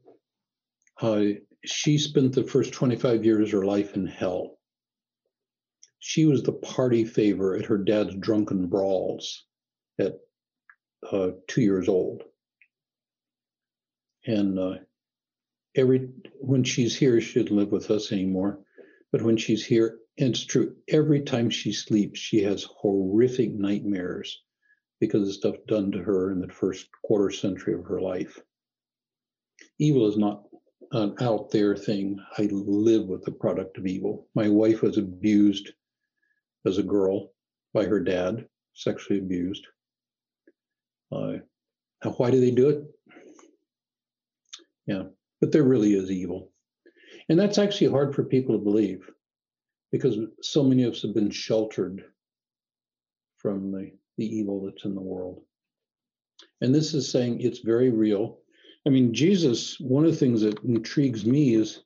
Uh, 1.00 1.24
she 1.64 1.98
spent 1.98 2.34
the 2.34 2.44
first 2.44 2.74
25 2.74 3.24
years 3.24 3.54
of 3.54 3.60
her 3.60 3.66
life 3.66 3.96
in 3.96 4.06
hell. 4.06 4.58
She 6.00 6.26
was 6.26 6.42
the 6.42 6.54
party 6.54 7.06
favor 7.06 7.56
at 7.56 7.66
her 7.66 7.78
dad's 7.78 8.16
drunken 8.16 8.68
brawls 8.68 9.46
at 10.00 10.20
uh, 11.12 11.32
two 11.48 11.62
years 11.62 11.88
old. 11.88 12.24
And 14.26 14.60
uh, 14.60 14.76
every 15.76 16.10
when 16.40 16.64
she's 16.64 16.96
here, 16.96 17.20
she 17.22 17.42
doesn't 17.42 17.56
live 17.56 17.72
with 17.72 17.90
us 17.92 18.12
anymore. 18.12 18.60
But 19.12 19.22
when 19.22 19.38
she's 19.38 19.66
here, 19.66 20.00
it's 20.18 20.46
true. 20.46 20.76
Every 20.88 21.22
time 21.22 21.50
she 21.50 21.74
sleeps, 21.74 22.20
she 22.20 22.44
has 22.44 22.64
horrific 22.64 23.54
nightmares 23.54 24.42
because 25.00 25.28
of 25.28 25.34
stuff 25.34 25.56
done 25.68 25.92
to 25.92 26.00
her 26.00 26.32
in 26.32 26.40
the 26.40 26.54
first 26.54 26.88
quarter 27.04 27.32
century 27.32 27.74
of 27.74 27.86
her 27.86 28.00
life. 28.00 28.40
Evil 29.80 30.08
is 30.08 30.18
not 30.18 30.44
an 30.92 31.16
out 31.22 31.50
there 31.52 31.76
thing. 31.76 32.20
I 32.38 32.44
live 32.52 33.08
with 33.08 33.24
the 33.24 33.32
product 33.32 33.78
of 33.78 33.88
evil. 33.88 34.28
My 34.36 34.50
wife 34.50 34.82
was 34.82 34.98
abused 34.98 35.72
as 36.66 36.78
a 36.78 36.84
girl 36.84 37.32
by 37.74 37.86
her 37.86 38.00
dad, 38.00 38.48
sexually 38.74 39.20
abused. 39.20 39.66
Uh, 41.12 41.38
now, 42.04 42.12
why 42.12 42.32
do 42.32 42.40
they 42.40 42.52
do 42.52 42.70
it? 42.70 42.84
Yeah, 44.92 45.04
but 45.40 45.54
there 45.54 45.64
really 45.64 45.94
is 45.94 46.12
evil. 46.12 46.52
And 47.30 47.40
that's 47.40 47.58
actually 47.58 47.92
hard 47.92 48.14
for 48.14 48.26
people 48.26 48.58
to 48.58 48.64
believe 48.64 49.10
because 49.90 50.18
so 50.42 50.64
many 50.66 50.84
of 50.84 50.94
us 50.94 51.02
have 51.04 51.14
been 51.14 51.32
sheltered 51.32 52.04
from 53.38 53.72
the, 53.72 53.92
the 54.18 54.26
evil 54.26 54.66
that's 54.66 54.84
in 54.84 54.94
the 54.94 55.02
world. 55.02 55.44
And 56.60 56.76
this 56.76 56.94
is 56.94 57.10
saying 57.10 57.40
it's 57.40 57.60
very 57.60 57.90
real. 57.90 58.40
I 58.86 58.90
mean, 58.90 59.14
Jesus, 59.14 59.80
one 59.80 60.04
of 60.04 60.12
the 60.12 60.18
things 60.18 60.42
that 60.42 60.62
intrigues 60.64 61.26
me 61.26 61.56
is 61.56 61.84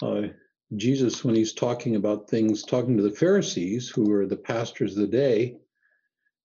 uh, 0.00 0.28
Jesus, 0.76 1.24
when 1.24 1.34
he's 1.34 1.52
talking 1.52 1.96
about 1.96 2.30
things, 2.30 2.62
talking 2.62 2.96
to 2.96 3.02
the 3.02 3.10
Pharisees, 3.10 3.88
who 3.88 4.12
are 4.12 4.26
the 4.26 4.36
pastors 4.36 4.92
of 4.92 5.00
the 5.00 5.08
day, 5.08 5.56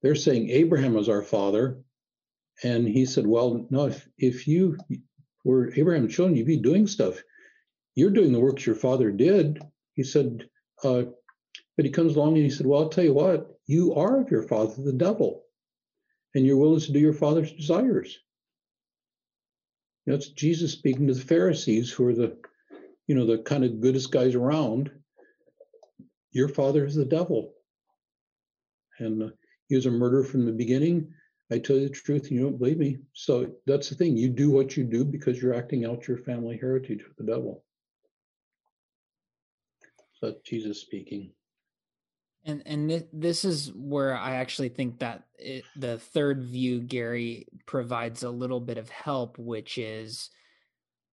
they're 0.02 0.16
saying 0.16 0.50
Abraham 0.50 0.98
is 0.98 1.10
our 1.10 1.22
father. 1.22 1.84
And 2.64 2.88
he 2.88 3.06
said, 3.06 3.28
Well, 3.28 3.68
no, 3.70 3.86
if, 3.86 4.08
if 4.18 4.48
you 4.48 4.78
were 5.44 5.74
Abraham's 5.76 6.14
children, 6.14 6.38
you'd 6.38 6.48
be 6.48 6.58
doing 6.58 6.88
stuff. 6.88 7.22
You're 7.96 8.12
doing 8.12 8.32
the 8.32 8.40
works 8.40 8.66
your 8.66 8.76
father 8.76 9.12
did. 9.12 9.62
He 9.94 10.04
said, 10.04 10.48
uh, 10.84 11.04
but 11.76 11.86
he 11.86 11.92
comes 11.92 12.16
along 12.16 12.36
and 12.36 12.44
he 12.44 12.50
said, 12.50 12.66
Well, 12.66 12.82
I'll 12.82 12.90
tell 12.90 13.04
you 13.04 13.14
what, 13.14 13.60
you 13.68 13.96
are 13.96 14.22
of 14.22 14.32
your 14.32 14.44
father, 14.44 14.82
the 14.84 14.94
devil, 14.94 15.44
and 16.36 16.46
you're 16.46 16.58
willing 16.58 16.80
to 16.80 16.92
do 16.92 17.00
your 17.00 17.14
father's 17.14 17.52
desires. 17.52 18.20
That's 20.06 20.30
Jesus 20.30 20.72
speaking 20.72 21.08
to 21.08 21.14
the 21.14 21.22
Pharisees, 21.22 21.92
who 21.92 22.08
are 22.08 22.14
the, 22.14 22.38
you 23.08 23.16
know, 23.16 23.26
the 23.26 23.40
kind 23.40 23.64
of 23.64 23.82
goodest 23.82 24.12
guys 24.12 24.36
around. 24.36 24.92
Your 26.32 26.48
father 26.48 26.86
is 26.86 26.96
the 26.96 27.06
devil. 27.06 27.54
And 29.00 29.24
uh, 29.24 29.30
he 29.68 29.76
was 29.76 29.86
a 29.86 29.92
murderer 29.92 30.24
from 30.24 30.46
the 30.46 30.52
beginning. 30.52 31.14
I 31.52 31.60
tell 31.60 31.76
you 31.76 31.88
the 31.88 31.94
truth, 31.94 32.24
and 32.24 32.32
you 32.32 32.44
don't 32.44 32.58
believe 32.58 32.78
me. 32.78 33.00
So 33.14 33.52
that's 33.68 33.90
the 33.90 33.96
thing. 33.96 34.16
You 34.16 34.30
do 34.30 34.50
what 34.50 34.78
you 34.78 34.84
do 34.84 35.04
because 35.04 35.42
you're 35.42 35.54
acting 35.54 35.86
out 35.86 36.08
your 36.08 36.18
family 36.18 36.58
heritage 36.58 37.06
with 37.06 37.18
the 37.18 37.32
devil 37.32 37.64
but 40.22 40.44
Jesus 40.46 40.80
speaking. 40.80 41.32
And 42.46 42.64
and 42.66 43.06
this 43.12 43.44
is 43.44 43.72
where 43.76 44.16
I 44.16 44.36
actually 44.36 44.70
think 44.70 45.00
that 45.00 45.24
it, 45.38 45.64
the 45.76 46.00
third 46.00 46.44
view 46.44 46.80
Gary 46.80 47.48
provides 47.66 48.24
a 48.24 48.30
little 48.30 48.60
bit 48.60 48.78
of 48.78 48.90
help, 48.90 49.38
which 49.38 49.78
is 49.78 50.30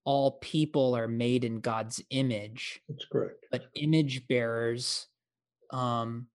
all 0.05 0.39
people 0.41 0.95
are 0.95 1.09
made 1.09 1.45
in 1.45 1.61
God's 1.61 2.03
image. 2.11 2.81
That's 2.89 3.05
correct. 3.11 3.45
But 3.51 3.67
image 3.75 4.27
bearers 4.27 5.07
um, 5.71 6.29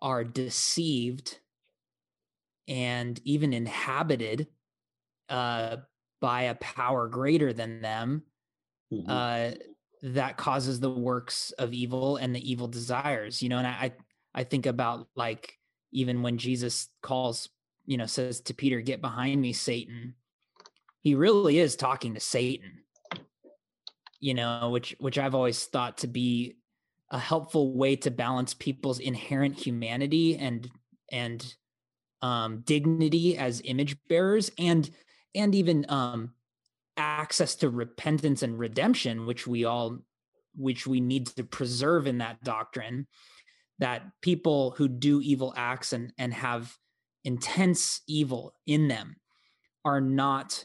are 0.00 0.24
deceived 0.24 1.38
and 2.68 3.20
even 3.24 3.52
inhabited 3.52 4.46
uh, 5.28 5.76
by 6.20 6.42
a 6.42 6.54
power 6.54 7.08
greater 7.08 7.52
than 7.52 7.80
them. 7.80 8.22
Mm-hmm. 8.92 9.10
Uh, 9.10 9.50
that 10.02 10.36
causes 10.36 10.80
the 10.80 10.90
works 10.90 11.52
of 11.52 11.72
evil 11.72 12.16
and 12.16 12.34
the 12.34 12.50
evil 12.50 12.66
desires 12.66 13.40
you 13.40 13.48
know 13.48 13.58
and 13.58 13.66
i 13.66 13.92
i 14.34 14.42
think 14.42 14.66
about 14.66 15.06
like 15.14 15.56
even 15.92 16.22
when 16.22 16.38
jesus 16.38 16.88
calls 17.02 17.48
you 17.86 17.96
know 17.96 18.06
says 18.06 18.40
to 18.40 18.52
peter 18.52 18.80
get 18.80 19.00
behind 19.00 19.40
me 19.40 19.52
satan 19.52 20.14
he 21.00 21.14
really 21.14 21.58
is 21.58 21.76
talking 21.76 22.14
to 22.14 22.20
satan 22.20 22.82
you 24.18 24.34
know 24.34 24.70
which 24.70 24.96
which 24.98 25.18
i've 25.18 25.36
always 25.36 25.64
thought 25.66 25.98
to 25.98 26.08
be 26.08 26.56
a 27.10 27.18
helpful 27.18 27.76
way 27.76 27.94
to 27.94 28.10
balance 28.10 28.54
people's 28.54 28.98
inherent 28.98 29.56
humanity 29.56 30.36
and 30.36 30.68
and 31.12 31.54
um 32.22 32.60
dignity 32.64 33.36
as 33.36 33.60
image 33.64 33.96
bearers 34.08 34.50
and 34.58 34.90
and 35.34 35.54
even 35.54 35.84
um 35.88 36.32
access 36.96 37.54
to 37.56 37.70
repentance 37.70 38.42
and 38.42 38.58
redemption 38.58 39.26
which 39.26 39.46
we 39.46 39.64
all 39.64 39.98
which 40.54 40.86
we 40.86 41.00
need 41.00 41.26
to 41.26 41.44
preserve 41.44 42.06
in 42.06 42.18
that 42.18 42.42
doctrine 42.44 43.06
that 43.78 44.02
people 44.20 44.72
who 44.76 44.88
do 44.88 45.20
evil 45.20 45.52
acts 45.56 45.92
and 45.92 46.12
and 46.18 46.32
have 46.34 46.76
intense 47.24 48.02
evil 48.06 48.54
in 48.66 48.88
them 48.88 49.16
are 49.84 50.00
not 50.00 50.64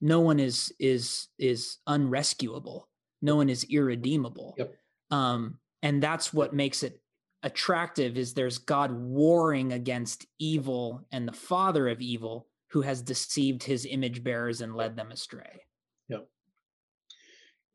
no 0.00 0.20
one 0.20 0.40
is 0.40 0.72
is 0.78 1.28
is 1.38 1.78
unrescuable 1.86 2.88
no 3.22 3.36
one 3.36 3.48
is 3.48 3.64
irredeemable 3.64 4.54
Yep. 4.58 4.74
um 5.10 5.58
and 5.82 6.02
that's 6.02 6.32
what 6.32 6.54
makes 6.54 6.82
it 6.82 7.00
attractive 7.46 8.18
is 8.18 8.34
there's 8.34 8.58
god 8.58 8.92
warring 8.92 9.72
against 9.72 10.26
evil 10.38 11.06
and 11.12 11.26
the 11.26 11.32
father 11.32 11.88
of 11.88 12.00
evil 12.00 12.46
who 12.68 12.82
has 12.82 13.00
deceived 13.00 13.62
his 13.62 13.86
image 13.86 14.22
bearers 14.22 14.60
and 14.60 14.76
led 14.76 14.96
them 14.96 15.10
astray 15.10 15.62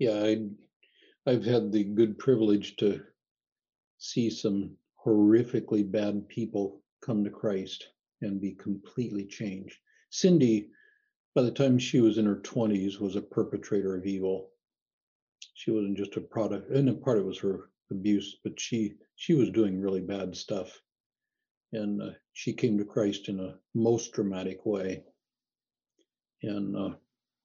Yeah, 0.01 0.24
I, 0.24 0.38
I've 1.28 1.45
had 1.45 1.72
the 1.72 1.84
good 1.84 2.17
privilege 2.17 2.76
to 2.78 3.03
see 3.99 4.32
some 4.32 4.76
horrifically 5.05 5.84
bad 5.84 6.28
people 6.28 6.82
come 7.05 7.24
to 7.24 7.30
Christ 7.30 7.89
and 8.22 8.41
be 8.41 8.53
completely 8.53 9.26
changed. 9.26 9.78
Cindy, 10.09 10.72
by 11.36 11.43
the 11.43 11.51
time 11.51 11.78
she 11.78 12.01
was 12.01 12.17
in 12.17 12.26
her 12.26 12.38
20s, 12.38 12.99
was 12.99 13.15
a 13.15 13.22
perpetrator 13.22 13.95
of 13.95 14.07
evil. 14.07 14.49
She 15.53 15.69
wasn't 15.69 15.97
just 15.97 16.17
a 16.17 16.22
product, 16.22 16.72
and 16.72 16.89
in 16.89 16.99
part 16.99 17.19
it 17.19 17.26
was 17.26 17.38
her 17.38 17.69
abuse, 17.92 18.38
but 18.44 18.60
she 18.60 18.96
she 19.16 19.34
was 19.34 19.50
doing 19.50 19.80
really 19.80 20.02
bad 20.02 20.36
stuff. 20.36 20.82
And 21.74 22.02
uh, 22.02 22.12
she 22.34 22.54
came 22.54 22.78
to 22.78 22.86
Christ 22.86 23.30
in 23.30 23.39
a 23.39 23.56
most 23.74 24.12
dramatic 24.12 24.66
way. 24.66 25.04
And 26.44 26.76
uh, 26.76 26.96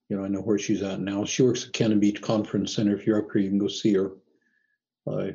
you 0.08 0.16
know, 0.16 0.24
I 0.24 0.28
know 0.28 0.40
where 0.40 0.58
she's 0.58 0.82
at 0.82 1.00
now. 1.00 1.24
She 1.24 1.42
works 1.42 1.66
at 1.66 1.72
Cannon 1.72 2.00
Beach 2.00 2.20
Conference 2.22 2.74
Center. 2.74 2.96
If 2.96 3.06
you're 3.06 3.18
up 3.18 3.28
here, 3.32 3.42
you 3.42 3.48
can 3.50 3.58
go 3.58 3.68
see 3.68 3.94
her. 3.94 4.12
Uh, 5.06 5.32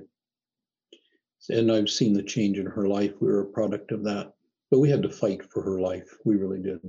and 1.50 1.72
I've 1.72 1.90
seen 1.90 2.14
the 2.14 2.24
change 2.24 2.58
in 2.58 2.66
her 2.66 2.88
life. 2.88 3.14
We 3.20 3.28
were 3.28 3.42
a 3.42 3.46
product 3.46 3.92
of 3.92 4.04
that, 4.04 4.34
but 4.70 4.80
we 4.80 4.90
had 4.90 5.04
to 5.04 5.10
fight 5.10 5.44
for 5.52 5.62
her 5.64 5.80
life. 5.82 6.10
We 6.24 6.36
really 6.36 6.60
did. 6.60 6.80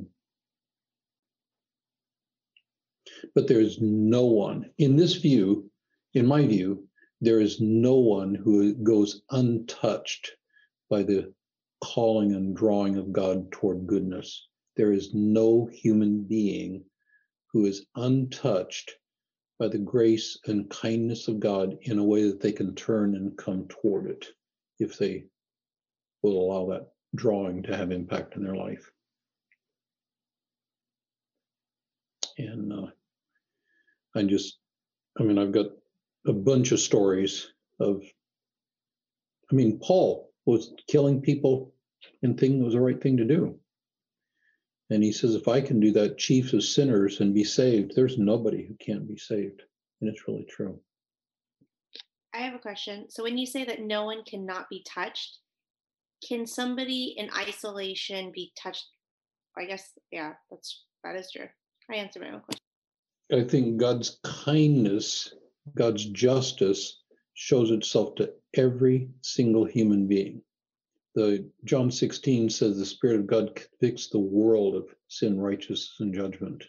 But 3.34 3.48
there's 3.48 3.80
no 3.80 4.26
one 4.26 4.70
in 4.78 4.96
this 4.96 5.14
view, 5.14 5.70
in 6.14 6.26
my 6.26 6.46
view, 6.46 6.86
there 7.22 7.40
is 7.40 7.60
no 7.60 7.94
one 7.94 8.34
who 8.34 8.74
goes 8.74 9.22
untouched 9.30 10.32
by 10.90 11.04
the 11.04 11.32
calling 11.80 12.34
and 12.34 12.56
drawing 12.56 12.96
of 12.96 13.12
God 13.12 13.52
toward 13.52 13.86
goodness. 13.86 14.48
There 14.76 14.92
is 14.92 15.14
no 15.14 15.66
human 15.66 16.24
being 16.24 16.84
who 17.52 17.66
is 17.66 17.86
untouched 17.94 18.96
by 19.56 19.68
the 19.68 19.78
grace 19.78 20.36
and 20.46 20.68
kindness 20.68 21.28
of 21.28 21.38
God 21.38 21.78
in 21.82 22.00
a 22.00 22.04
way 22.04 22.26
that 22.26 22.40
they 22.40 22.50
can 22.50 22.74
turn 22.74 23.14
and 23.14 23.38
come 23.38 23.68
toward 23.68 24.10
it 24.10 24.26
if 24.80 24.98
they 24.98 25.26
will 26.22 26.40
allow 26.40 26.66
that 26.70 26.88
drawing 27.14 27.62
to 27.62 27.76
have 27.76 27.92
impact 27.92 28.34
in 28.34 28.42
their 28.42 28.56
life. 28.56 28.90
And 32.36 32.72
uh, 32.72 32.86
I 34.16 34.24
just, 34.24 34.58
I 35.20 35.22
mean, 35.22 35.38
I've 35.38 35.52
got 35.52 35.66
a 36.26 36.32
bunch 36.32 36.72
of 36.72 36.80
stories 36.80 37.52
of, 37.80 38.02
I 39.50 39.54
mean, 39.54 39.78
Paul 39.82 40.30
was 40.46 40.72
killing 40.88 41.20
people 41.20 41.74
and 42.22 42.38
thinking 42.38 42.60
it 42.60 42.64
was 42.64 42.74
the 42.74 42.80
right 42.80 43.00
thing 43.00 43.16
to 43.16 43.24
do. 43.24 43.58
And 44.90 45.02
he 45.02 45.12
says, 45.12 45.34
if 45.34 45.48
I 45.48 45.60
can 45.60 45.80
do 45.80 45.92
that, 45.92 46.18
chief 46.18 46.52
of 46.52 46.62
sinners, 46.62 47.20
and 47.20 47.34
be 47.34 47.44
saved, 47.44 47.92
there's 47.94 48.18
nobody 48.18 48.66
who 48.66 48.74
can't 48.74 49.08
be 49.08 49.16
saved. 49.16 49.62
And 50.00 50.10
it's 50.10 50.28
really 50.28 50.44
true. 50.44 50.78
I 52.34 52.38
have 52.38 52.54
a 52.54 52.58
question. 52.58 53.06
So 53.08 53.22
when 53.22 53.38
you 53.38 53.46
say 53.46 53.64
that 53.64 53.80
no 53.80 54.04
one 54.04 54.24
cannot 54.24 54.68
be 54.68 54.84
touched, 54.88 55.38
can 56.26 56.46
somebody 56.46 57.14
in 57.16 57.30
isolation 57.36 58.32
be 58.34 58.52
touched? 58.60 58.84
I 59.56 59.64
guess, 59.64 59.90
yeah, 60.10 60.32
that's 60.50 60.84
that 61.04 61.16
is 61.16 61.30
true. 61.30 61.48
I 61.90 61.96
answered 61.96 62.22
my 62.22 62.30
own 62.30 62.40
question. 62.40 62.62
I 63.32 63.48
think 63.48 63.78
God's 63.78 64.18
kindness, 64.24 65.34
God's 65.74 66.04
justice 66.06 67.02
shows 67.34 67.70
itself 67.70 68.16
to 68.16 68.32
every 68.54 69.08
single 69.22 69.64
human 69.64 70.06
being. 70.06 70.42
The 71.14 71.50
John 71.64 71.90
16 71.90 72.50
says 72.50 72.78
the 72.78 72.86
Spirit 72.86 73.20
of 73.20 73.26
God 73.26 73.54
convicts 73.54 74.08
the 74.08 74.18
world 74.18 74.74
of 74.74 74.94
sin, 75.08 75.38
righteousness, 75.38 75.96
and 76.00 76.14
judgment. 76.14 76.64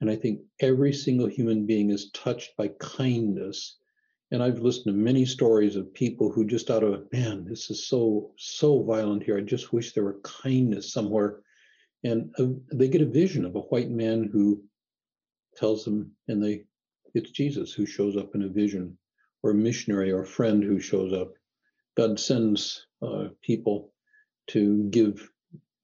And 0.00 0.10
I 0.10 0.16
think 0.16 0.40
every 0.60 0.92
single 0.92 1.26
human 1.26 1.66
being 1.66 1.90
is 1.90 2.10
touched 2.10 2.56
by 2.56 2.68
kindness. 2.80 3.76
And 4.30 4.42
I've 4.42 4.60
listened 4.60 4.86
to 4.86 4.92
many 4.92 5.24
stories 5.24 5.76
of 5.76 5.92
people 5.92 6.32
who 6.32 6.46
just 6.46 6.70
out 6.70 6.82
of 6.82 7.12
man, 7.12 7.44
this 7.44 7.70
is 7.70 7.86
so 7.86 8.32
so 8.36 8.82
violent 8.82 9.22
here. 9.22 9.36
I 9.36 9.42
just 9.42 9.72
wish 9.72 9.92
there 9.92 10.04
were 10.04 10.20
kindness 10.22 10.92
somewhere. 10.92 11.42
And 12.02 12.34
uh, 12.38 12.46
they 12.72 12.88
get 12.88 13.02
a 13.02 13.06
vision 13.06 13.44
of 13.44 13.56
a 13.56 13.60
white 13.60 13.90
man 13.90 14.30
who 14.32 14.64
tells 15.56 15.84
them, 15.84 16.12
and 16.28 16.42
they 16.42 16.64
it's 17.14 17.30
Jesus 17.30 17.72
who 17.72 17.86
shows 17.86 18.16
up 18.16 18.34
in 18.34 18.42
a 18.42 18.48
vision, 18.48 18.98
or 19.42 19.50
a 19.50 19.54
missionary 19.54 20.10
or 20.12 20.22
a 20.22 20.26
friend 20.26 20.62
who 20.62 20.80
shows 20.80 21.12
up. 21.12 21.32
God 21.96 22.20
sends 22.20 22.86
uh, 23.02 23.28
people 23.42 23.92
to 24.48 24.84
give 24.90 25.30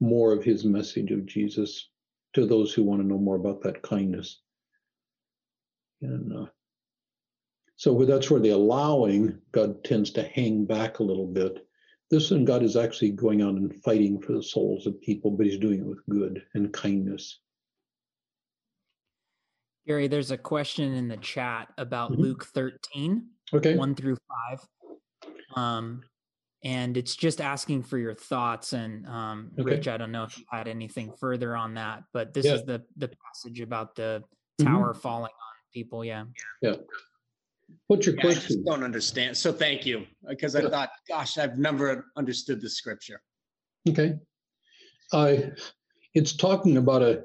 more 0.01 0.33
of 0.33 0.45
his 0.45 0.65
message 0.65 1.11
of 1.11 1.27
Jesus 1.27 1.89
to 2.35 2.47
those 2.47 2.73
who 2.73 2.83
want 2.83 3.01
to 3.01 3.07
know 3.07 3.19
more 3.19 3.37
about 3.37 3.63
that 3.63 3.83
kindness. 3.83 4.41
And 6.03 6.33
uh, 6.33 6.47
so 7.77 8.05
that's 8.05 8.31
where 8.31 8.41
the 8.41 8.51
allowing, 8.51 9.39
God 9.53 9.85
tends 9.85 10.11
to 10.13 10.23
hang 10.23 10.65
back 10.67 10.99
a 10.99 11.05
little 11.05 11.27
bit. 11.27 11.67
This 12.11 12.31
one, 12.31 12.45
God 12.45 12.63
is 12.63 12.77
actually 12.77 13.11
going 13.11 13.43
out 13.43 13.55
and 13.55 13.83
fighting 13.83 14.21
for 14.21 14.33
the 14.33 14.43
souls 14.43 14.87
of 14.87 15.01
people, 15.01 15.31
but 15.31 15.47
he's 15.47 15.59
doing 15.59 15.81
it 15.81 15.87
with 15.87 16.07
good 16.09 16.43
and 16.55 16.73
kindness. 16.73 17.41
Gary, 19.87 20.09
there's 20.09 20.33
a 20.33 20.39
question 20.39 20.93
in 20.95 21.07
the 21.09 21.17
chat 21.17 21.73
about 21.79 22.13
Mhm. 22.13 22.19
Luke 22.19 22.45
13, 22.47 23.31
Okay. 23.53 23.77
1 23.77 23.95
through 23.95 24.17
5. 24.29 24.67
Um, 25.57 26.03
and 26.65 26.97
it's 26.97 27.15
just 27.15 27.41
asking 27.41 27.85
for 27.85 27.97
your 27.97 28.15
thoughts. 28.15 28.73
And 28.73 29.07
um, 29.07 29.53
Okay. 29.55 29.63
Rich, 29.77 29.87
I 29.89 29.97
don't 29.97 30.11
know 30.11 30.25
if 30.25 30.37
you 30.37 30.45
had 30.51 30.67
anything 30.67 31.13
further 31.13 31.55
on 31.55 31.75
that, 31.75 32.03
but 32.13 32.35
this 32.35 32.47
Yeah. 32.47 32.55
is 32.55 32.65
the 32.65 32.85
the 32.97 33.09
passage 33.09 33.61
about 33.61 33.95
the 33.95 34.25
Mhm. 34.61 34.65
tower 34.65 34.95
falling 34.95 35.31
on 35.33 35.55
people. 35.73 36.05
Yeah. 36.05 36.25
Yeah. 36.63 36.77
What's 37.87 38.07
your 38.07 38.17
Yeah, 38.17 38.27
I 38.27 38.35
just 38.35 38.47
question? 38.47 38.65
don't 38.65 38.83
understand. 38.83 39.37
So 39.37 39.53
thank 39.53 39.87
you, 39.87 40.07
because 40.27 40.57
I 40.57 40.63
Yeah. 40.63 40.69
thought, 40.71 40.91
gosh, 41.07 41.39
I've 41.39 41.59
never 41.59 42.11
understood 42.17 42.61
the 42.61 42.71
scripture. 42.71 43.23
Okay. 43.89 44.19
I, 45.13 45.53
it's 46.15 46.33
talking 46.33 46.77
about 46.79 47.03
a, 47.03 47.25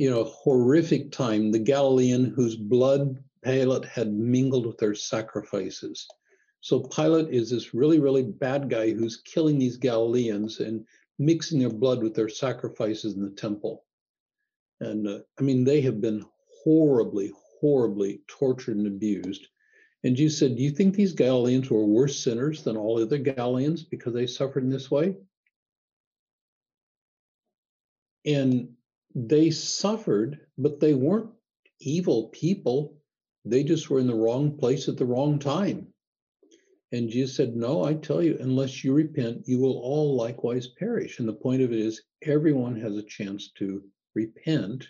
you 0.00 0.10
know, 0.10 0.24
horrific 0.24 1.12
time, 1.12 1.52
the 1.52 1.58
Galilean 1.58 2.24
whose 2.24 2.56
blood 2.56 3.22
Pilate 3.44 3.84
had 3.84 4.10
mingled 4.10 4.64
with 4.64 4.78
their 4.78 4.94
sacrifices. 4.94 6.08
So 6.62 6.80
Pilate 6.80 7.28
is 7.28 7.50
this 7.50 7.74
really, 7.74 7.98
really 7.98 8.22
bad 8.22 8.70
guy 8.70 8.92
who's 8.92 9.20
killing 9.20 9.58
these 9.58 9.76
Galileans 9.76 10.60
and 10.60 10.86
mixing 11.18 11.58
their 11.58 11.68
blood 11.68 12.02
with 12.02 12.14
their 12.14 12.30
sacrifices 12.30 13.12
in 13.12 13.22
the 13.22 13.32
temple. 13.32 13.84
And 14.80 15.06
uh, 15.06 15.18
I 15.38 15.42
mean, 15.42 15.64
they 15.64 15.82
have 15.82 16.00
been 16.00 16.24
horribly, 16.64 17.34
horribly 17.60 18.22
tortured 18.26 18.78
and 18.78 18.86
abused. 18.86 19.48
And 20.02 20.16
Jesus 20.16 20.38
said, 20.38 20.56
Do 20.56 20.62
you 20.62 20.70
think 20.70 20.94
these 20.94 21.12
Galileans 21.12 21.68
were 21.68 21.84
worse 21.84 22.18
sinners 22.18 22.62
than 22.62 22.78
all 22.78 23.02
other 23.02 23.18
Galileans 23.18 23.82
because 23.82 24.14
they 24.14 24.26
suffered 24.26 24.64
in 24.64 24.70
this 24.70 24.90
way? 24.90 25.14
And 28.24 28.76
they 29.14 29.50
suffered, 29.50 30.40
but 30.56 30.80
they 30.80 30.94
weren't 30.94 31.30
evil 31.80 32.28
people. 32.28 32.96
They 33.44 33.64
just 33.64 33.90
were 33.90 34.00
in 34.00 34.06
the 34.06 34.14
wrong 34.14 34.56
place 34.56 34.88
at 34.88 34.96
the 34.96 35.06
wrong 35.06 35.38
time. 35.38 35.88
And 36.92 37.08
Jesus 37.08 37.36
said, 37.36 37.54
No, 37.54 37.84
I 37.84 37.94
tell 37.94 38.22
you, 38.22 38.36
unless 38.40 38.82
you 38.82 38.92
repent, 38.92 39.46
you 39.46 39.58
will 39.60 39.78
all 39.78 40.16
likewise 40.16 40.66
perish. 40.66 41.18
And 41.18 41.28
the 41.28 41.32
point 41.32 41.62
of 41.62 41.72
it 41.72 41.78
is, 41.78 42.02
everyone 42.22 42.80
has 42.80 42.96
a 42.96 43.02
chance 43.02 43.50
to 43.58 43.82
repent. 44.14 44.88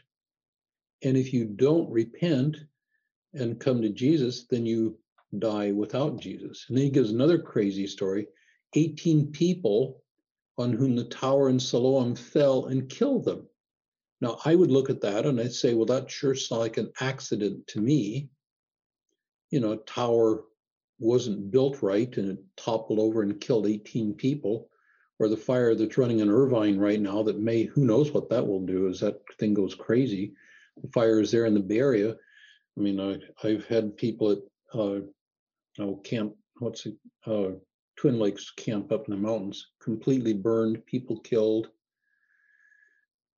And 1.02 1.16
if 1.16 1.32
you 1.32 1.44
don't 1.44 1.90
repent 1.90 2.56
and 3.34 3.60
come 3.60 3.82
to 3.82 3.90
Jesus, 3.90 4.44
then 4.44 4.66
you 4.66 4.98
die 5.38 5.72
without 5.72 6.20
Jesus. 6.20 6.66
And 6.68 6.76
then 6.76 6.84
he 6.84 6.90
gives 6.90 7.10
another 7.10 7.38
crazy 7.38 7.86
story 7.86 8.26
18 8.74 9.30
people 9.32 10.02
on 10.58 10.72
whom 10.72 10.96
the 10.96 11.04
tower 11.04 11.48
in 11.48 11.60
Siloam 11.60 12.14
fell 12.14 12.66
and 12.66 12.88
killed 12.88 13.24
them. 13.24 13.46
Now, 14.20 14.38
I 14.44 14.54
would 14.54 14.70
look 14.70 14.90
at 14.90 15.00
that 15.00 15.26
and 15.26 15.40
I'd 15.40 15.52
say, 15.52 15.74
well, 15.74 15.86
that 15.86 16.10
sure 16.10 16.34
sounds 16.34 16.60
like 16.60 16.76
an 16.76 16.92
accident 17.00 17.66
to 17.68 17.80
me. 17.80 18.28
You 19.50 19.60
know, 19.60 19.72
a 19.72 19.76
tower 19.78 20.44
wasn't 20.98 21.50
built 21.50 21.82
right 21.82 22.14
and 22.16 22.32
it 22.32 22.38
toppled 22.56 22.98
over 22.98 23.22
and 23.22 23.40
killed 23.40 23.66
18 23.66 24.14
people. 24.14 24.68
Or 25.18 25.28
the 25.28 25.36
fire 25.36 25.74
that's 25.74 25.98
running 25.98 26.20
in 26.20 26.30
Irvine 26.30 26.78
right 26.78 27.00
now 27.00 27.22
that 27.24 27.38
may, 27.38 27.64
who 27.64 27.84
knows 27.84 28.10
what 28.10 28.30
that 28.30 28.46
will 28.46 28.64
do 28.64 28.88
as 28.88 29.00
that 29.00 29.20
thing 29.38 29.52
goes 29.52 29.74
crazy. 29.74 30.34
The 30.82 30.88
fire 30.88 31.20
is 31.20 31.30
there 31.30 31.44
in 31.44 31.52
the 31.52 31.60
Bay 31.60 31.78
Area. 31.78 32.16
I 32.78 32.80
mean, 32.80 32.98
I, 32.98 33.18
I've 33.46 33.66
had 33.66 33.98
people 33.98 34.30
at, 34.30 34.38
uh, 34.72 35.00
oh, 35.78 35.96
Camp, 36.04 36.34
what's 36.58 36.86
it, 36.86 36.94
uh, 37.26 37.50
Twin 37.96 38.18
Lakes 38.18 38.50
camp 38.52 38.92
up 38.92 39.08
in 39.08 39.14
the 39.14 39.20
mountains, 39.20 39.72
completely 39.78 40.32
burned, 40.32 40.86
people 40.86 41.20
killed. 41.20 41.68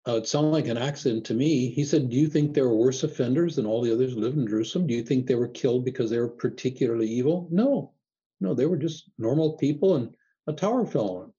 Uh, 0.07 0.17
it 0.17 0.27
sounded 0.27 0.51
like 0.51 0.67
an 0.67 0.79
accident 0.79 1.27
to 1.27 1.35
me. 1.35 1.71
He 1.71 1.85
said, 1.85 2.11
Do 2.11 2.17
you 2.17 2.29
think 2.29 2.55
there 2.55 2.69
were 2.69 2.77
worse 2.77 3.05
offenders 3.05 3.57
than 3.57 3.67
all 3.67 3.83
the 3.83 3.93
others 3.93 4.15
who 4.15 4.21
lived 4.21 4.37
in 4.37 4.49
Jerusalem? 4.49 4.87
Do 4.87 4.95
you 4.95 5.03
think 5.05 5.27
they 5.27 5.37
were 5.37 5.49
killed 5.49 5.85
because 5.85 6.11
they 6.11 6.19
were 6.19 6.29
particularly 6.29 7.09
evil? 7.09 7.49
No, 7.53 7.93
no, 8.41 8.55
they 8.55 8.67
were 8.67 8.77
just 8.77 9.11
normal 9.17 9.57
people 9.57 9.95
and 9.95 10.17
a 10.49 10.53
tower 10.53 10.85
fell 10.85 11.11
on 11.11 11.21
them. 11.21 11.35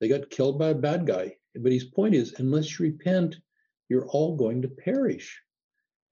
They 0.00 0.08
got 0.08 0.30
killed 0.30 0.58
by 0.58 0.68
a 0.68 0.74
bad 0.74 1.06
guy. 1.06 1.36
But 1.56 1.72
his 1.72 1.84
point 1.84 2.14
is, 2.14 2.34
unless 2.38 2.78
you 2.78 2.86
repent, 2.86 3.36
you're 3.88 4.06
all 4.06 4.36
going 4.36 4.62
to 4.62 4.68
perish. 4.68 5.40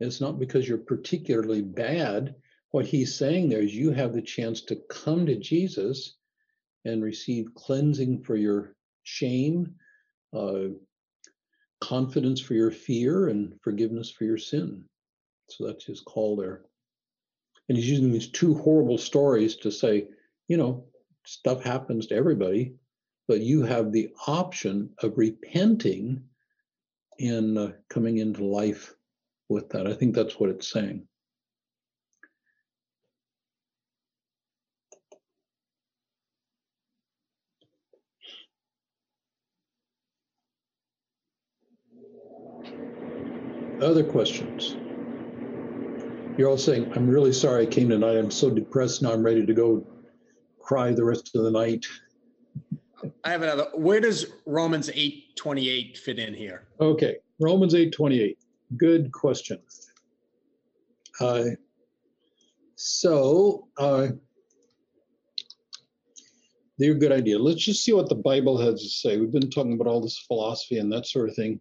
It's 0.01 0.21
not 0.21 0.39
because 0.39 0.69
you're 0.69 0.79
particularly 0.79 1.63
bad. 1.63 2.35
What 2.71 2.87
he's 2.87 3.15
saying 3.15 3.49
there 3.49 3.63
is 3.63 3.75
you 3.75 3.93
have 3.93 4.13
the 4.13 4.23
chance 4.23 4.63
to 4.63 4.77
come 4.89 5.27
to 5.27 5.39
Jesus 5.39 6.17
and 6.85 7.03
receive 7.03 7.55
cleansing 7.55 8.23
for 8.23 8.35
your 8.35 8.75
shame, 9.05 9.77
uh, 10.33 10.69
confidence 11.83 12.41
for 12.41 12.55
your 12.55 12.71
fear, 12.71 13.29
and 13.29 13.59
forgiveness 13.61 14.09
for 14.09 14.25
your 14.25 14.39
sin. 14.39 14.85
So 15.49 15.67
that's 15.67 15.85
his 15.85 16.01
call 16.01 16.37
there. 16.37 16.63
And 17.69 17.77
he's 17.77 17.91
using 17.91 18.13
these 18.13 18.29
two 18.29 18.55
horrible 18.55 18.99
stories 18.99 19.57
to 19.57 19.73
say, 19.73 20.07
you 20.47 20.57
know, 20.57 20.85
stuff 21.25 21.63
happens 21.63 22.07
to 22.07 22.15
everybody, 22.15 22.77
but 23.27 23.41
you 23.41 23.63
have 23.63 23.91
the 23.91 24.11
option 24.29 24.91
of 25.03 25.19
repenting 25.19 26.23
and 27.19 27.59
uh, 27.59 27.73
coming 27.91 28.19
into 28.19 28.45
life 28.45 28.95
with 29.49 29.69
that. 29.71 29.89
I 29.89 29.95
think 29.95 30.15
that's 30.15 30.39
what 30.39 30.51
it's 30.51 30.71
saying. 30.71 31.09
Other 43.83 44.05
questions? 44.05 44.77
You're 46.39 46.49
all 46.49 46.57
saying, 46.57 46.93
I'm 46.95 47.09
really 47.09 47.33
sorry 47.33 47.67
I 47.67 47.67
came 47.67 47.89
tonight. 47.89 48.17
I'm 48.17 48.31
so 48.31 48.49
depressed 48.49 49.03
now. 49.03 49.13
I'm 49.13 49.25
ready 49.25 49.45
to 49.45 49.53
go 49.53 49.85
cry 50.61 50.93
the 50.93 51.05
rest 51.05 51.35
of 51.35 51.43
the 51.43 51.51
night. 51.51 51.85
I 53.25 53.31
have 53.31 53.43
another. 53.43 53.67
Where 53.75 53.99
does 53.99 54.27
Romans 54.47 54.89
8 54.95 55.35
28 55.35 55.99
fit 55.99 56.21
in 56.21 56.33
here? 56.33 56.69
Okay, 56.81 57.17
Romans 57.41 57.75
8 57.75 57.93
28. 57.93 58.39
Good 58.77 59.11
question. 59.11 59.59
Uh, 61.21 61.45
so, 62.77 63.67
uh, 63.79 64.09
they're 66.79 66.93
a 66.93 66.99
good 66.99 67.13
idea. 67.13 67.37
Let's 67.37 67.65
just 67.65 67.85
see 67.85 67.93
what 67.93 68.09
the 68.09 68.15
Bible 68.15 68.59
has 68.59 68.81
to 68.81 68.89
say. 68.89 69.17
We've 69.17 69.33
been 69.33 69.51
talking 69.51 69.73
about 69.73 69.89
all 69.89 70.01
this 70.01 70.19
philosophy 70.19 70.79
and 70.79 70.91
that 70.93 71.07
sort 71.07 71.29
of 71.29 71.35
thing. 71.35 71.61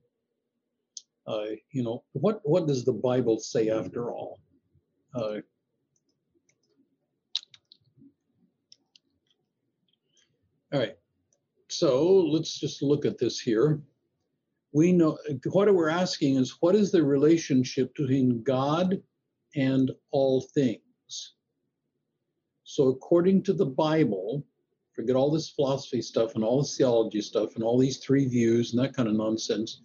Uh, 1.31 1.55
you 1.71 1.81
know, 1.81 2.03
what 2.11 2.41
what 2.43 2.67
does 2.67 2.83
the 2.83 2.91
Bible 2.91 3.39
say 3.39 3.69
after 3.69 4.11
all? 4.11 4.41
Uh, 5.15 5.37
all 10.73 10.79
right. 10.79 10.97
So 11.69 12.03
let's 12.17 12.59
just 12.59 12.81
look 12.81 13.05
at 13.05 13.17
this 13.17 13.39
here. 13.39 13.81
We 14.73 14.91
know 14.91 15.17
what 15.51 15.73
we're 15.73 15.87
asking 15.87 16.35
is 16.35 16.57
what 16.59 16.75
is 16.75 16.91
the 16.91 17.03
relationship 17.03 17.95
between 17.95 18.43
God 18.43 19.01
and 19.55 19.89
all 20.11 20.41
things? 20.53 20.81
So, 22.65 22.89
according 22.89 23.43
to 23.43 23.53
the 23.53 23.65
Bible, 23.65 24.45
forget 24.91 25.15
all 25.15 25.31
this 25.31 25.49
philosophy 25.49 26.01
stuff 26.01 26.35
and 26.35 26.43
all 26.43 26.61
this 26.61 26.75
theology 26.75 27.21
stuff 27.21 27.55
and 27.55 27.63
all 27.63 27.77
these 27.77 27.99
three 27.99 28.27
views 28.27 28.73
and 28.73 28.83
that 28.83 28.93
kind 28.93 29.07
of 29.07 29.15
nonsense. 29.15 29.81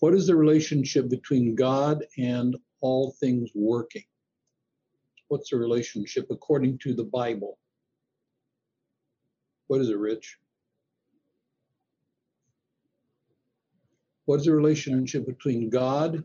What 0.00 0.14
is 0.14 0.26
the 0.26 0.36
relationship 0.36 1.08
between 1.08 1.54
God 1.54 2.04
and 2.16 2.56
all 2.80 3.12
things 3.18 3.50
working? 3.54 4.04
What's 5.28 5.50
the 5.50 5.56
relationship 5.56 6.26
according 6.30 6.78
to 6.78 6.94
the 6.94 7.04
Bible? 7.04 7.58
What 9.66 9.80
is 9.80 9.90
it, 9.90 9.98
Rich? 9.98 10.38
What 14.26 14.40
is 14.40 14.46
the 14.46 14.52
relationship 14.52 15.26
between 15.26 15.68
God 15.68 16.22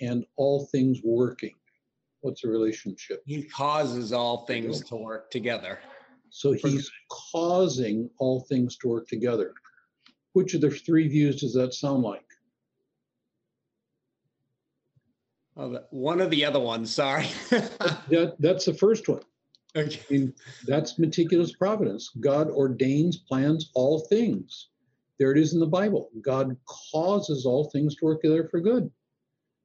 and 0.00 0.24
all 0.36 0.66
things 0.66 1.00
working? 1.02 1.54
What's 2.20 2.42
the 2.42 2.48
relationship? 2.48 3.22
He 3.26 3.42
causes 3.42 4.12
all 4.12 4.46
things 4.46 4.82
to 4.84 4.96
work 4.96 5.30
together. 5.30 5.80
So 6.30 6.52
he's 6.52 6.90
causing 7.10 8.10
all 8.18 8.40
things 8.42 8.76
to 8.78 8.88
work 8.88 9.08
together. 9.08 9.54
Which 10.34 10.54
of 10.54 10.60
the 10.60 10.70
three 10.70 11.08
views 11.08 11.40
does 11.40 11.54
that 11.54 11.74
sound 11.74 12.02
like? 12.02 12.27
Oh, 15.60 15.80
one 15.90 16.20
of 16.20 16.30
the 16.30 16.44
other 16.44 16.60
ones, 16.60 16.94
sorry. 16.94 17.26
that, 17.50 18.36
that's 18.38 18.64
the 18.64 18.74
first 18.74 19.08
one. 19.08 19.22
Okay. 19.74 20.00
I 20.08 20.12
mean, 20.12 20.34
that's 20.66 20.98
meticulous 20.98 21.52
providence. 21.52 22.10
God 22.20 22.48
ordains, 22.48 23.16
plans 23.16 23.70
all 23.74 24.06
things. 24.08 24.68
There 25.18 25.32
it 25.32 25.38
is 25.38 25.54
in 25.54 25.60
the 25.60 25.66
Bible. 25.66 26.10
God 26.22 26.56
causes 26.92 27.44
all 27.44 27.70
things 27.70 27.96
to 27.96 28.04
work 28.04 28.22
together 28.22 28.48
for 28.48 28.60
good. 28.60 28.88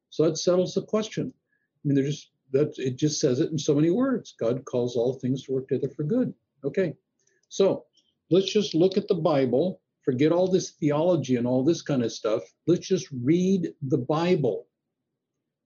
So 0.09 0.23
that 0.23 0.37
settles 0.37 0.73
the 0.73 0.81
question. 0.81 1.31
I 1.31 1.87
mean, 1.87 1.95
there's 1.95 2.15
just 2.15 2.29
that 2.53 2.73
it 2.77 2.97
just 2.97 3.19
says 3.19 3.39
it 3.39 3.51
in 3.51 3.57
so 3.57 3.73
many 3.75 3.89
words. 3.89 4.35
God 4.39 4.63
calls 4.65 4.95
all 4.95 5.13
things 5.13 5.43
to 5.43 5.51
work 5.51 5.67
together 5.67 5.91
for 5.95 6.03
good. 6.03 6.33
Okay. 6.63 6.93
So 7.49 7.85
let's 8.29 8.51
just 8.51 8.75
look 8.75 8.97
at 8.97 9.07
the 9.07 9.15
Bible. 9.15 9.81
Forget 10.05 10.31
all 10.31 10.47
this 10.47 10.71
theology 10.71 11.35
and 11.35 11.47
all 11.47 11.63
this 11.63 11.81
kind 11.81 12.03
of 12.03 12.11
stuff. 12.11 12.43
Let's 12.67 12.87
just 12.87 13.07
read 13.23 13.73
the 13.81 13.97
Bible. 13.97 14.67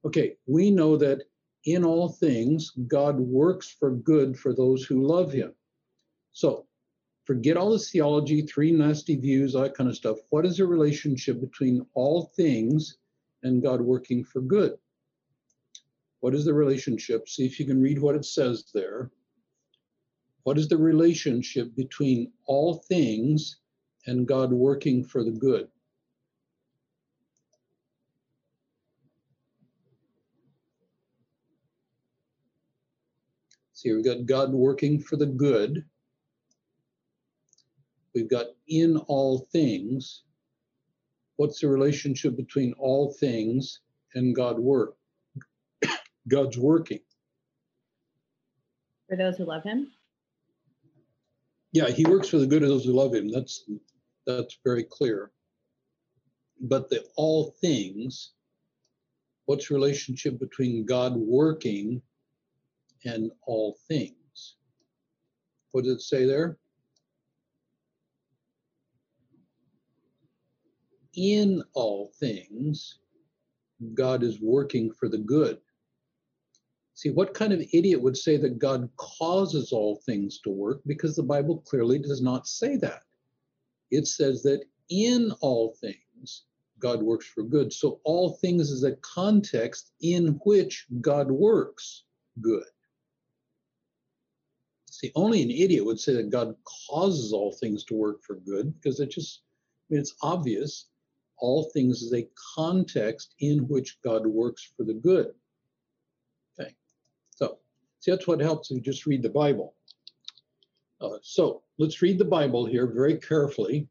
Okay, 0.05 0.37
we 0.45 0.71
know 0.71 0.97
that 0.97 1.23
in 1.65 1.83
all 1.83 2.09
things, 2.09 2.71
God 2.87 3.19
works 3.19 3.69
for 3.69 3.91
good 3.91 4.37
for 4.37 4.53
those 4.53 4.85
who 4.85 5.05
love 5.05 5.33
him. 5.33 5.53
So 6.31 6.65
forget 7.25 7.57
all 7.57 7.71
this 7.71 7.91
theology, 7.91 8.43
three 8.43 8.71
nasty 8.71 9.15
views, 9.17 9.53
that 9.53 9.75
kind 9.75 9.89
of 9.89 9.95
stuff. 9.95 10.17
What 10.29 10.45
is 10.45 10.57
the 10.57 10.65
relationship 10.65 11.41
between 11.41 11.85
all 11.93 12.31
things 12.35 12.97
and 13.43 13.61
God 13.61 13.81
working 13.81 14.23
for 14.23 14.41
good? 14.41 14.77
What 16.21 16.33
is 16.33 16.45
the 16.45 16.53
relationship? 16.53 17.27
See 17.27 17.45
if 17.45 17.59
you 17.59 17.65
can 17.65 17.81
read 17.81 17.99
what 17.99 18.15
it 18.15 18.25
says 18.25 18.65
there. 18.73 19.11
What 20.43 20.57
is 20.57 20.69
the 20.69 20.77
relationship 20.77 21.75
between 21.75 22.31
all 22.45 22.75
things 22.75 23.57
and 24.05 24.27
God 24.27 24.53
working 24.53 25.03
for 25.03 25.23
the 25.23 25.31
good? 25.31 25.67
See, 33.77 33.93
we've 33.93 34.03
got 34.03 34.25
God 34.25 34.53
working 34.53 34.99
for 34.99 35.17
the 35.17 35.27
good. 35.27 35.85
We've 38.15 38.27
got 38.27 38.47
in 38.67 38.97
all 38.97 39.47
things. 39.51 40.23
What's 41.35 41.59
the 41.59 41.67
relationship 41.67 42.35
between 42.35 42.73
all 42.79 43.13
things 43.13 43.81
and 44.15 44.35
God 44.35 44.57
work? 44.57 44.95
God's 46.27 46.57
working. 46.57 47.01
For 49.09 49.15
those 49.15 49.37
who 49.37 49.45
love 49.45 49.63
him? 49.63 49.91
Yeah, 51.71 51.89
he 51.89 52.03
works 52.03 52.29
for 52.29 52.39
the 52.39 52.47
good 52.47 52.63
of 52.63 52.69
those 52.69 52.85
who 52.85 52.93
love 52.93 53.13
him. 53.13 53.29
That's 53.29 53.63
that's 54.25 54.57
very 54.65 54.85
clear. 54.85 55.29
But 56.59 56.89
the 56.89 57.05
all 57.15 57.53
things, 57.61 58.31
what's 59.45 59.69
relationship 59.69 60.39
between 60.39 60.87
God 60.87 61.15
working 61.15 62.01
and 63.07 63.31
all 63.45 63.77
things? 63.87 64.57
What 65.71 65.85
does 65.85 65.95
it 65.95 66.01
say 66.01 66.25
there? 66.25 66.57
In 71.15 71.63
all 71.73 72.11
things, 72.19 72.99
God 73.93 74.23
is 74.23 74.39
working 74.41 74.91
for 74.91 75.09
the 75.09 75.17
good. 75.17 75.57
See, 76.93 77.11
what 77.11 77.33
kind 77.33 77.53
of 77.53 77.61
idiot 77.73 78.01
would 78.01 78.17
say 78.17 78.37
that 78.37 78.59
God 78.59 78.89
causes 78.97 79.71
all 79.71 80.01
things 80.05 80.39
to 80.41 80.49
work? 80.49 80.81
Because 80.85 81.15
the 81.15 81.23
Bible 81.23 81.57
clearly 81.67 81.99
does 81.99 82.21
not 82.21 82.47
say 82.47 82.75
that. 82.77 83.03
It 83.91 84.07
says 84.07 84.41
that 84.43 84.63
in 84.89 85.31
all 85.41 85.75
things, 85.79 86.45
God 86.79 87.01
works 87.01 87.25
for 87.25 87.43
good. 87.43 87.71
So 87.71 87.99
all 88.03 88.33
things 88.41 88.71
is 88.71 88.83
a 88.83 88.95
context 88.97 89.91
in 90.01 90.39
which 90.43 90.85
God 91.01 91.31
works 91.31 92.03
good. 92.41 92.65
See, 94.97 95.11
only 95.13 95.43
an 95.43 95.51
idiot 95.51 95.85
would 95.85 95.99
say 95.99 96.15
that 96.15 96.31
God 96.31 96.55
causes 96.89 97.31
all 97.31 97.51
things 97.51 97.83
to 97.83 97.93
work 97.93 98.23
for 98.23 98.37
good 98.37 98.73
because 98.73 98.99
it 98.99 99.11
just, 99.11 99.43
I 99.45 99.93
mean, 99.93 100.01
it's 100.01 100.15
obvious. 100.23 100.87
All 101.37 101.69
things 101.71 102.01
is 102.01 102.15
a 102.15 102.27
context 102.55 103.35
in 103.39 103.67
which 103.67 103.99
God 104.03 104.25
works 104.25 104.71
for 104.75 104.83
the 104.83 104.95
good. 104.95 105.27
Okay, 106.59 106.73
so 107.29 107.59
see, 107.99 108.09
that's 108.09 108.25
what 108.25 108.39
helps 108.39 108.71
you 108.71 108.81
just 108.81 109.05
read 109.05 109.21
the 109.21 109.29
Bible. 109.29 109.75
Uh, 110.99 111.19
so 111.21 111.61
let's 111.77 112.01
read 112.01 112.17
the 112.17 112.25
Bible 112.25 112.65
here 112.65 112.87
very 112.87 113.17
carefully. 113.17 113.87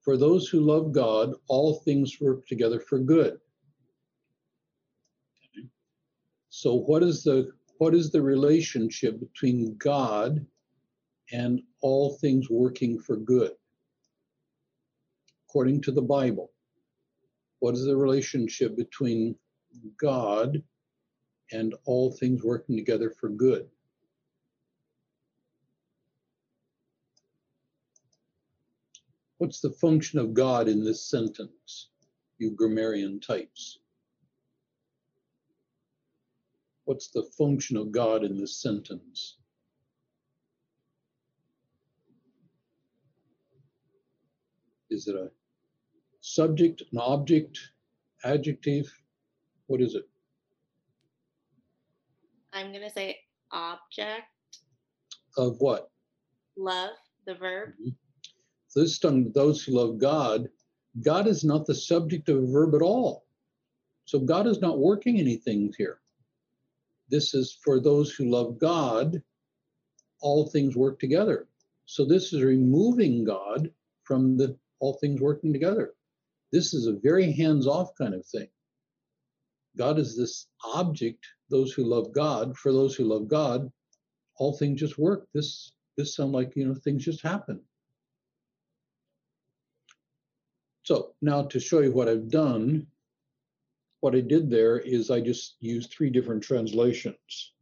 For 0.00 0.16
those 0.16 0.48
who 0.48 0.60
love 0.60 0.92
God, 0.92 1.34
all 1.46 1.74
things 1.80 2.22
work 2.22 2.46
together 2.46 2.80
for 2.80 2.98
good. 2.98 3.38
So 6.48 6.74
what 6.74 7.02
is 7.02 7.22
the 7.22 7.52
what 7.78 7.94
is 7.94 8.10
the 8.10 8.22
relationship 8.22 9.20
between 9.20 9.76
God 9.76 10.46
and 11.32 11.60
all 11.82 12.16
things 12.20 12.48
working 12.48 12.98
for 12.98 13.16
good? 13.16 13.52
According 15.48 15.82
to 15.82 15.92
the 15.92 16.02
Bible, 16.02 16.52
what 17.60 17.74
is 17.74 17.84
the 17.84 17.96
relationship 17.96 18.76
between 18.76 19.36
God 19.98 20.62
and 21.52 21.74
all 21.84 22.12
things 22.12 22.42
working 22.42 22.76
together 22.76 23.10
for 23.10 23.28
good? 23.28 23.68
What's 29.38 29.60
the 29.60 29.70
function 29.70 30.18
of 30.18 30.32
God 30.32 30.66
in 30.66 30.82
this 30.82 31.10
sentence, 31.10 31.88
you 32.38 32.52
grammarian 32.52 33.20
types? 33.20 33.78
What's 36.86 37.08
the 37.08 37.24
function 37.36 37.76
of 37.76 37.90
God 37.90 38.22
in 38.22 38.38
this 38.38 38.62
sentence? 38.62 39.38
Is 44.88 45.08
it 45.08 45.16
a 45.16 45.30
subject, 46.20 46.84
an 46.92 46.98
object, 46.98 47.58
adjective? 48.24 48.86
What 49.66 49.80
is 49.80 49.96
it? 49.96 50.08
I'm 52.52 52.70
going 52.70 52.84
to 52.84 52.90
say 52.90 53.18
object. 53.50 54.22
Of 55.36 55.56
what? 55.58 55.90
Love, 56.56 56.90
the 57.26 57.34
verb. 57.34 57.70
Mm-hmm. 57.70 57.90
This 58.76 59.00
time, 59.00 59.32
those 59.32 59.64
who 59.64 59.72
love 59.72 59.98
God, 59.98 60.48
God 61.02 61.26
is 61.26 61.42
not 61.42 61.66
the 61.66 61.74
subject 61.74 62.28
of 62.28 62.36
a 62.36 62.46
verb 62.46 62.76
at 62.76 62.82
all. 62.82 63.26
So 64.04 64.20
God 64.20 64.46
is 64.46 64.60
not 64.60 64.78
working 64.78 65.18
anything 65.18 65.74
here. 65.76 65.98
This 67.08 67.34
is 67.34 67.58
for 67.64 67.80
those 67.80 68.12
who 68.12 68.30
love 68.30 68.58
God, 68.58 69.22
all 70.20 70.48
things 70.48 70.76
work 70.76 70.98
together. 70.98 71.48
So 71.86 72.04
this 72.04 72.32
is 72.32 72.42
removing 72.42 73.24
God 73.24 73.70
from 74.04 74.36
the 74.36 74.58
all 74.80 74.94
things 74.94 75.20
working 75.20 75.52
together. 75.52 75.94
This 76.52 76.74
is 76.74 76.86
a 76.86 76.98
very 77.02 77.32
hands 77.32 77.66
off 77.66 77.90
kind 77.96 78.14
of 78.14 78.26
thing. 78.26 78.48
God 79.76 79.98
is 79.98 80.16
this 80.16 80.46
object, 80.74 81.26
those 81.50 81.72
who 81.72 81.84
love 81.84 82.12
God, 82.12 82.56
for 82.56 82.72
those 82.72 82.94
who 82.94 83.04
love 83.04 83.28
God, 83.28 83.70
all 84.38 84.56
things 84.56 84.80
just 84.80 84.98
work. 84.98 85.28
This 85.32 85.72
this 85.96 86.14
sound 86.14 86.32
like 86.32 86.54
you 86.56 86.66
know 86.66 86.74
things 86.74 87.04
just 87.04 87.22
happen. 87.22 87.60
So 90.82 91.14
now 91.20 91.42
to 91.42 91.58
show 91.58 91.80
you 91.80 91.92
what 91.92 92.08
I've 92.08 92.30
done, 92.30 92.86
what 94.00 94.14
I 94.14 94.20
did 94.20 94.50
there 94.50 94.78
is 94.78 95.10
I 95.10 95.20
just 95.20 95.56
used 95.60 95.90
three 95.90 96.10
different 96.10 96.42
translations. 96.42 97.52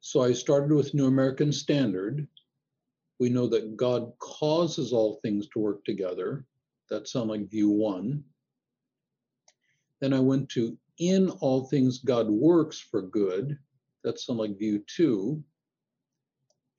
So 0.00 0.22
I 0.22 0.32
started 0.32 0.72
with 0.74 0.94
New 0.94 1.06
American 1.06 1.52
Standard. 1.52 2.26
We 3.20 3.28
know 3.28 3.46
that 3.48 3.76
God 3.76 4.12
causes 4.20 4.92
all 4.92 5.20
things 5.22 5.48
to 5.48 5.58
work 5.58 5.84
together. 5.84 6.46
That 6.88 7.08
sounds 7.08 7.28
like 7.28 7.50
view 7.50 7.68
one. 7.68 8.24
Then 10.00 10.14
I 10.14 10.20
went 10.20 10.48
to 10.50 10.78
in 10.98 11.28
all 11.28 11.66
things 11.66 11.98
God 11.98 12.28
works 12.28 12.80
for 12.80 13.02
good. 13.02 13.58
That 14.02 14.18
sounds 14.18 14.38
like 14.38 14.58
view 14.58 14.82
two. 14.86 15.42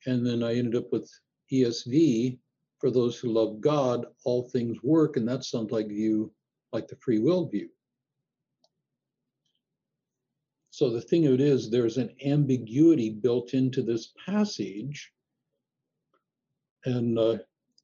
And 0.06 0.26
then 0.26 0.42
I 0.42 0.54
ended 0.54 0.76
up 0.76 0.92
with 0.92 1.10
ESV, 1.52 2.38
for 2.80 2.90
those 2.90 3.18
who 3.18 3.32
love 3.32 3.60
God, 3.60 4.06
all 4.24 4.48
things 4.48 4.78
work, 4.82 5.16
and 5.16 5.28
that 5.28 5.44
sounds 5.44 5.70
like 5.70 5.88
view, 5.88 6.32
like 6.72 6.88
the 6.88 6.96
free 6.96 7.18
will 7.18 7.46
view. 7.46 7.68
So 10.70 10.88
the 10.88 11.02
thing 11.02 11.26
of 11.26 11.34
it 11.34 11.42
is, 11.42 11.68
there's 11.68 11.98
an 11.98 12.14
ambiguity 12.24 13.10
built 13.10 13.52
into 13.52 13.82
this 13.82 14.14
passage. 14.24 15.12
And 16.86 17.18
uh, 17.18 17.38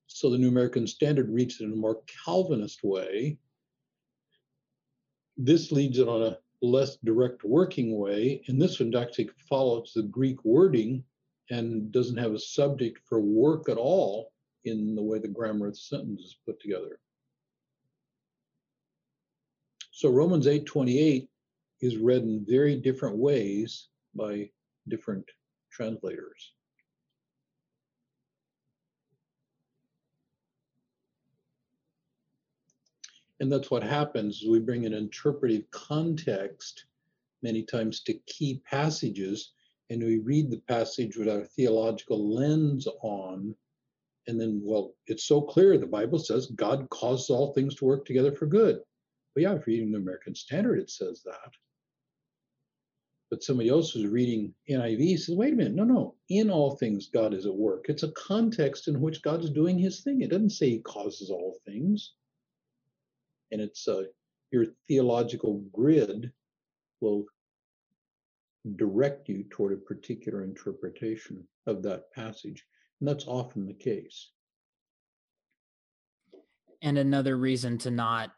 so 0.07 0.31
the 0.31 0.39
New 0.39 0.49
American 0.49 0.87
Standard 0.87 1.29
reads 1.29 1.61
it 1.61 1.65
in 1.65 1.73
a 1.73 1.77
more 1.77 2.01
Calvinist 2.25 2.83
way. 2.83 3.39
This 5.37 5.71
leads 5.71 5.99
it 5.99 6.09
on 6.09 6.23
a 6.23 6.39
less 6.63 6.97
direct 7.05 7.45
working 7.45 7.99
way. 7.99 8.43
And 8.49 8.61
this 8.61 8.81
one 8.81 8.95
actually 8.95 9.29
follows 9.47 9.93
the 9.95 10.05
Greek 10.05 10.43
wording 10.43 11.05
and 11.51 11.93
doesn't 11.93 12.17
have 12.17 12.33
a 12.33 12.39
subject 12.39 12.99
for 13.09 13.21
work 13.21 13.69
at 13.69 13.77
all 13.77 14.33
in 14.65 14.95
the 14.95 15.03
way 15.03 15.19
the 15.19 15.29
grammar 15.29 15.67
of 15.67 15.73
the 15.75 15.79
sentence 15.79 16.23
is 16.23 16.37
put 16.45 16.61
together. 16.61 16.99
So 19.93 20.11
Romans 20.11 20.47
8:28 20.47 21.29
is 21.81 21.97
read 21.97 22.23
in 22.23 22.45
very 22.45 22.77
different 22.77 23.17
ways 23.17 23.89
by 24.15 24.51
different 24.89 25.25
translators. 25.71 26.53
And 33.41 33.53
that's 33.53 33.71
what 33.71 33.83
happens 33.83 34.45
we 34.49 34.59
bring 34.59 34.87
an 34.87 34.95
interpretive 34.95 35.71
context 35.71 36.87
many 37.43 37.63
times 37.63 38.01
to 38.01 38.15
key 38.27 38.63
passages 38.65 39.53
and 39.91 40.03
we 40.03 40.19
read 40.19 40.51
the 40.51 40.61
passage 40.69 41.17
with 41.17 41.29
our 41.29 41.45
theological 41.45 42.35
lens 42.35 42.89
on 43.03 43.55
and 44.27 44.41
then 44.41 44.61
well 44.65 44.95
it's 45.07 45.25
so 45.25 45.41
clear 45.41 45.79
the 45.79 45.87
bible 45.87 46.19
says 46.19 46.47
god 46.57 46.89
causes 46.91 47.31
all 47.31 47.53
things 47.53 47.75
to 47.77 47.85
work 47.85 48.05
together 48.05 48.33
for 48.33 48.47
good. 48.47 48.81
But 49.35 49.43
yeah 49.43 49.53
if 49.53 49.67
you're 49.67 49.77
reading 49.77 49.93
the 49.93 49.99
american 49.99 50.35
standard 50.35 50.79
it 50.79 50.91
says 50.91 51.23
that. 51.25 51.53
But 53.31 53.43
somebody 53.43 53.69
else 53.69 53.91
who's 53.91 54.07
reading 54.07 54.55
niv 54.69 55.19
says 55.19 55.37
wait 55.37 55.53
a 55.53 55.57
minute 55.57 55.75
no 55.75 55.85
no 55.85 56.15
in 56.29 56.51
all 56.51 56.77
things 56.77 57.09
god 57.13 57.35
is 57.35 57.47
at 57.47 57.55
work. 57.55 57.87
It's 57.89 58.03
a 58.03 58.13
context 58.13 58.89
in 58.89 59.01
which 59.01 59.23
god 59.23 59.43
is 59.45 59.51
doing 59.51 59.79
his 59.79 60.01
thing. 60.01 60.23
It 60.23 60.31
doesn't 60.31 60.51
say 60.51 60.71
he 60.71 60.79
causes 60.81 61.31
all 61.31 61.59
things. 61.65 62.15
And 63.53 63.61
it's 63.61 63.87
uh, 63.87 64.03
your 64.51 64.67
theological 64.89 65.63
grid 65.73 66.33
will 67.01 67.27
direct 68.75 69.29
you 69.29 69.45
toward 69.51 69.73
a 69.73 69.77
particular 69.77 70.43
interpretation 70.43 71.47
of 71.67 71.83
that 71.83 72.13
passage. 72.13 72.65
And 73.01 73.09
that's 73.09 73.27
often 73.27 73.67
the 73.67 73.75
case. 73.75 74.31
And 76.83 76.99
another 76.99 77.37
reason 77.37 77.79
to 77.79 77.91
not 77.91 78.33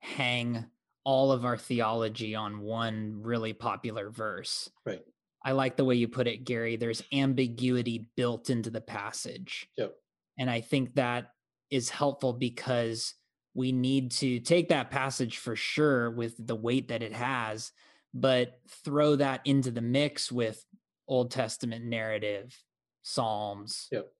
hang 0.00 0.64
all 1.04 1.32
of 1.32 1.44
our 1.44 1.56
theology 1.56 2.34
on 2.34 2.60
one 2.60 3.20
really 3.22 3.52
popular 3.52 4.10
verse. 4.10 4.70
Right. 4.86 5.02
I 5.44 5.52
like 5.52 5.76
the 5.76 5.84
way 5.84 5.96
you 5.96 6.06
put 6.06 6.28
it, 6.28 6.44
Gary. 6.44 6.76
There's 6.76 7.02
ambiguity 7.12 8.08
built 8.16 8.50
into 8.50 8.70
the 8.70 8.80
passage. 8.80 9.68
Yep. 9.76 9.94
And 10.38 10.48
I 10.48 10.60
think 10.60 10.94
that 10.94 11.32
is 11.70 11.90
helpful 11.90 12.32
because 12.32 13.14
we 13.54 13.72
need 13.72 14.12
to 14.12 14.40
take 14.40 14.68
that 14.68 14.90
passage 14.90 15.38
for 15.38 15.56
sure 15.56 16.10
with 16.10 16.34
the 16.38 16.56
weight 16.56 16.88
that 16.88 17.02
it 17.02 17.12
has, 17.12 17.72
but 18.14 18.58
throw 18.84 19.16
that 19.16 19.40
into 19.44 19.70
the 19.70 19.80
mix 19.80 20.30
with 20.30 20.64
Old 21.08 21.30
Testament 21.30 21.84
narrative, 21.84 22.56
Psalms, 23.02 23.88
yep. 23.90 24.12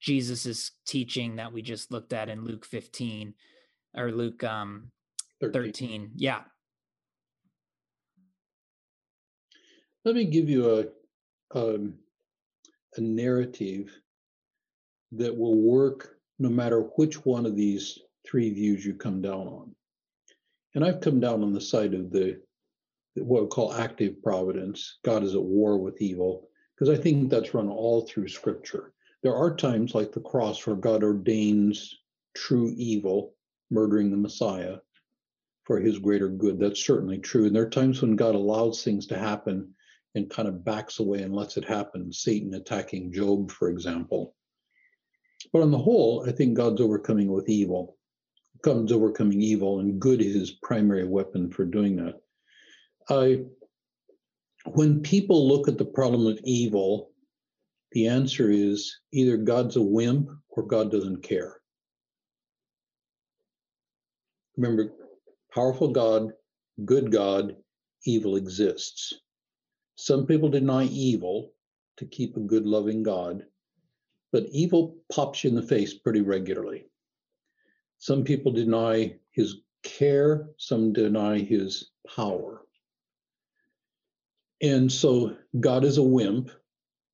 Jesus's 0.00 0.72
teaching 0.86 1.36
that 1.36 1.52
we 1.52 1.62
just 1.62 1.90
looked 1.90 2.12
at 2.12 2.28
in 2.28 2.44
Luke 2.44 2.64
15 2.64 3.34
or 3.96 4.12
Luke 4.12 4.44
um 4.44 4.90
13. 5.40 5.52
13. 5.52 6.10
Yeah. 6.16 6.40
Let 10.04 10.14
me 10.14 10.24
give 10.24 10.48
you 10.48 10.78
a 10.78 10.84
um, 11.58 11.94
a 12.96 13.00
narrative 13.00 13.90
that 15.12 15.36
will 15.36 15.56
work 15.56 16.16
no 16.38 16.48
matter 16.48 16.82
which 16.96 17.24
one 17.24 17.46
of 17.46 17.56
these 17.56 17.98
three 18.28 18.50
views 18.52 18.84
you 18.84 18.94
come 18.94 19.22
down 19.22 19.46
on. 19.46 19.74
And 20.74 20.84
I've 20.84 21.00
come 21.00 21.20
down 21.20 21.42
on 21.42 21.52
the 21.52 21.60
side 21.60 21.94
of 21.94 22.10
the 22.10 22.40
what 23.16 23.42
we 23.42 23.48
call 23.48 23.72
active 23.72 24.22
providence. 24.22 24.98
God 25.04 25.22
is 25.22 25.34
at 25.34 25.42
war 25.42 25.78
with 25.78 26.00
evil, 26.00 26.48
because 26.74 26.96
I 26.96 27.00
think 27.00 27.30
that's 27.30 27.54
run 27.54 27.68
all 27.68 28.06
through 28.06 28.28
scripture. 28.28 28.92
There 29.22 29.34
are 29.34 29.56
times 29.56 29.94
like 29.94 30.12
the 30.12 30.20
cross 30.20 30.66
where 30.66 30.76
God 30.76 31.02
ordains 31.02 31.94
true 32.34 32.72
evil, 32.76 33.34
murdering 33.70 34.10
the 34.10 34.16
Messiah 34.16 34.76
for 35.64 35.80
his 35.80 35.98
greater 35.98 36.28
good. 36.28 36.60
That's 36.60 36.84
certainly 36.84 37.18
true. 37.18 37.46
And 37.46 37.56
there 37.56 37.64
are 37.64 37.70
times 37.70 38.00
when 38.00 38.14
God 38.14 38.34
allows 38.36 38.84
things 38.84 39.06
to 39.08 39.18
happen 39.18 39.74
and 40.14 40.30
kind 40.30 40.46
of 40.46 40.64
backs 40.64 41.00
away 41.00 41.22
and 41.22 41.34
lets 41.34 41.56
it 41.56 41.64
happen. 41.64 42.12
Satan 42.12 42.54
attacking 42.54 43.12
Job, 43.12 43.50
for 43.50 43.68
example. 43.68 44.34
But 45.52 45.62
on 45.62 45.70
the 45.70 45.78
whole, 45.78 46.24
I 46.28 46.32
think 46.32 46.54
God's 46.54 46.80
overcoming 46.80 47.32
with 47.32 47.48
evil. 47.48 47.96
comes 48.62 48.92
overcoming 48.92 49.40
evil, 49.42 49.80
and 49.80 50.00
good 50.00 50.20
is 50.20 50.34
his 50.34 50.50
primary 50.50 51.06
weapon 51.06 51.50
for 51.50 51.64
doing 51.64 51.96
that. 51.96 52.20
When 53.08 55.00
people 55.02 55.46
look 55.48 55.68
at 55.68 55.78
the 55.78 55.84
problem 55.84 56.26
of 56.26 56.40
evil, 56.44 57.12
the 57.92 58.08
answer 58.08 58.50
is 58.50 58.98
either 59.12 59.36
God's 59.36 59.76
a 59.76 59.82
wimp 59.82 60.28
or 60.48 60.64
God 60.64 60.90
doesn't 60.90 61.22
care. 61.22 61.60
Remember, 64.56 64.92
powerful 65.54 65.92
God, 65.92 66.32
good 66.84 67.12
God, 67.12 67.56
evil 68.04 68.36
exists. 68.36 69.14
Some 69.94 70.26
people 70.26 70.48
deny 70.48 70.84
evil 70.84 71.52
to 71.98 72.06
keep 72.06 72.36
a 72.36 72.40
good, 72.40 72.66
loving 72.66 73.02
God, 73.02 73.44
but 74.32 74.46
evil 74.50 74.96
pops 75.12 75.44
you 75.44 75.50
in 75.50 75.56
the 75.56 75.62
face 75.62 75.94
pretty 75.94 76.20
regularly. 76.22 76.86
Some 77.98 78.24
people 78.24 78.52
deny 78.52 79.16
his 79.30 79.56
care, 79.82 80.48
some 80.58 80.92
deny 80.92 81.38
his 81.38 81.92
power. 82.14 82.65
And 84.62 84.90
so 84.90 85.36
God 85.58 85.84
is 85.84 85.98
a 85.98 86.02
wimp. 86.02 86.50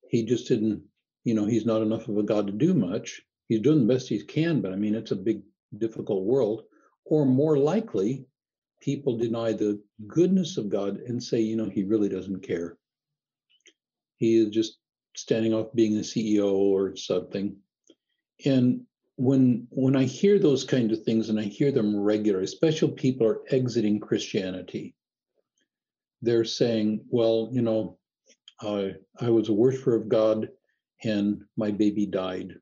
He 0.09 0.25
just 0.25 0.49
didn't, 0.49 0.83
you 1.25 1.35
know, 1.35 1.47
he's 1.47 1.67
not 1.67 1.83
enough 1.83 2.09
of 2.09 2.19
a 2.19 2.23
God 2.23 2.47
to 2.47 2.53
do 2.53 2.75
much. 2.75 3.23
He's 3.49 3.61
doing 3.61 3.87
the 3.87 3.93
best 3.93 4.09
he 4.09 4.23
can, 4.23 4.61
but 4.61 4.73
I 4.73 4.77
mean, 4.77 4.95
it's 4.95 5.11
a 5.11 5.17
big, 5.17 5.43
difficult 5.77 6.25
world. 6.25 6.63
Or 7.05 7.27
more 7.27 7.59
likely, 7.59 8.27
people 8.81 9.17
deny 9.17 9.53
the 9.53 9.83
goodness 10.07 10.57
of 10.57 10.69
God 10.69 10.99
and 10.99 11.23
say, 11.23 11.41
you 11.41 11.57
know, 11.57 11.69
he 11.69 11.85
really 11.85 12.09
doesn't 12.09 12.43
care. 12.43 12.77
He 14.17 14.37
is 14.37 14.51
just 14.51 14.79
standing 15.17 15.53
off 15.53 15.75
being 15.75 15.97
the 15.97 16.03
CEO 16.03 16.53
or 16.53 16.97
something. 16.97 17.57
And 18.45 18.83
when 19.17 19.67
when 19.71 19.95
I 19.97 20.05
hear 20.05 20.39
those 20.39 20.65
kind 20.65 20.91
of 20.91 21.03
things 21.03 21.29
and 21.29 21.39
I 21.39 21.45
hear 21.45 21.71
them 21.71 21.97
regularly, 21.97 22.45
especially 22.45 22.93
people 22.93 23.27
are 23.27 23.43
exiting 23.51 24.01
Christianity, 24.01 24.95
they're 26.23 26.45
saying, 26.45 27.05
well, 27.09 27.51
you 27.53 27.63
know, 27.63 27.99
I 28.61 28.93
I 29.21 29.29
was 29.31 29.49
a 29.49 29.53
worshiper 29.53 29.95
of 29.95 30.09
God 30.09 30.49
and 31.05 31.43
my 31.57 31.71
baby 31.71 32.07
died. 32.07 32.55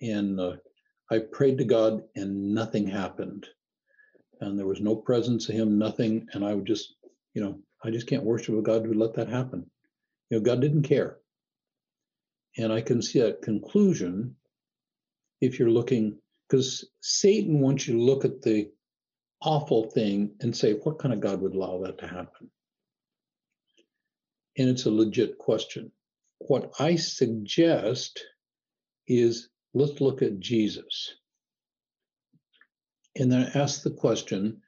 And 0.00 0.40
uh, 0.40 0.56
I 1.10 1.18
prayed 1.18 1.58
to 1.58 1.64
God 1.64 2.02
and 2.14 2.54
nothing 2.54 2.86
happened. 2.86 3.46
And 4.40 4.58
there 4.58 4.66
was 4.66 4.80
no 4.80 4.96
presence 4.96 5.48
of 5.48 5.54
him, 5.54 5.78
nothing. 5.78 6.26
And 6.32 6.44
I 6.44 6.54
would 6.54 6.66
just, 6.66 6.94
you 7.34 7.42
know, 7.42 7.58
I 7.84 7.90
just 7.90 8.06
can't 8.06 8.24
worship 8.24 8.56
a 8.56 8.62
God 8.62 8.82
who 8.82 8.88
would 8.88 8.98
let 8.98 9.14
that 9.14 9.28
happen. 9.28 9.70
You 10.30 10.38
know, 10.38 10.44
God 10.44 10.60
didn't 10.60 10.82
care. 10.82 11.18
And 12.58 12.72
I 12.72 12.80
can 12.80 13.02
see 13.02 13.20
that 13.20 13.42
conclusion 13.42 14.36
if 15.40 15.58
you're 15.58 15.70
looking, 15.70 16.18
because 16.48 16.88
Satan 17.02 17.60
wants 17.60 17.86
you 17.86 17.94
to 17.94 18.02
look 18.02 18.24
at 18.24 18.40
the 18.42 18.70
awful 19.42 19.90
thing 19.90 20.34
and 20.40 20.56
say, 20.56 20.72
what 20.72 20.98
kind 20.98 21.12
of 21.12 21.20
God 21.20 21.42
would 21.42 21.54
allow 21.54 21.82
that 21.82 21.98
to 21.98 22.06
happen? 22.06 22.50
And 24.58 24.68
it's 24.68 24.86
a 24.86 24.90
legit 24.90 25.38
question. 25.38 25.92
What 26.38 26.72
I 26.78 26.96
suggest 26.96 28.24
is 29.06 29.48
let's 29.74 30.00
look 30.00 30.22
at 30.22 30.40
Jesus. 30.40 31.14
And 33.16 33.30
then 33.30 33.50
ask 33.54 33.82
the 33.82 33.90
question 33.90 34.62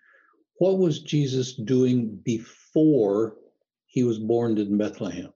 what 0.58 0.78
was 0.78 1.00
Jesus 1.00 1.54
doing 1.54 2.16
before 2.24 3.36
he 3.86 4.02
was 4.02 4.18
born 4.18 4.58
in 4.58 4.76
Bethlehem? 4.76 5.32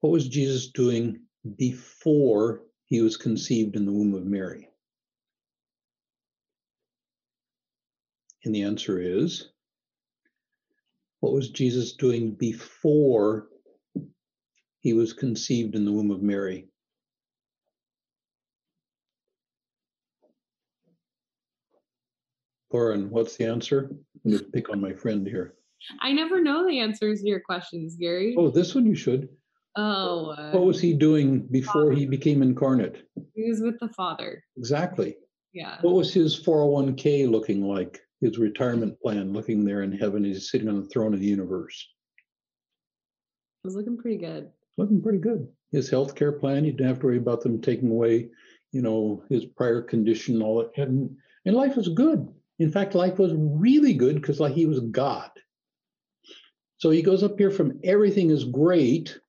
What 0.00 0.10
was 0.10 0.28
Jesus 0.28 0.70
doing 0.70 1.20
before 1.56 2.62
he 2.86 3.00
was 3.00 3.16
conceived 3.16 3.76
in 3.76 3.86
the 3.86 3.92
womb 3.92 4.14
of 4.14 4.26
Mary? 4.26 4.68
And 8.44 8.54
the 8.54 8.62
answer 8.62 8.98
is 9.00 9.53
what 11.24 11.32
was 11.32 11.48
Jesus 11.48 11.94
doing 11.94 12.32
before 12.32 13.48
he 14.80 14.92
was 14.92 15.14
conceived 15.14 15.74
in 15.74 15.86
the 15.86 15.90
womb 15.90 16.10
of 16.10 16.20
Mary? 16.20 16.68
Lauren, 22.70 23.08
what's 23.08 23.38
the 23.38 23.46
answer? 23.46 23.88
I'm 24.22 24.32
going 24.32 24.44
to 24.44 24.50
pick 24.50 24.68
on 24.68 24.82
my 24.82 24.92
friend 24.92 25.26
here. 25.26 25.54
I 26.02 26.12
never 26.12 26.42
know 26.42 26.68
the 26.68 26.80
answers 26.80 27.22
to 27.22 27.28
your 27.28 27.40
questions, 27.40 27.96
Gary. 27.98 28.34
Oh, 28.36 28.50
this 28.50 28.74
one 28.74 28.84
you 28.84 28.94
should. 28.94 29.30
Oh. 29.76 30.34
Uh, 30.36 30.50
what 30.50 30.66
was 30.66 30.78
he 30.78 30.92
doing 30.92 31.46
before 31.46 31.92
he 31.92 32.04
became 32.04 32.42
incarnate? 32.42 33.08
He 33.34 33.48
was 33.48 33.62
with 33.62 33.80
the 33.80 33.88
Father. 33.88 34.44
Exactly. 34.58 35.16
Yeah. 35.54 35.78
What 35.80 35.94
was 35.94 36.12
his 36.12 36.38
401k 36.38 37.30
looking 37.30 37.66
like? 37.66 38.02
His 38.24 38.38
retirement 38.38 38.98
plan 39.02 39.34
looking 39.34 39.66
there 39.66 39.82
in 39.82 39.92
heaven? 39.92 40.24
He's 40.24 40.50
sitting 40.50 40.66
on 40.66 40.80
the 40.80 40.88
throne 40.88 41.12
of 41.12 41.20
the 41.20 41.26
universe. 41.26 41.86
It 43.62 43.66
was 43.66 43.76
looking 43.76 43.98
pretty 43.98 44.16
good. 44.16 44.50
Looking 44.78 45.02
pretty 45.02 45.18
good. 45.18 45.46
His 45.72 45.90
health 45.90 46.14
care 46.14 46.32
plan, 46.32 46.64
you 46.64 46.72
didn't 46.72 46.86
have 46.86 47.00
to 47.00 47.06
worry 47.06 47.18
about 47.18 47.42
them 47.42 47.60
taking 47.60 47.90
away, 47.90 48.30
you 48.72 48.80
know, 48.80 49.22
his 49.28 49.44
prior 49.44 49.82
condition, 49.82 50.40
all 50.40 50.56
that. 50.56 50.70
And, 50.82 51.14
and 51.44 51.54
life 51.54 51.76
was 51.76 51.90
good. 51.90 52.26
In 52.58 52.72
fact, 52.72 52.94
life 52.94 53.18
was 53.18 53.34
really 53.36 53.92
good 53.92 54.14
because 54.14 54.40
like 54.40 54.54
he 54.54 54.64
was 54.64 54.80
God. 54.80 55.30
So 56.78 56.88
he 56.88 57.02
goes 57.02 57.22
up 57.22 57.36
here 57.36 57.50
from 57.50 57.78
everything 57.84 58.30
is 58.30 58.44
great. 58.44 59.20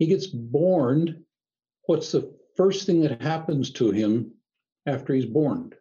He 0.00 0.08
gets 0.08 0.26
born. 0.26 1.24
What's 1.82 2.10
the 2.10 2.34
first 2.56 2.86
thing 2.86 3.02
that 3.02 3.22
happens 3.22 3.70
to 3.74 3.92
him 3.92 4.32
after 4.84 5.14
he's 5.14 5.26
born? 5.26 5.74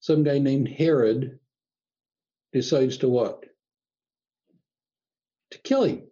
Some 0.00 0.22
guy 0.22 0.38
named 0.38 0.68
Herod 0.68 1.38
decides 2.52 2.98
to 2.98 3.08
what? 3.08 3.44
To 5.50 5.58
kill 5.58 5.84
him. 5.84 6.02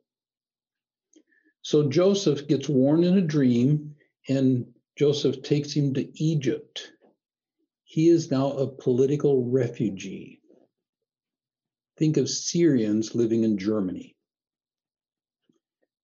So 1.63 1.89
Joseph 1.89 2.47
gets 2.47 2.69
warned 2.69 3.05
in 3.05 3.19
a 3.19 3.23
dream, 3.23 3.97
and 4.29 4.67
Joseph 4.97 5.43
takes 5.43 5.73
him 5.73 5.95
to 5.95 6.23
Egypt 6.23 6.91
he 7.87 8.09
is 8.09 8.33
now 8.33 8.51
a 8.51 8.67
political 8.67 9.45
refugee. 9.49 10.43
Think 11.97 12.17
of 12.17 12.29
Syrians 12.29 13.15
living 13.15 13.45
in 13.45 13.57
Germany. 13.57 14.17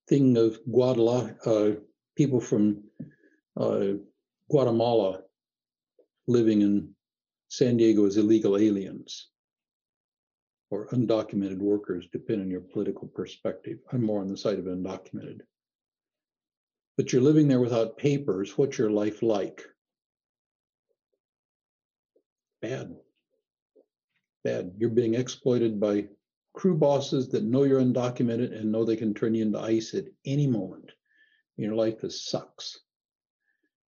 Think 0.08 0.38
of 0.38 0.58
Guadalajara, 0.64 1.36
uh, 1.44 1.70
people 2.16 2.40
from 2.40 2.84
uh, 3.56 3.98
Guatemala 4.48 5.24
living 6.28 6.62
in 6.62 6.91
San 7.53 7.76
Diego 7.76 8.07
as 8.07 8.16
illegal 8.16 8.57
aliens 8.57 9.28
or 10.70 10.88
undocumented 10.88 11.59
workers, 11.59 12.09
depending 12.11 12.46
on 12.46 12.50
your 12.50 12.62
political 12.62 13.09
perspective. 13.09 13.78
I'm 13.92 14.03
more 14.03 14.22
on 14.22 14.28
the 14.28 14.36
side 14.36 14.59
of 14.59 14.64
undocumented. 14.64 15.40
But 16.96 17.12
you're 17.12 17.22
living 17.22 17.48
there 17.48 17.61
without 17.61 17.98
papers. 17.98 18.57
What's 18.57 18.78
your 18.78 18.90
life 18.90 19.22
like? 19.22 19.62
bad. 22.62 22.96
Bad. 24.44 24.72
You're 24.78 24.90
being 24.90 25.14
exploited 25.14 25.78
by 25.78 26.09
crew 26.55 26.76
bosses 26.76 27.28
that 27.30 27.44
know 27.44 27.64
you're 27.64 27.82
undocumented 27.82 28.59
and 28.59 28.72
know 28.72 28.84
they 28.84 28.96
can 28.96 29.12
turn 29.12 29.34
you 29.34 29.42
into 29.42 29.59
ICE 29.59 29.94
at 29.94 30.05
any 30.24 30.46
moment. 30.46 30.90
Your 31.57 31.74
life 31.74 32.03
is 32.03 32.24
sucks. 32.24 32.80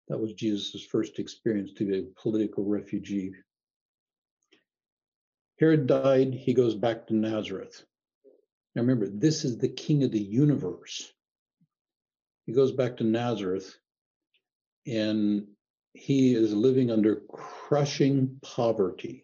That 0.09 0.19
was 0.19 0.33
Jesus' 0.33 0.85
first 0.85 1.19
experience 1.19 1.73
to 1.75 1.87
be 1.87 1.99
a 1.99 2.21
political 2.21 2.65
refugee. 2.65 3.33
Herod 5.63 5.87
died, 5.87 6.35
he 6.35 6.55
goes 6.55 6.75
back 6.75 7.07
to 7.07 7.15
Nazareth. 7.15 7.85
Now 8.75 8.83
remember, 8.83 9.07
this 9.07 9.45
is 9.45 9.59
the 9.59 9.69
king 9.69 10.03
of 10.03 10.11
the 10.11 10.19
universe. 10.19 11.13
He 12.47 12.53
goes 12.53 12.73
back 12.73 12.97
to 12.97 13.05
Nazareth 13.05 13.73
and 14.89 15.47
he 15.95 16.35
is 16.35 16.53
living 16.53 16.91
under 16.91 17.23
crushing 17.31 18.41
poverty. 18.43 19.23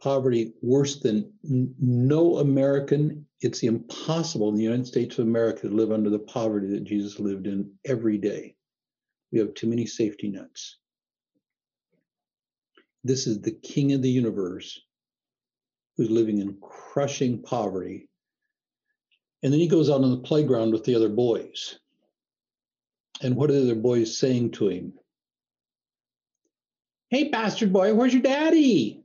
Poverty 0.00 0.54
worse 0.62 1.00
than 1.00 1.34
no 1.42 2.38
American. 2.38 3.26
It's 3.42 3.62
impossible 3.64 4.48
in 4.48 4.54
the 4.54 4.62
United 4.62 4.86
States 4.86 5.18
of 5.18 5.26
America 5.26 5.68
to 5.68 5.74
live 5.74 5.92
under 5.92 6.08
the 6.08 6.20
poverty 6.20 6.68
that 6.68 6.84
Jesus 6.84 7.20
lived 7.20 7.46
in 7.46 7.70
every 7.84 8.16
day. 8.16 8.56
We 9.30 9.40
have 9.40 9.52
too 9.52 9.66
many 9.66 9.84
safety 9.84 10.30
nets. 10.30 10.78
This 13.04 13.26
is 13.26 13.42
the 13.42 13.52
king 13.52 13.92
of 13.92 14.02
the 14.02 14.10
universe 14.10 14.80
who's 15.96 16.10
living 16.10 16.38
in 16.38 16.56
crushing 16.60 17.42
poverty. 17.42 18.08
And 19.42 19.52
then 19.52 19.60
he 19.60 19.68
goes 19.68 19.90
out 19.90 20.02
on 20.02 20.10
the 20.10 20.26
playground 20.26 20.72
with 20.72 20.84
the 20.84 20.94
other 20.94 21.10
boys. 21.10 21.78
And 23.22 23.36
what 23.36 23.50
are 23.50 23.52
the 23.52 23.62
other 23.62 23.74
boys 23.80 24.18
saying 24.18 24.52
to 24.52 24.68
him? 24.68 24.94
Hey, 27.10 27.28
bastard 27.28 27.72
boy, 27.72 27.94
where's 27.94 28.12
your 28.12 28.22
daddy? 28.22 29.04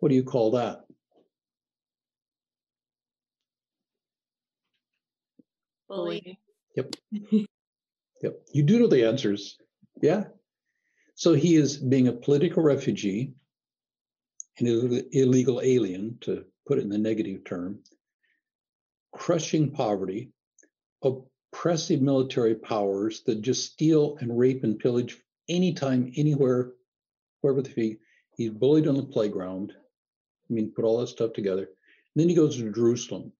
What 0.00 0.10
do 0.10 0.14
you 0.14 0.24
call 0.24 0.52
that? 0.52 0.84
Bully. 5.88 6.38
Yep. 6.76 6.96
Yep. 8.20 8.34
You 8.52 8.64
do 8.64 8.80
know 8.80 8.88
the 8.88 9.06
answers. 9.06 9.58
Yeah. 10.02 10.24
So 11.18 11.34
he 11.34 11.56
is 11.56 11.78
being 11.78 12.06
a 12.06 12.12
political 12.12 12.62
refugee, 12.62 13.34
and 14.56 14.68
an 14.68 15.08
illegal 15.10 15.60
alien, 15.60 16.16
to 16.20 16.44
put 16.64 16.78
it 16.78 16.82
in 16.82 16.90
the 16.90 16.96
negative 16.96 17.42
term, 17.42 17.80
crushing 19.12 19.72
poverty, 19.72 20.30
oppressive 21.02 22.00
military 22.00 22.54
powers 22.54 23.24
that 23.26 23.42
just 23.42 23.72
steal 23.72 24.16
and 24.20 24.38
rape 24.38 24.62
and 24.62 24.78
pillage 24.78 25.18
anytime, 25.48 26.12
anywhere, 26.16 26.74
wherever 27.40 27.62
they 27.62 27.72
be. 27.72 27.98
He's 28.36 28.50
bullied 28.50 28.86
on 28.86 28.94
the 28.94 29.02
playground. 29.02 29.72
I 29.76 30.54
mean, 30.54 30.70
put 30.70 30.84
all 30.84 31.00
that 31.00 31.08
stuff 31.08 31.32
together. 31.32 31.62
And 31.64 32.14
then 32.14 32.28
he 32.28 32.36
goes 32.36 32.58
to 32.58 32.72
Jerusalem. 32.72 33.32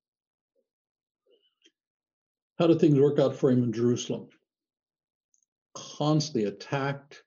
How 2.58 2.66
do 2.66 2.76
things 2.76 2.98
work 2.98 3.20
out 3.20 3.36
for 3.36 3.52
him 3.52 3.62
in 3.62 3.72
Jerusalem? 3.72 4.30
Constantly 5.76 6.48
attacked, 6.48 7.22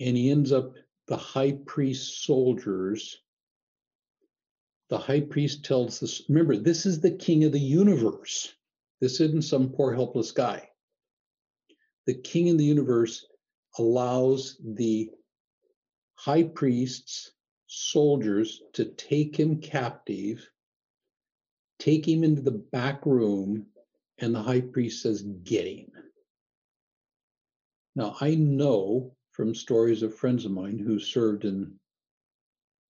and 0.00 0.16
he 0.16 0.30
ends 0.30 0.52
up 0.52 0.74
the 1.06 1.16
high 1.16 1.52
priest 1.66 2.24
soldiers. 2.24 3.18
The 4.88 4.98
high 4.98 5.20
priest 5.20 5.64
tells 5.64 6.00
this, 6.00 6.22
remember, 6.28 6.56
this 6.56 6.86
is 6.86 7.00
the 7.00 7.10
king 7.10 7.44
of 7.44 7.52
the 7.52 7.60
universe. 7.60 8.52
This 9.00 9.20
isn't 9.20 9.42
some 9.42 9.70
poor, 9.70 9.92
helpless 9.92 10.32
guy. 10.32 10.68
The 12.06 12.14
king 12.14 12.50
of 12.50 12.58
the 12.58 12.64
universe 12.64 13.26
allows 13.78 14.60
the 14.64 15.10
high 16.14 16.44
priests, 16.44 17.32
soldiers 17.66 18.62
to 18.74 18.84
take 18.84 19.38
him 19.38 19.60
captive, 19.60 20.48
take 21.78 22.06
him 22.06 22.22
into 22.22 22.42
the 22.42 22.52
back 22.52 23.04
room, 23.04 23.66
and 24.18 24.34
the 24.34 24.42
high 24.42 24.60
priest 24.60 25.02
says, 25.02 25.22
Get 25.22 25.66
him. 25.66 25.90
Now, 27.96 28.16
I 28.20 28.34
know 28.34 29.15
from 29.36 29.54
stories 29.54 30.02
of 30.02 30.16
friends 30.16 30.46
of 30.46 30.50
mine 30.50 30.78
who 30.78 30.98
served 30.98 31.44
in 31.44 31.70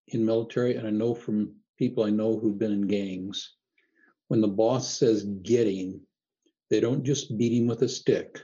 in 0.08 0.26
military, 0.26 0.76
and 0.76 0.86
I 0.86 0.90
know 0.90 1.14
from 1.14 1.54
people 1.78 2.04
I 2.04 2.10
know 2.10 2.38
who've 2.38 2.58
been 2.58 2.72
in 2.72 2.86
gangs, 2.86 3.54
when 4.28 4.42
the 4.42 4.48
boss 4.48 4.98
says 4.98 5.24
get 5.24 5.66
him, 5.66 6.02
they 6.68 6.80
don't 6.80 7.02
just 7.02 7.38
beat 7.38 7.58
him 7.58 7.66
with 7.66 7.80
a 7.80 7.88
stick. 7.88 8.38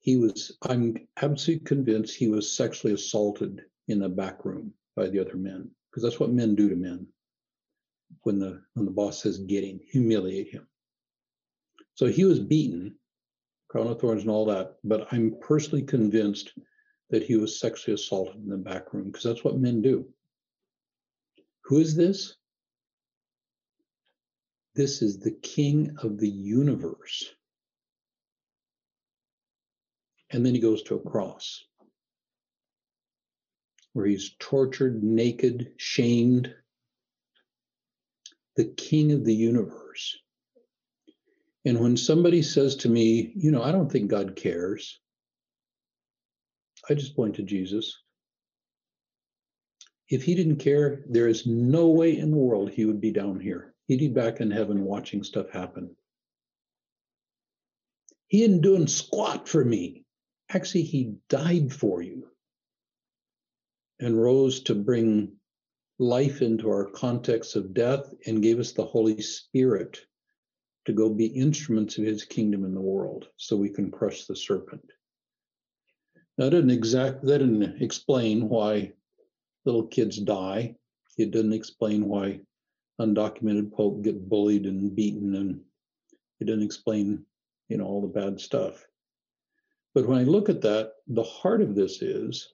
He 0.00 0.16
was, 0.16 0.58
I'm 0.62 0.96
absolutely 1.20 1.64
convinced 1.64 2.16
he 2.16 2.26
was 2.26 2.56
sexually 2.56 2.92
assaulted 2.94 3.62
in 3.86 4.00
the 4.00 4.08
back 4.08 4.44
room 4.44 4.74
by 4.96 5.08
the 5.08 5.20
other 5.20 5.36
men, 5.36 5.70
because 5.88 6.02
that's 6.02 6.18
what 6.18 6.32
men 6.32 6.56
do 6.56 6.68
to 6.68 6.74
men. 6.74 7.06
When 8.22 8.40
the 8.40 8.62
when 8.74 8.84
the 8.84 8.92
boss 8.92 9.22
says 9.22 9.38
get 9.38 9.62
him, 9.62 9.78
humiliate 9.88 10.48
him. 10.48 10.66
So 11.94 12.06
he 12.06 12.24
was 12.24 12.40
beaten, 12.40 12.96
crown 13.68 13.86
of 13.86 14.00
thorns 14.00 14.22
and 14.22 14.30
all 14.30 14.46
that, 14.46 14.74
but 14.82 15.06
I'm 15.12 15.36
personally 15.40 15.82
convinced 15.82 16.52
that 17.12 17.22
he 17.22 17.36
was 17.36 17.60
sexually 17.60 17.94
assaulted 17.94 18.42
in 18.42 18.48
the 18.48 18.56
back 18.56 18.92
room 18.92 19.04
because 19.04 19.22
that's 19.22 19.44
what 19.44 19.58
men 19.58 19.82
do. 19.82 20.06
Who 21.64 21.78
is 21.78 21.94
this? 21.94 22.34
This 24.74 25.02
is 25.02 25.18
the 25.18 25.30
king 25.42 25.94
of 26.02 26.18
the 26.18 26.28
universe. 26.28 27.30
And 30.30 30.44
then 30.44 30.54
he 30.54 30.60
goes 30.60 30.82
to 30.84 30.94
a 30.94 31.10
cross 31.10 31.62
where 33.92 34.06
he's 34.06 34.34
tortured, 34.38 35.04
naked, 35.04 35.72
shamed. 35.76 36.54
The 38.56 38.64
king 38.64 39.12
of 39.12 39.26
the 39.26 39.34
universe. 39.34 40.16
And 41.66 41.78
when 41.78 41.98
somebody 41.98 42.40
says 42.40 42.76
to 42.76 42.88
me, 42.88 43.34
you 43.36 43.50
know, 43.50 43.62
I 43.62 43.70
don't 43.70 43.92
think 43.92 44.10
God 44.10 44.34
cares, 44.34 44.98
I 46.88 46.94
just 46.94 47.16
point 47.16 47.36
to 47.36 47.42
Jesus. 47.42 47.96
If 50.08 50.24
he 50.24 50.34
didn't 50.34 50.56
care, 50.56 51.04
there 51.08 51.28
is 51.28 51.46
no 51.46 51.88
way 51.88 52.18
in 52.18 52.30
the 52.30 52.36
world 52.36 52.70
he 52.70 52.84
would 52.84 53.00
be 53.00 53.12
down 53.12 53.40
here. 53.40 53.74
He'd 53.86 54.00
be 54.00 54.08
back 54.08 54.40
in 54.40 54.50
heaven 54.50 54.84
watching 54.84 55.22
stuff 55.22 55.50
happen. 55.50 55.96
He 58.28 58.42
isn't 58.42 58.62
doing 58.62 58.86
squat 58.86 59.48
for 59.48 59.64
me. 59.64 60.04
Actually, 60.48 60.84
he 60.84 61.16
died 61.28 61.72
for 61.72 62.02
you 62.02 62.28
and 64.00 64.20
rose 64.20 64.60
to 64.64 64.74
bring 64.74 65.36
life 65.98 66.42
into 66.42 66.68
our 66.68 66.90
context 66.90 67.56
of 67.56 67.72
death 67.72 68.12
and 68.26 68.42
gave 68.42 68.58
us 68.58 68.72
the 68.72 68.84
Holy 68.84 69.20
Spirit 69.22 70.00
to 70.86 70.92
go 70.92 71.08
be 71.08 71.26
instruments 71.26 71.96
of 71.96 72.04
his 72.04 72.24
kingdom 72.24 72.64
in 72.64 72.74
the 72.74 72.80
world 72.80 73.28
so 73.36 73.56
we 73.56 73.70
can 73.70 73.90
crush 73.90 74.26
the 74.26 74.34
serpent. 74.34 74.84
That 76.38 76.50
didn't 76.50 76.70
exact 76.70 77.22
that 77.22 77.38
didn't 77.38 77.82
explain 77.82 78.48
why 78.48 78.92
little 79.64 79.86
kids 79.86 80.18
die. 80.18 80.76
It 81.18 81.30
didn't 81.30 81.52
explain 81.52 82.08
why 82.08 82.40
undocumented 83.00 83.74
folk 83.76 84.02
get 84.02 84.28
bullied 84.28 84.66
and 84.66 84.94
beaten 84.94 85.34
and 85.34 85.60
it 86.40 86.46
didn't 86.46 86.64
explain, 86.64 87.24
you 87.68 87.76
know, 87.76 87.84
all 87.86 88.00
the 88.00 88.08
bad 88.08 88.40
stuff. 88.40 88.86
But 89.94 90.08
when 90.08 90.18
I 90.18 90.24
look 90.24 90.48
at 90.48 90.62
that, 90.62 90.94
the 91.06 91.22
heart 91.22 91.60
of 91.60 91.74
this 91.74 92.00
is 92.02 92.48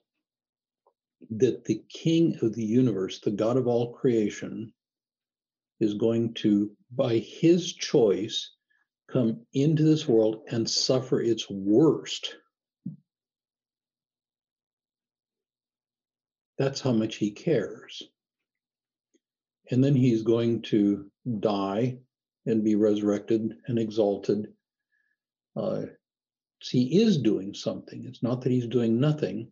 that 1.31 1.65
the 1.65 1.83
king 1.89 2.37
of 2.41 2.53
the 2.53 2.63
universe, 2.63 3.19
the 3.19 3.31
God 3.31 3.57
of 3.57 3.67
all 3.67 3.93
creation, 3.93 4.73
is 5.79 5.93
going 5.93 6.33
to, 6.35 6.71
by 6.91 7.17
his 7.17 7.73
choice, 7.73 8.51
come 9.07 9.45
into 9.53 9.83
this 9.83 10.07
world 10.07 10.43
and 10.51 10.69
suffer 10.69 11.21
its 11.21 11.49
worst. 11.49 12.35
That's 16.59 16.81
how 16.81 16.91
much 16.91 17.15
he 17.15 17.31
cares. 17.31 18.03
And 19.71 19.83
then 19.83 19.95
he's 19.95 20.23
going 20.23 20.61
to 20.63 21.09
die 21.39 21.99
and 22.45 22.63
be 22.63 22.75
resurrected 22.75 23.55
and 23.67 23.79
exalted. 23.79 24.53
Uh, 25.55 25.83
he 26.59 27.01
is 27.01 27.17
doing 27.17 27.53
something. 27.53 28.05
It's 28.05 28.21
not 28.21 28.41
that 28.41 28.51
he's 28.51 28.67
doing 28.67 28.99
nothing. 28.99 29.51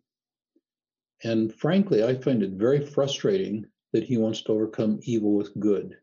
And 1.24 1.52
frankly, 1.52 2.04
I 2.04 2.14
find 2.14 2.42
it 2.42 2.50
very 2.52 2.84
frustrating 2.84 3.64
that 3.92 4.04
he 4.04 4.18
wants 4.18 4.42
to 4.42 4.52
overcome 4.52 5.00
evil 5.02 5.34
with 5.34 5.58
good 5.58 5.96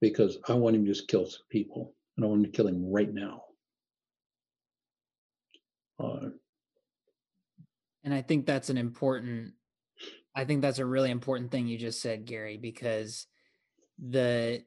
because 0.00 0.36
I 0.46 0.54
want 0.54 0.76
him 0.76 0.84
to 0.84 0.92
just 0.92 1.08
kill 1.08 1.26
some 1.26 1.40
people 1.50 1.94
and 2.16 2.24
I 2.24 2.28
want 2.28 2.40
him 2.40 2.52
to 2.52 2.56
kill 2.56 2.68
him 2.68 2.92
right 2.92 3.12
now. 3.12 3.44
Uh, 5.98 6.28
and 8.08 8.14
I 8.14 8.22
think 8.22 8.46
that's 8.46 8.70
an 8.70 8.78
important, 8.78 9.52
I 10.34 10.46
think 10.46 10.62
that's 10.62 10.78
a 10.78 10.86
really 10.86 11.10
important 11.10 11.50
thing 11.50 11.68
you 11.68 11.76
just 11.76 12.00
said, 12.00 12.24
Gary, 12.24 12.56
because 12.56 13.26
the 13.98 14.62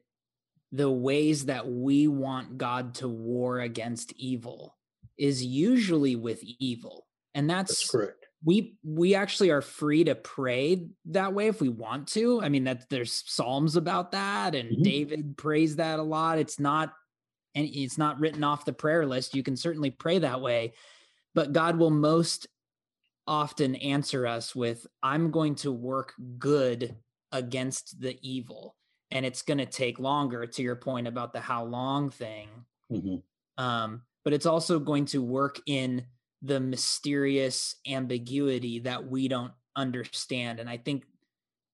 the 0.70 0.90
ways 0.90 1.46
that 1.46 1.68
we 1.68 2.06
want 2.06 2.56
God 2.56 2.94
to 2.94 3.08
war 3.08 3.58
against 3.58 4.12
evil 4.12 4.76
is 5.18 5.44
usually 5.44 6.14
with 6.14 6.40
evil. 6.60 7.06
And 7.34 7.50
that's, 7.50 7.80
that's 7.80 7.90
correct 7.90 8.26
we 8.44 8.76
we 8.84 9.14
actually 9.14 9.50
are 9.50 9.60
free 9.60 10.04
to 10.04 10.14
pray 10.14 10.86
that 11.06 11.32
way 11.32 11.46
if 11.46 11.60
we 11.60 11.68
want 11.68 12.08
to 12.08 12.42
i 12.42 12.48
mean 12.48 12.64
that 12.64 12.88
there's 12.90 13.22
psalms 13.26 13.76
about 13.76 14.12
that 14.12 14.54
and 14.54 14.70
mm-hmm. 14.70 14.82
david 14.82 15.36
prays 15.36 15.76
that 15.76 15.98
a 15.98 16.02
lot 16.02 16.38
it's 16.38 16.58
not 16.58 16.92
and 17.54 17.68
it's 17.72 17.98
not 17.98 18.18
written 18.18 18.42
off 18.42 18.64
the 18.64 18.72
prayer 18.72 19.06
list 19.06 19.34
you 19.36 19.42
can 19.42 19.56
certainly 19.56 19.90
pray 19.90 20.18
that 20.18 20.40
way 20.40 20.72
but 21.34 21.52
god 21.52 21.76
will 21.76 21.90
most 21.90 22.48
often 23.26 23.74
answer 23.76 24.26
us 24.26 24.54
with 24.54 24.86
i'm 25.02 25.30
going 25.30 25.54
to 25.54 25.72
work 25.72 26.14
good 26.38 26.96
against 27.30 28.00
the 28.00 28.18
evil 28.22 28.76
and 29.10 29.24
it's 29.24 29.42
going 29.42 29.58
to 29.58 29.66
take 29.66 29.98
longer 29.98 30.46
to 30.46 30.62
your 30.62 30.76
point 30.76 31.06
about 31.06 31.32
the 31.32 31.40
how 31.40 31.64
long 31.64 32.10
thing 32.10 32.48
mm-hmm. 32.90 33.16
um, 33.62 34.02
but 34.24 34.32
it's 34.32 34.46
also 34.46 34.78
going 34.78 35.04
to 35.04 35.22
work 35.22 35.60
in 35.66 36.04
the 36.42 36.60
mysterious 36.60 37.76
ambiguity 37.86 38.80
that 38.80 39.06
we 39.06 39.28
don't 39.28 39.52
understand. 39.76 40.58
And 40.58 40.68
I 40.68 40.76
think 40.76 41.04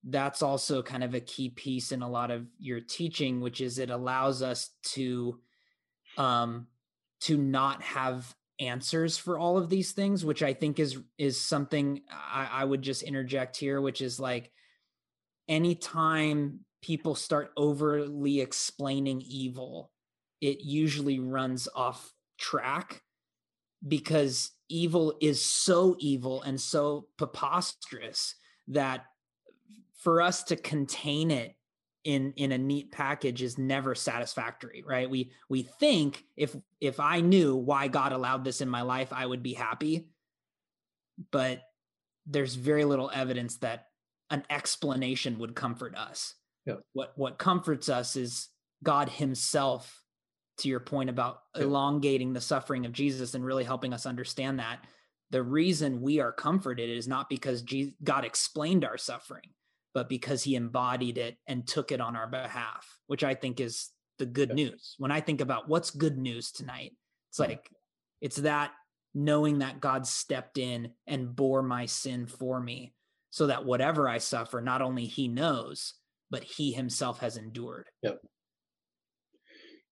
that's 0.04 0.42
also 0.42 0.82
kind 0.82 1.02
of 1.02 1.14
a 1.14 1.20
key 1.20 1.48
piece 1.50 1.90
in 1.90 2.02
a 2.02 2.08
lot 2.08 2.30
of 2.30 2.46
your 2.58 2.80
teaching, 2.80 3.40
which 3.40 3.60
is 3.60 3.78
it 3.78 3.90
allows 3.90 4.42
us 4.42 4.70
to 4.82 5.40
um 6.16 6.66
to 7.20 7.36
not 7.36 7.82
have 7.82 8.34
answers 8.60 9.16
for 9.16 9.38
all 9.38 9.56
of 9.56 9.68
these 9.70 9.92
things, 9.92 10.24
which 10.24 10.42
I 10.42 10.54
think 10.54 10.78
is 10.78 10.98
is 11.16 11.40
something 11.40 12.02
I, 12.10 12.48
I 12.52 12.64
would 12.64 12.82
just 12.82 13.02
interject 13.02 13.56
here, 13.56 13.80
which 13.80 14.00
is 14.00 14.18
like 14.18 14.50
anytime 15.48 16.60
people 16.82 17.14
start 17.14 17.52
overly 17.56 18.40
explaining 18.40 19.22
evil, 19.22 19.90
it 20.40 20.60
usually 20.60 21.18
runs 21.18 21.68
off 21.74 22.12
track 22.38 23.02
because 23.86 24.50
evil 24.68 25.16
is 25.20 25.44
so 25.44 25.96
evil 25.98 26.42
and 26.42 26.60
so 26.60 27.06
preposterous 27.16 28.34
that 28.68 29.06
for 29.98 30.20
us 30.20 30.44
to 30.44 30.56
contain 30.56 31.30
it 31.30 31.54
in 32.04 32.32
in 32.36 32.52
a 32.52 32.58
neat 32.58 32.92
package 32.92 33.42
is 33.42 33.58
never 33.58 33.94
satisfactory 33.94 34.84
right 34.86 35.10
we 35.10 35.32
we 35.48 35.62
think 35.62 36.24
if 36.36 36.54
if 36.80 37.00
i 37.00 37.20
knew 37.20 37.56
why 37.56 37.88
god 37.88 38.12
allowed 38.12 38.44
this 38.44 38.60
in 38.60 38.68
my 38.68 38.82
life 38.82 39.12
i 39.12 39.26
would 39.26 39.42
be 39.42 39.52
happy 39.52 40.08
but 41.32 41.62
there's 42.26 42.54
very 42.54 42.84
little 42.84 43.10
evidence 43.12 43.56
that 43.58 43.86
an 44.30 44.44
explanation 44.50 45.38
would 45.38 45.54
comfort 45.54 45.94
us 45.96 46.34
Yeah. 46.66 46.76
what 46.92 47.12
what 47.16 47.38
comforts 47.38 47.88
us 47.88 48.14
is 48.14 48.48
god 48.82 49.08
himself 49.08 50.02
to 50.58 50.68
your 50.68 50.80
point 50.80 51.10
about 51.10 51.40
Yeah. 51.56 51.62
elongating 51.62 52.32
the 52.32 52.40
suffering 52.40 52.86
of 52.86 52.92
jesus 52.92 53.34
and 53.34 53.44
really 53.44 53.64
helping 53.64 53.92
us 53.92 54.06
understand 54.06 54.60
that 54.60 54.84
the 55.30 55.42
reason 55.42 56.00
we 56.00 56.20
are 56.20 56.32
comforted 56.32 56.88
is 56.88 57.08
not 57.08 57.28
because 57.28 57.64
god 58.04 58.24
explained 58.24 58.84
our 58.84 58.96
suffering 58.98 59.50
but 59.94 60.08
because 60.08 60.42
he 60.42 60.54
embodied 60.54 61.18
it 61.18 61.36
and 61.46 61.66
took 61.66 61.92
it 61.92 62.00
on 62.00 62.16
our 62.16 62.26
behalf, 62.28 62.98
which 63.06 63.24
I 63.24 63.34
think 63.34 63.60
is 63.60 63.90
the 64.18 64.26
good 64.26 64.50
Yeah. 64.50 64.54
news. 64.56 64.94
When 64.98 65.10
I 65.10 65.20
think 65.20 65.40
about 65.40 65.68
what's 65.68 65.90
good 65.90 66.18
news 66.18 66.52
tonight, 66.52 66.96
it's 67.30 67.38
Mhm. 67.38 67.48
like 67.48 67.70
it's 68.20 68.36
that 68.36 68.74
knowing 69.14 69.60
that 69.60 69.80
God 69.80 70.06
stepped 70.06 70.58
in 70.58 70.94
and 71.06 71.34
bore 71.34 71.62
my 71.62 71.86
sin 71.86 72.26
for 72.26 72.60
me 72.60 72.94
so 73.30 73.46
that 73.46 73.64
whatever 73.64 74.08
I 74.08 74.18
suffer, 74.18 74.60
not 74.60 74.82
only 74.82 75.06
he 75.06 75.28
knows, 75.28 75.94
but 76.30 76.42
he 76.44 76.72
himself 76.72 77.20
has 77.20 77.36
endured. 77.36 77.88
Yep. 78.02 78.20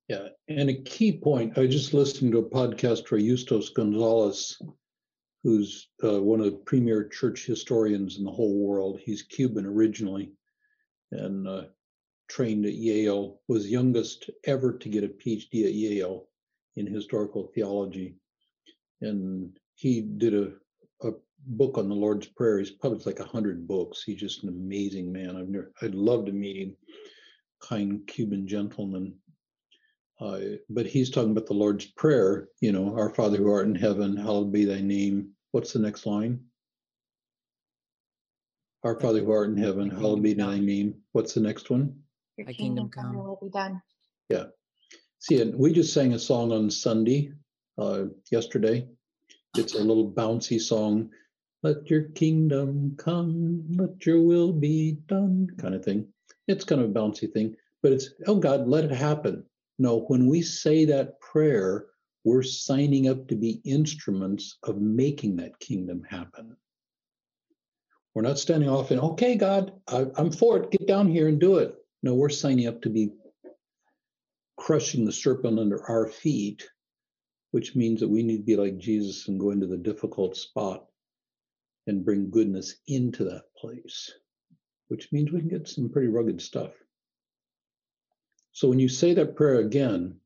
Yeah, 0.09 0.29
and 0.49 0.71
a 0.71 0.83
key 0.83 1.19
point, 1.19 1.59
I 1.59 1.67
just 1.67 1.95
listened 1.95 2.33
to 2.33 2.39
a 2.39 2.51
podcast 2.51 3.11
where 3.11 3.21
Justos 3.21 3.71
Gonzalez, 3.75 4.57
who's 5.43 5.89
uh, 6.03 6.21
one 6.23 6.41
of 6.41 6.47
the 6.47 6.59
premier 6.67 7.09
church 7.09 7.47
historians 7.47 8.19
in 8.19 8.25
the 8.25 8.31
whole 8.31 8.59
world, 8.59 9.01
he's 9.01 9.23
Cuban 9.23 9.67
originally 9.67 10.33
and 11.13 11.47
uh, 11.47 11.65
trained 12.29 12.67
at 12.67 12.75
Yale, 12.75 13.41
was 13.49 13.71
youngest 13.71 14.31
ever 14.45 14.77
to 14.79 14.89
get 14.89 15.05
a 15.05 15.09
PhD 15.09 15.65
at 15.65 15.75
Yale 15.75 16.27
in 16.77 16.87
historical 16.87 17.51
theology. 17.55 18.17
And 19.01 19.57
he 19.75 20.01
did 20.01 20.35
a, 20.35 20.53
a 21.07 21.13
book 21.47 21.79
on 21.79 21.89
the 21.89 21.95
Lord's 21.95 22.27
Prayer. 22.27 22.59
He's 22.59 22.71
published 22.71 23.07
like 23.07 23.21
a 23.21 23.25
hundred 23.25 23.67
books. 23.69 24.03
He's 24.03 24.21
just 24.21 24.43
an 24.43 24.49
amazing 24.49 25.13
man. 25.13 25.37
I've 25.37 25.49
never, 25.49 25.73
I'd 25.83 25.95
love 25.95 26.27
to 26.27 26.33
meet 26.33 26.57
him. 26.57 26.77
Kind 27.63 28.07
Cuban 28.07 28.47
gentleman. 28.47 29.15
Uh, 30.19 30.39
but 30.71 30.87
he's 30.87 31.11
talking 31.11 31.33
about 31.33 31.47
the 31.47 31.55
Lord's 31.55 31.85
Prayer, 31.85 32.49
you 32.61 32.73
know, 32.73 32.97
Our 32.97 33.11
Father 33.11 33.37
who 33.37 33.51
art 33.51 33.67
in 33.67 33.75
heaven, 33.75 34.17
hallowed 34.17 34.51
be 34.51 34.65
thy 34.65 34.81
name. 34.81 35.31
What's 35.53 35.73
the 35.73 35.79
next 35.79 36.07
line? 36.07 36.41
Our 38.83 38.99
Father 38.99 39.21
who 39.21 39.31
art 39.31 39.51
in 39.51 39.57
heaven, 39.57 39.91
hallowed 39.91 40.23
be 40.23 40.33
thy 40.33 40.59
name. 40.59 40.95
What's 41.13 41.35
the 41.35 41.41
next 41.41 41.71
one? 41.71 42.01
Your 42.39 42.47
Thy 42.47 42.53
kingdom 42.55 42.89
come, 42.89 43.13
your 43.13 43.23
come. 43.23 43.29
will 43.29 43.39
be 43.43 43.51
done. 43.51 43.83
Yeah. 44.29 44.45
See, 45.19 45.41
and 45.41 45.55
we 45.55 45.73
just 45.73 45.93
sang 45.93 46.13
a 46.15 46.19
song 46.19 46.53
on 46.53 46.71
Sunday, 46.71 47.33
uh, 47.79 48.05
yesterday. 48.31 48.89
It's 49.57 49.75
a 49.75 49.83
little 49.83 50.11
bouncy 50.11 50.61
song. 50.61 51.11
Let 51.63 51.91
your 51.91 52.05
kingdom 52.11 52.95
come, 52.97 53.65
let 53.71 54.07
your 54.07 54.21
will 54.21 54.53
be 54.53 54.99
done, 55.09 55.49
kind 55.59 55.75
of 55.75 55.85
thing. 55.85 56.07
It's 56.47 56.65
kind 56.65 56.81
of 56.81 56.91
a 56.91 56.93
bouncy 56.93 57.33
thing, 57.33 57.57
but 57.83 57.93
it's, 57.93 58.11
oh 58.27 58.37
God, 58.37 58.69
let 58.69 58.85
it 58.85 58.93
happen. 58.93 59.45
No, 59.79 60.01
when 60.09 60.27
we 60.27 60.43
say 60.43 60.85
that 60.87 61.21
prayer, 61.21 61.87
we're 62.25 62.43
signing 62.43 63.09
up 63.09 63.29
to 63.29 63.37
be 63.37 63.61
instruments 63.65 64.59
of 64.63 64.81
making 64.81 65.37
that 65.37 65.59
kingdom 65.61 66.03
happen. 66.09 66.57
We're 68.15 68.23
not 68.23 68.39
standing 68.39 68.69
off 68.69 68.91
and, 68.91 69.01
okay, 69.01 69.37
God, 69.37 69.73
I, 69.87 70.07
I'm 70.17 70.33
for 70.33 70.57
it. 70.57 70.71
Get 70.71 70.89
down 70.89 71.09
here 71.09 71.29
and 71.29 71.39
do 71.39 71.59
it. 71.59 71.77
No, 72.03 72.15
we're 72.15 72.31
signing 72.31 72.67
up 72.67 72.81
to 72.83 72.91
be 72.91 73.11
crushing 74.57 75.05
the 75.05 75.13
serpent 75.13 75.59
under 75.59 75.85
our 75.89 76.09
feet, 76.09 76.69
which 77.51 77.77
means 77.77 78.01
that 78.01 78.09
we 78.09 78.23
need 78.23 78.39
to 78.39 78.43
be 78.43 78.57
like 78.57 78.79
Jesus 78.79 79.29
and 79.29 79.39
go 79.39 79.51
into 79.51 79.67
the 79.67 79.77
difficult 79.77 80.37
spot 80.37 80.87
and 81.87 82.05
bring 82.05 82.31
goodness 82.31 82.77
into 82.89 83.25
that 83.25 83.45
place, 83.57 84.11
which 84.89 85.13
means 85.13 85.31
we 85.31 85.41
can 85.41 85.49
get 85.49 85.69
some 85.69 85.91
pretty 85.91 86.09
rugged 86.09 86.41
stuff. 86.41 86.73
So 88.57 88.71
when 88.71 88.79
you 88.79 88.89
say 88.89 89.13
that 89.13 89.37
prayer 89.37 89.61
again, 89.61 90.17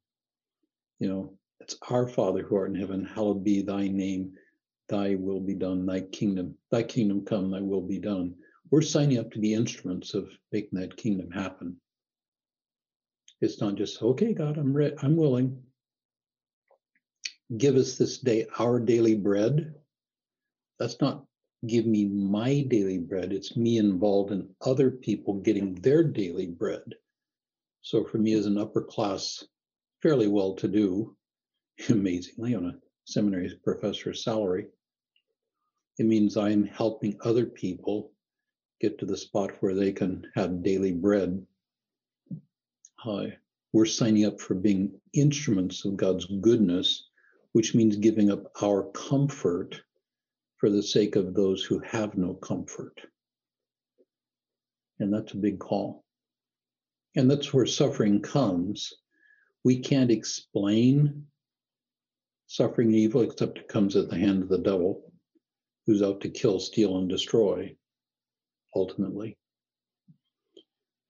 you 1.01 1.09
know, 1.09 1.37
it's 1.59 1.77
our 1.89 2.07
Father 2.07 2.45
who 2.45 2.55
art 2.55 2.71
in 2.71 2.77
heaven, 2.77 3.05
hallowed 3.05 3.43
be 3.43 3.61
thy 3.61 3.89
name, 3.89 4.35
thy 4.89 5.17
will 5.17 5.41
be 5.41 5.57
done, 5.57 5.85
thy 5.85 6.03
kingdom, 6.03 6.55
thy 6.71 6.85
kingdom 6.85 7.25
come, 7.25 7.51
thy 7.51 7.61
will 7.61 7.81
be 7.81 7.99
done. 7.99 8.37
We're 8.71 8.83
signing 8.83 9.19
up 9.19 9.33
to 9.33 9.41
be 9.41 9.53
instruments 9.53 10.15
of 10.15 10.29
making 10.53 10.79
that 10.79 10.97
kingdom 10.97 11.33
happen. 11.33 11.81
It's 13.41 13.61
not 13.61 13.75
just, 13.75 14.01
okay, 14.01 14.33
God, 14.33 14.59
I'm 14.59 14.75
re- 14.75 14.95
I'm 15.03 15.17
willing. 15.17 15.65
Give 17.57 17.75
us 17.75 17.99
this 17.99 18.19
day 18.19 18.47
our 18.61 18.79
daily 18.79 19.17
bread. 19.17 19.75
That's 20.79 21.01
not 21.01 21.25
give 21.67 21.85
me 21.85 22.05
my 22.05 22.61
daily 22.69 22.99
bread. 22.99 23.33
It's 23.33 23.57
me 23.57 23.79
involved 23.79 24.31
in 24.31 24.51
other 24.65 24.93
people 24.93 25.41
getting 25.41 25.75
their 25.75 26.05
daily 26.05 26.47
bread. 26.47 26.95
So 27.83 28.05
for 28.05 28.19
me 28.19 28.35
as 28.35 28.47
an 28.47 28.59
upper 28.59 28.83
class, 28.83 29.45
fairly 30.03 30.29
well 30.29 30.55
to 30.57 30.69
do, 30.69 31.17
amazingly 31.89 32.55
on 32.55 32.67
a 32.67 32.79
seminary 33.05 33.53
professor's 33.65 34.23
salary, 34.23 34.69
it 35.99 36.07
means 36.07 36.37
I'm 36.37 36.65
helping 36.65 37.19
other 37.23 37.47
people 37.47 38.13
get 38.81 38.99
to 38.99 39.07
the 39.07 39.17
spot 39.17 39.51
where 39.61 39.75
they 39.75 39.93
can 39.93 40.27
have 40.35 40.63
daily 40.63 40.93
bread. 40.93 41.47
Uh, 43.05 43.27
we're 43.73 43.87
signing 43.87 44.25
up 44.25 44.41
for 44.41 44.55
being 44.55 44.99
instruments 45.13 45.85
of 45.85 45.97
God's 45.97 46.27
goodness, 46.41 47.09
which 47.53 47.75
means 47.75 47.97
giving 47.97 48.31
up 48.31 48.51
our 48.63 48.91
comfort 48.93 49.81
for 50.57 50.71
the 50.71 50.83
sake 50.83 51.17
of 51.17 51.35
those 51.35 51.63
who 51.65 51.79
have 51.81 52.17
no 52.17 52.35
comfort. 52.35 53.01
And 54.99 55.13
that's 55.13 55.33
a 55.33 55.39
big 55.39 55.59
call. 55.59 56.05
And 57.17 57.31
that's 57.31 57.53
where 57.53 57.67
suffering 57.67 58.21
comes. 58.23 58.93
We 59.65 59.81
can't 59.81 60.11
explain 60.11 61.27
suffering 62.47 62.93
evil 62.93 63.23
except 63.23 63.59
it 63.59 63.69
comes 63.69 63.97
at 63.97 64.09
the 64.09 64.19
hand 64.19 64.43
of 64.43 64.49
the 64.49 64.59
devil, 64.59 65.13
who's 65.87 66.03
out 66.03 66.21
to 66.21 66.29
kill, 66.29 66.59
steal, 66.59 66.99
and 66.99 67.09
destroy, 67.09 67.77
ultimately. 68.75 69.37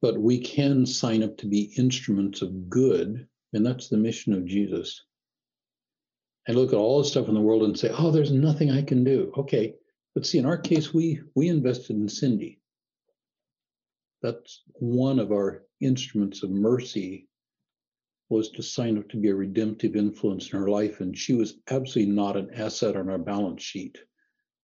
But 0.03 0.19
we 0.19 0.39
can 0.39 0.87
sign 0.87 1.23
up 1.23 1.37
to 1.39 1.47
be 1.47 1.73
instruments 1.77 2.43
of 2.43 2.69
good, 2.69 3.27
and 3.53 3.65
that's 3.65 3.89
the 3.89 3.97
mission 3.97 4.33
of 4.33 4.47
Jesus. 4.47 5.05
And 6.47 6.57
look 6.57 6.73
at 6.73 6.79
all 6.79 6.99
the 6.99 7.09
stuff 7.09 7.29
in 7.29 7.35
the 7.35 7.41
world 7.41 7.63
and 7.63 7.79
say, 7.79 7.91
"Oh, 7.91 8.11
there's 8.11 8.33
nothing 8.33 8.71
I 8.71 8.83
can 8.83 9.05
do." 9.05 9.33
Okay, 9.37 9.75
but 10.15 10.27
see, 10.27 10.39
in 10.39 10.47
our 10.47 10.59
case, 10.59 10.93
we 10.93 11.21
we 11.35 11.49
invested 11.49 11.97
in 11.97 12.09
Cindy. 12.09 12.61
That's 14.23 14.63
one 14.75 15.19
of 15.19 15.33
our 15.33 15.65
instruments 15.81 16.43
of 16.43 16.51
mercy 16.51 17.28
was 18.28 18.51
to 18.51 18.62
sign 18.62 18.97
up 18.97 19.09
to 19.09 19.16
be 19.16 19.28
a 19.28 19.35
redemptive 19.35 19.97
influence 19.97 20.52
in 20.52 20.59
her 20.59 20.69
life, 20.69 21.01
and 21.01 21.19
she 21.19 21.35
was 21.35 21.59
absolutely 21.69 22.12
not 22.12 22.36
an 22.36 22.51
asset 22.55 22.97
on 22.97 23.09
our 23.09 23.19
balance 23.19 23.62
sheet 23.62 23.98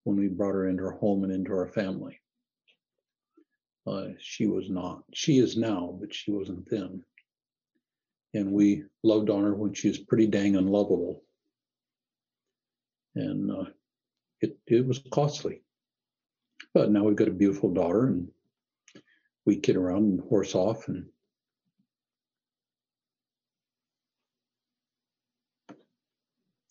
when 0.04 0.16
we 0.16 0.28
brought 0.28 0.54
her 0.54 0.68
into 0.68 0.84
our 0.84 0.92
home 0.92 1.24
and 1.24 1.32
into 1.32 1.50
our 1.52 1.68
family. 1.68 2.20
Uh, 3.86 4.08
she 4.20 4.46
was 4.46 4.70
not. 4.70 5.02
She 5.12 5.38
is 5.38 5.56
now, 5.56 5.96
but 6.00 6.14
she 6.14 6.30
wasn't 6.30 6.68
then. 6.70 7.02
And 8.34 8.52
we 8.52 8.84
loved 9.02 9.30
on 9.30 9.42
her 9.42 9.54
when 9.54 9.74
she 9.74 9.88
was 9.88 9.98
pretty 9.98 10.26
dang 10.26 10.56
unlovable. 10.56 11.22
And 13.14 13.50
uh, 13.50 13.70
it, 14.40 14.58
it 14.66 14.86
was 14.86 15.00
costly. 15.10 15.62
But 16.74 16.90
now 16.90 17.04
we've 17.04 17.16
got 17.16 17.28
a 17.28 17.32
beautiful 17.32 17.72
daughter, 17.72 18.06
and 18.06 18.28
we 19.46 19.56
kid 19.56 19.76
around 19.76 20.04
and 20.04 20.20
horse 20.28 20.54
off. 20.54 20.88
And 20.88 21.06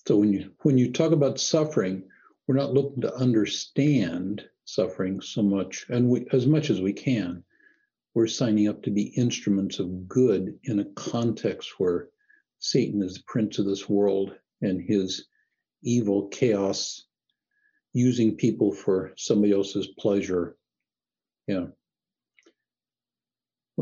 so 0.06 0.18
when 0.18 0.34
you 0.34 0.52
when 0.62 0.78
you 0.78 0.92
talk 0.92 1.12
about 1.12 1.40
suffering, 1.40 2.04
we're 2.46 2.56
not 2.56 2.74
looking 2.74 3.02
to 3.02 3.16
understand 3.16 4.44
suffering 4.66 5.22
so 5.22 5.42
much, 5.42 5.86
and 5.90 6.10
we, 6.10 6.28
as 6.32 6.46
much 6.46 6.70
as 6.70 6.82
we 6.82 6.94
can, 6.94 7.44
we're 8.14 8.28
signing 8.28 8.68
up 8.68 8.84
to 8.84 8.92
be 8.92 9.14
instruments 9.18 9.80
of 9.80 10.08
good 10.08 10.60
in 10.64 10.80
a 10.80 10.86
context 10.96 11.80
where 11.80 12.10
Satan 12.60 13.02
is 13.02 13.16
the 13.16 13.24
prince 13.28 13.60
of 13.60 13.66
this 13.66 13.88
world 13.88 14.36
and 14.62 14.82
his 14.82 15.28
evil 15.84 16.28
chaos 16.30 17.06
using 17.94 18.36
people 18.36 18.74
for 18.74 19.14
somebody 19.18 19.54
else's 19.54 19.88
pleasure. 20.00 20.58
Yeah. 21.48 21.68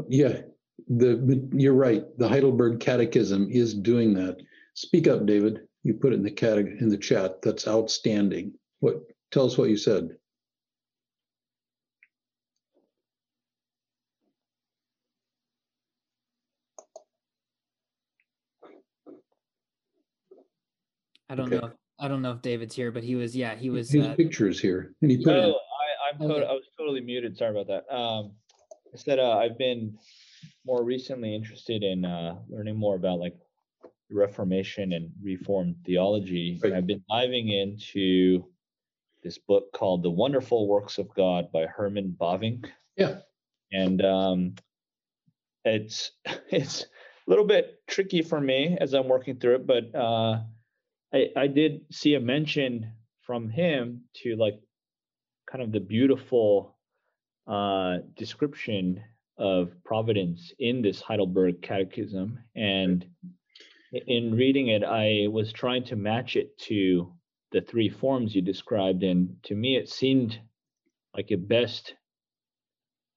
Yeah, 0.10 0.42
the 0.88 1.50
you're 1.54 1.74
right. 1.74 2.04
The 2.18 2.28
Heidelberg 2.28 2.80
Catechism 2.80 3.50
is 3.52 3.74
doing 3.74 4.14
that. 4.16 4.38
Speak 4.74 5.08
up, 5.08 5.26
David. 5.26 5.62
You 5.84 5.94
put 5.94 6.14
it 6.14 6.16
in 6.16 6.24
the 6.24 6.32
cate 6.32 6.66
in 6.80 6.90
the 6.90 6.98
chat. 6.98 7.42
That's 7.42 7.68
outstanding. 7.68 8.54
What 8.80 9.02
tell 9.32 9.46
us 9.46 9.58
what 9.58 9.70
you 9.70 9.78
said. 9.78 10.10
I 21.30 21.36
don't 21.36 21.54
okay. 21.54 21.66
know. 21.66 21.72
I 22.00 22.08
don't 22.08 22.22
know 22.22 22.32
if 22.32 22.42
David's 22.42 22.76
here, 22.76 22.92
but 22.92 23.04
he 23.04 23.16
was. 23.16 23.36
Yeah, 23.36 23.56
he 23.56 23.70
was. 23.70 23.92
His 23.92 24.06
uh, 24.06 24.16
picture 24.16 24.48
is 24.48 24.60
here, 24.60 24.94
and 25.02 25.10
he 25.10 25.24
put. 25.24 25.36
Oh, 25.36 25.50
it 25.50 25.56
I, 25.56 26.24
I'm. 26.24 26.32
Okay. 26.32 26.46
I 26.46 26.52
was 26.52 26.64
totally 26.78 27.02
muted. 27.02 27.38
Sorry 27.38 27.52
about 27.52 27.68
that. 27.68 27.96
Um, 27.96 28.34
I 28.94 28.98
said 28.98 29.20
uh, 29.20 29.38
I've 29.38 29.58
been 29.58 29.98
more 30.66 30.84
recently 30.84 31.34
interested 31.34 31.84
in 31.84 32.06
uh, 32.06 32.36
learning 32.48 32.78
more 32.78 32.96
about 32.96 33.20
like 33.20 33.36
Reformation 34.12 34.94
and 34.94 35.10
Reformed 35.22 35.76
theology. 35.86 36.60
And 36.64 36.74
I've 36.76 36.88
been 36.88 37.04
diving 37.10 37.50
into 37.50 38.46
this 39.24 39.38
book 39.40 39.72
called 39.74 40.04
The 40.04 40.12
Wonderful 40.12 40.68
Works 40.68 40.98
of 40.98 41.14
God 41.16 41.52
by 41.52 41.66
Herman 41.66 42.16
Bavinck. 42.20 42.68
yeah, 42.96 43.20
and 43.72 44.04
um, 44.06 44.56
it's 45.66 46.12
it's 46.52 46.84
a 46.84 47.30
little 47.30 47.46
bit 47.46 47.80
tricky 47.88 48.22
for 48.22 48.40
me 48.40 48.78
as 48.80 48.94
I'm 48.94 49.08
working 49.08 49.38
through 49.38 49.56
it. 49.56 49.68
But 49.68 49.96
uh, 49.96 50.42
I 51.14 51.30
I 51.36 51.48
did 51.48 51.86
see 51.92 52.14
a 52.14 52.20
mention 52.20 52.92
from 53.22 53.50
him 53.50 54.04
to 54.22 54.36
like 54.36 54.60
kind 55.50 55.64
of 55.64 55.72
the 55.72 55.80
beautiful 55.80 56.78
uh, 57.48 57.98
description 58.16 59.02
of 59.38 59.72
providence 59.84 60.54
in 60.60 60.82
this 60.82 61.02
Heidelberg 61.02 61.62
Catechism, 61.62 62.40
and 62.56 63.06
in 63.92 64.36
reading 64.36 64.70
it, 64.70 64.84
I 64.84 65.28
was 65.28 65.52
trying 65.52 65.84
to 65.86 65.96
match 65.96 66.36
it 66.36 66.58
to 66.60 67.14
the 67.52 67.62
three 67.62 67.90
forms 67.90 68.36
you 68.36 68.42
described, 68.42 69.04
and 69.04 69.36
to 69.44 69.56
me, 69.56 69.78
it 69.78 69.90
seemed 69.90 70.40
like 71.16 71.32
it 71.32 71.48
best 71.48 71.94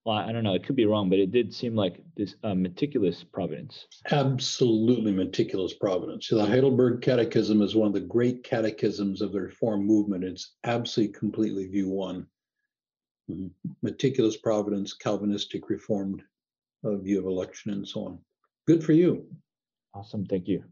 well, 0.07 0.15
I 0.15 0.31
don't 0.31 0.45
know. 0.45 0.53
It 0.53 0.63
could 0.63 0.77
be 0.77 0.85
wrong, 0.85 1.09
but 1.09 1.19
it 1.19 1.33
did 1.33 1.53
seem 1.53 1.75
like 1.75 2.01
this 2.15 2.35
uh, 2.41 2.55
meticulous 2.55 3.25
providence. 3.25 3.87
absolutely 4.09 5.11
meticulous 5.11 5.73
providence. 5.73 6.29
The 6.29 6.45
Heidelberg 6.45 7.01
Catechism 7.01 7.61
is 7.61 7.75
one 7.75 7.89
of 7.89 7.93
the 7.93 7.99
great 7.99 8.41
catechisms 8.45 9.21
of 9.21 9.33
the 9.33 9.41
Reform 9.41 9.85
movement. 9.85 10.23
It's 10.23 10.55
absolutely 10.63 11.13
completely 11.13 11.67
view 11.67 11.89
one. 11.89 12.25
Mhm. 13.29 13.51
Meticulous 13.81 14.37
providence, 14.37 14.93
Calvinistic 14.93 15.69
Reformed 15.69 16.23
uh, 16.83 16.95
view 16.95 17.19
of 17.19 17.25
election, 17.25 17.71
and 17.71 17.87
so 17.87 18.05
on. 18.05 18.19
Good 18.65 18.83
for 18.83 18.93
you. 18.93 19.27
Awesome. 19.93 20.25
Thank 20.25 20.47
you. 20.47 20.63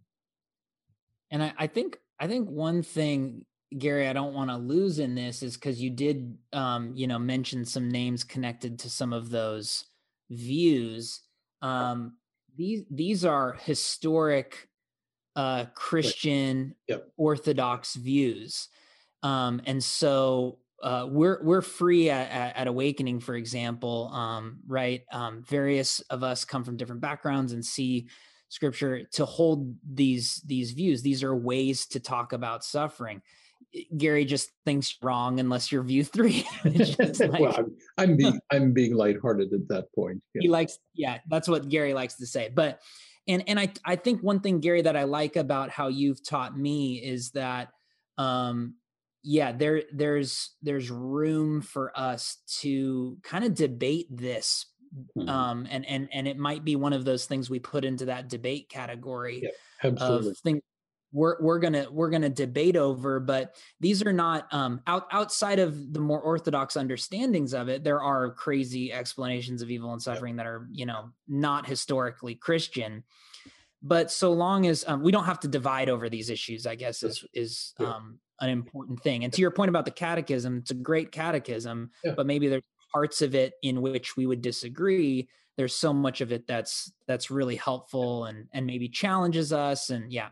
and 1.31 1.43
I, 1.43 1.53
I 1.57 1.67
think 1.67 1.97
I 2.19 2.27
think 2.27 2.49
one 2.49 2.81
thing, 2.81 3.45
Gary, 3.77 4.07
I 4.07 4.13
don't 4.13 4.33
want 4.33 4.49
to 4.51 4.57
lose 4.57 4.99
in 4.99 5.15
this 5.15 5.43
is 5.43 5.55
because 5.55 5.81
you 5.81 5.89
did, 5.89 6.37
um, 6.53 6.93
you 6.95 7.07
know, 7.07 7.19
mention 7.19 7.65
some 7.65 7.89
names 7.89 8.23
connected 8.23 8.79
to 8.79 8.89
some 8.89 9.11
of 9.11 9.29
those 9.31 9.85
views. 10.29 11.21
Um, 11.61 12.17
these 12.55 12.83
these 12.89 13.25
are 13.25 13.53
historic 13.53 14.69
uh, 15.35 15.65
Christian 15.73 16.75
Yep. 16.87 17.11
Orthodox 17.17 17.95
views, 17.95 18.69
um, 19.23 19.61
and 19.65 19.83
so 19.83 20.59
uh, 20.83 21.07
we're 21.09 21.41
we're 21.43 21.61
free 21.61 22.09
at, 22.09 22.29
at, 22.31 22.57
at 22.57 22.67
Awakening, 22.67 23.19
for 23.19 23.35
example, 23.35 24.09
um, 24.13 24.59
right? 24.67 25.03
Um, 25.11 25.43
various 25.43 25.99
of 26.01 26.23
us 26.23 26.45
come 26.45 26.63
from 26.63 26.77
different 26.77 27.01
backgrounds 27.01 27.53
and 27.53 27.65
see 27.65 28.07
scripture 28.49 29.03
to 29.11 29.25
hold 29.25 29.75
these 29.83 30.41
these 30.45 30.71
views 30.71 31.01
these 31.01 31.23
are 31.23 31.35
ways 31.35 31.87
to 31.87 31.99
talk 31.99 32.31
about 32.31 32.63
suffering 32.63 33.21
gary 33.97 34.23
just 34.23 34.51
thinks 34.65 34.95
wrong 35.01 35.39
unless 35.39 35.71
you're 35.71 35.83
view 35.83 36.03
three 36.15 36.45
like- 36.63 37.19
well, 37.39 37.55
I'm, 37.57 37.75
I'm 37.97 38.15
being 38.17 38.39
I'm 38.51 38.71
being 38.71 38.95
lighthearted 38.95 39.51
at 39.51 39.67
that 39.69 39.85
point. 39.93 40.21
he 40.33 40.47
likes 40.47 40.77
yeah 40.93 41.19
that's 41.27 41.47
what 41.47 41.67
gary 41.69 41.93
likes 41.93 42.15
to 42.15 42.27
say 42.27 42.49
but 42.53 42.79
and 43.27 43.43
and 43.47 43.59
i 43.59 43.73
i 43.83 43.95
think 43.95 44.21
one 44.21 44.39
thing 44.39 44.59
gary 44.59 44.83
that 44.83 44.95
i 44.95 45.03
like 45.03 45.35
about 45.35 45.69
how 45.71 45.87
you've 45.87 46.23
taught 46.23 46.57
me 46.57 46.97
is 47.03 47.31
that 47.31 47.69
um 48.17 48.75
yeah 49.25 49.51
there 49.51 49.83
there's 49.91 50.55
there's 50.61 50.91
room 50.91 51.61
for 51.61 51.91
us 51.99 52.37
to 52.47 53.17
kind 53.23 53.43
of 53.43 53.55
debate 53.55 54.07
this 54.11 54.67
Mhm. 55.17 55.27
um 55.29 55.67
and 55.69 55.85
and 55.87 56.07
and 56.13 56.25
it 56.27 56.37
might 56.37 56.63
be 56.63 56.77
one 56.77 56.93
of 56.93 57.03
those 57.03 57.25
things 57.25 57.49
we 57.49 57.59
put 57.59 57.83
into 57.83 58.05
that 58.05 58.29
debate 58.29 58.69
category 58.69 59.41
Yeah, 59.43 59.49
of 59.97 60.25
things 60.43 60.61
we're 61.11 61.41
we're 61.41 61.59
gonna 61.59 61.87
we're 61.91 62.09
gonna 62.09 62.29
debate 62.29 62.77
over 62.77 63.19
but 63.19 63.55
these 63.81 64.01
are 64.03 64.13
not 64.13 64.53
um 64.53 64.81
out 64.87 65.07
outside 65.11 65.59
of 65.59 65.93
the 65.93 65.99
more 65.99 66.21
orthodox 66.21 66.77
understandings 66.77 67.53
of 67.53 67.67
it 67.69 67.83
there 67.83 68.01
are 68.01 68.33
crazy 68.33 68.93
explanations 68.93 69.61
of 69.61 69.69
evil 69.69 69.91
and 69.91 70.01
suffering 70.01 70.37
that 70.37 70.45
are 70.47 70.67
you 70.71 70.85
know 70.85 71.11
not 71.27 71.67
historically 71.67 72.35
christian 72.35 73.03
but 73.81 74.11
so 74.11 74.33
long 74.33 74.65
as 74.67 74.83
um, 74.87 75.03
we 75.03 75.11
don't 75.11 75.25
have 75.25 75.39
to 75.41 75.47
divide 75.47 75.89
over 75.89 76.09
these 76.09 76.29
issues 76.29 76.65
i 76.65 76.75
guess 76.75 77.03
is 77.03 77.23
is 77.33 77.73
Yeah. 77.79 77.93
um 77.95 78.19
an 78.41 78.49
important 78.49 79.01
thing 79.01 79.23
and 79.23 79.31
to 79.33 79.41
your 79.41 79.51
point 79.51 79.69
about 79.69 79.85
the 79.85 79.91
catechism 79.91 80.57
it's 80.57 80.71
a 80.71 80.75
great 80.75 81.11
catechism 81.11 81.89
Yeah. 82.03 82.13
but 82.15 82.25
maybe 82.25 82.47
there's 82.47 82.63
parts 82.93 83.21
of 83.21 83.35
it 83.35 83.53
in 83.61 83.81
which 83.81 84.17
we 84.17 84.25
would 84.25 84.41
disagree 84.41 85.27
there's 85.57 85.75
so 85.75 85.93
much 85.93 86.21
of 86.21 86.31
it 86.31 86.45
that's 86.47 86.91
that's 87.07 87.31
really 87.31 87.55
helpful 87.55 88.25
and 88.25 88.47
and 88.53 88.65
maybe 88.65 88.89
challenges 88.89 89.53
us 89.53 89.89
and 89.89 90.11
yeah 90.11 90.29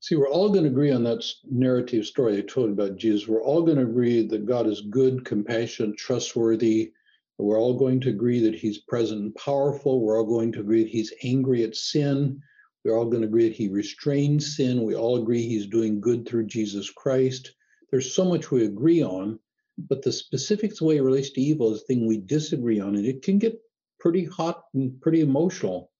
See, 0.00 0.14
we're 0.14 0.28
all 0.28 0.50
going 0.50 0.62
to 0.64 0.70
agree 0.70 0.92
on 0.92 1.02
that 1.04 1.24
narrative 1.50 2.04
story 2.06 2.36
I 2.36 2.42
told 2.42 2.70
about 2.70 2.96
Jesus. 2.96 3.26
We're 3.26 3.42
all 3.42 3.62
going 3.62 3.78
to 3.78 3.82
agree 3.82 4.24
that 4.28 4.46
God 4.46 4.66
is 4.68 4.82
good, 4.82 5.24
compassionate, 5.24 5.96
trustworthy. 5.96 6.92
We're 7.38 7.58
all 7.58 7.74
going 7.74 8.00
to 8.02 8.10
agree 8.10 8.38
that 8.40 8.54
He's 8.54 8.78
present 8.78 9.20
and 9.22 9.34
powerful. 9.34 10.00
We're 10.02 10.18
all 10.18 10.26
going 10.26 10.52
to 10.52 10.60
agree 10.60 10.84
that 10.84 10.90
He's 10.92 11.12
angry 11.24 11.64
at 11.64 11.74
sin. 11.74 12.40
We're 12.86 12.96
all 12.96 13.06
going 13.06 13.22
to 13.22 13.28
agree 13.28 13.48
that 13.48 13.56
He 13.56 13.68
restrains 13.68 14.56
sin. 14.56 14.84
We 14.84 14.94
all 14.94 15.16
agree 15.16 15.42
He's 15.42 15.66
doing 15.66 16.00
good 16.00 16.26
through 16.26 16.46
Jesus 16.46 16.90
Christ. 16.90 17.52
There's 17.90 18.14
so 18.14 18.24
much 18.24 18.50
we 18.50 18.64
agree 18.64 19.02
on, 19.02 19.40
but 19.76 20.02
the 20.02 20.12
specifics, 20.12 20.78
the 20.78 20.84
way 20.84 20.96
it 20.98 21.02
relates 21.02 21.30
to 21.30 21.40
evil, 21.40 21.72
is 21.74 21.80
the 21.80 21.86
thing 21.86 22.06
we 22.06 22.18
disagree 22.18 22.78
on, 22.80 22.94
and 22.94 23.04
it 23.04 23.22
can 23.22 23.38
get 23.38 23.60
pretty 23.98 24.24
hot 24.24 24.62
and 24.74 25.00
pretty 25.00 25.20
emotional 25.20 25.90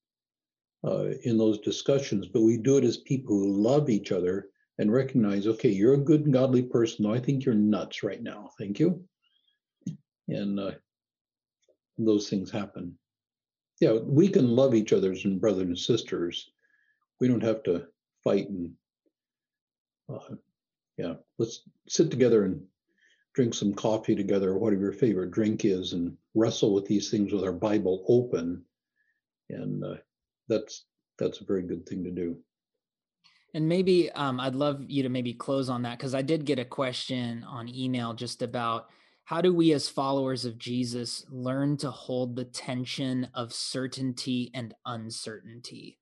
uh, 0.86 1.06
in 1.24 1.36
those 1.36 1.58
discussions, 1.58 2.28
but 2.28 2.42
we 2.42 2.56
do 2.56 2.76
it 2.76 2.84
as 2.84 2.98
people 2.98 3.36
who 3.36 3.60
love 3.60 3.90
each 3.90 4.12
other 4.12 4.48
and 4.78 4.92
recognize, 4.92 5.46
okay, 5.46 5.70
you're 5.70 5.94
a 5.94 5.98
good 5.98 6.24
and 6.24 6.32
godly 6.32 6.62
person. 6.62 7.04
though 7.04 7.14
I 7.14 7.18
think 7.18 7.44
you're 7.44 7.54
nuts 7.54 8.02
right 8.02 8.22
now. 8.22 8.50
Thank 8.58 8.78
you. 8.78 9.02
And 10.28 10.60
uh, 10.60 10.72
those 11.98 12.28
things 12.28 12.50
happen. 12.50 12.96
Yeah, 13.80 13.92
we 13.92 14.28
can 14.28 14.48
love 14.48 14.74
each 14.74 14.92
other 14.92 15.12
as 15.12 15.24
brothers 15.24 15.66
and 15.66 15.78
sisters. 15.78 16.50
We 17.20 17.28
don't 17.28 17.43
have 17.43 17.62
to 17.64 17.86
fight 18.24 18.48
and, 18.48 18.72
uh, 20.12 20.36
yeah, 20.98 21.14
let's 21.38 21.62
sit 21.88 22.10
together 22.10 22.44
and 22.44 22.62
drink 23.34 23.55
some 23.55 23.74
coffee 23.74 24.14
together 24.14 24.51
or 24.51 24.59
whatever 24.59 24.82
your 24.82 24.93
favorite 24.93 25.30
drink 25.30 25.64
is 25.64 25.93
and 25.93 26.16
wrestle 26.34 26.72
with 26.74 26.86
these 26.86 27.10
things 27.10 27.32
with 27.32 27.44
our 27.44 27.52
Bible 27.52 28.05
open. 28.09 28.64
And 29.51 29.84
uh, 29.84 29.97
that's 30.48 30.84
that's 31.18 31.40
a 31.40 31.44
very 31.44 31.62
good 31.62 31.86
thing 31.86 32.05
to 32.05 32.10
do. 32.10 32.36
and 33.55 33.68
maybe 33.68 34.10
um 34.12 34.38
i'd 34.40 34.55
love 34.55 34.84
you 34.88 35.02
to 35.02 35.09
maybe 35.09 35.32
close 35.32 35.68
on 35.68 35.82
that 35.82 35.98
because 35.98 36.14
i 36.14 36.22
did 36.22 36.44
get 36.44 36.59
a 36.59 36.64
question 36.64 37.44
on 37.44 37.68
email 37.68 38.12
just 38.12 38.43
about 38.43 38.88
how 39.24 39.40
do 39.40 39.55
we 39.55 39.72
as 39.72 39.88
followers 39.88 40.44
of 40.44 40.59
jesus 40.59 41.24
learn 41.30 41.76
to 41.76 41.90
hold 41.90 42.36
the 42.36 42.44
tension 42.44 43.28
of 43.34 43.52
certainty 43.52 44.51
and 44.52 44.74
uncertainty 44.84 45.98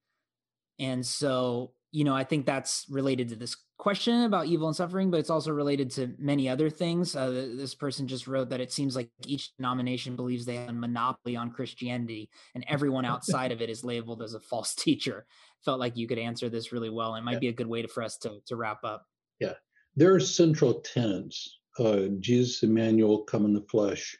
and 0.78 1.04
so 1.04 1.72
you 1.92 2.04
know 2.04 2.14
i 2.14 2.24
think 2.24 2.44
that's 2.46 2.86
related 2.90 3.28
to 3.28 3.36
this 3.36 3.56
question 3.78 4.22
about 4.22 4.46
evil 4.46 4.66
and 4.68 4.76
suffering 4.76 5.10
but 5.10 5.18
it's 5.20 5.30
also 5.30 5.52
related 5.52 5.90
to 5.90 6.14
many 6.18 6.48
other 6.48 6.70
things 6.70 7.14
uh, 7.16 7.30
this 7.30 7.74
person 7.74 8.06
just 8.06 8.26
wrote 8.26 8.48
that 8.50 8.60
it 8.60 8.72
seems 8.72 8.94
like 8.96 9.10
each 9.26 9.54
denomination 9.56 10.16
believes 10.16 10.44
they 10.44 10.56
have 10.56 10.68
a 10.68 10.72
monopoly 10.72 11.36
on 11.36 11.50
christianity 11.50 12.30
and 12.54 12.64
everyone 12.68 13.04
outside 13.12 13.52
of 13.52 13.60
it 13.60 13.68
is 13.70 13.84
labeled 13.84 14.22
as 14.22 14.34
a 14.34 14.40
false 14.40 14.74
teacher 14.84 15.26
felt 15.64 15.80
like 15.80 15.96
you 15.96 16.06
could 16.06 16.18
answer 16.18 16.48
this 16.48 16.72
really 16.72 16.90
well 16.90 17.14
it 17.14 17.22
might 17.22 17.34
Yeah. 17.34 17.38
be 17.40 17.48
a 17.48 17.52
good 17.52 17.66
way 17.66 17.82
to, 17.82 17.88
for 17.88 18.02
us 18.02 18.16
to 18.18 18.40
to 18.46 18.56
wrap 18.56 18.82
up 18.84 19.06
Yeah. 19.40 19.54
There 19.96 20.12
are 20.14 20.20
central 20.20 20.80
tenets. 20.80 21.60
Uh, 21.78 22.06
Jesus 22.18 22.62
Emmanuel 22.64 23.22
come 23.22 23.44
in 23.44 23.52
the 23.52 23.62
flesh. 23.70 24.16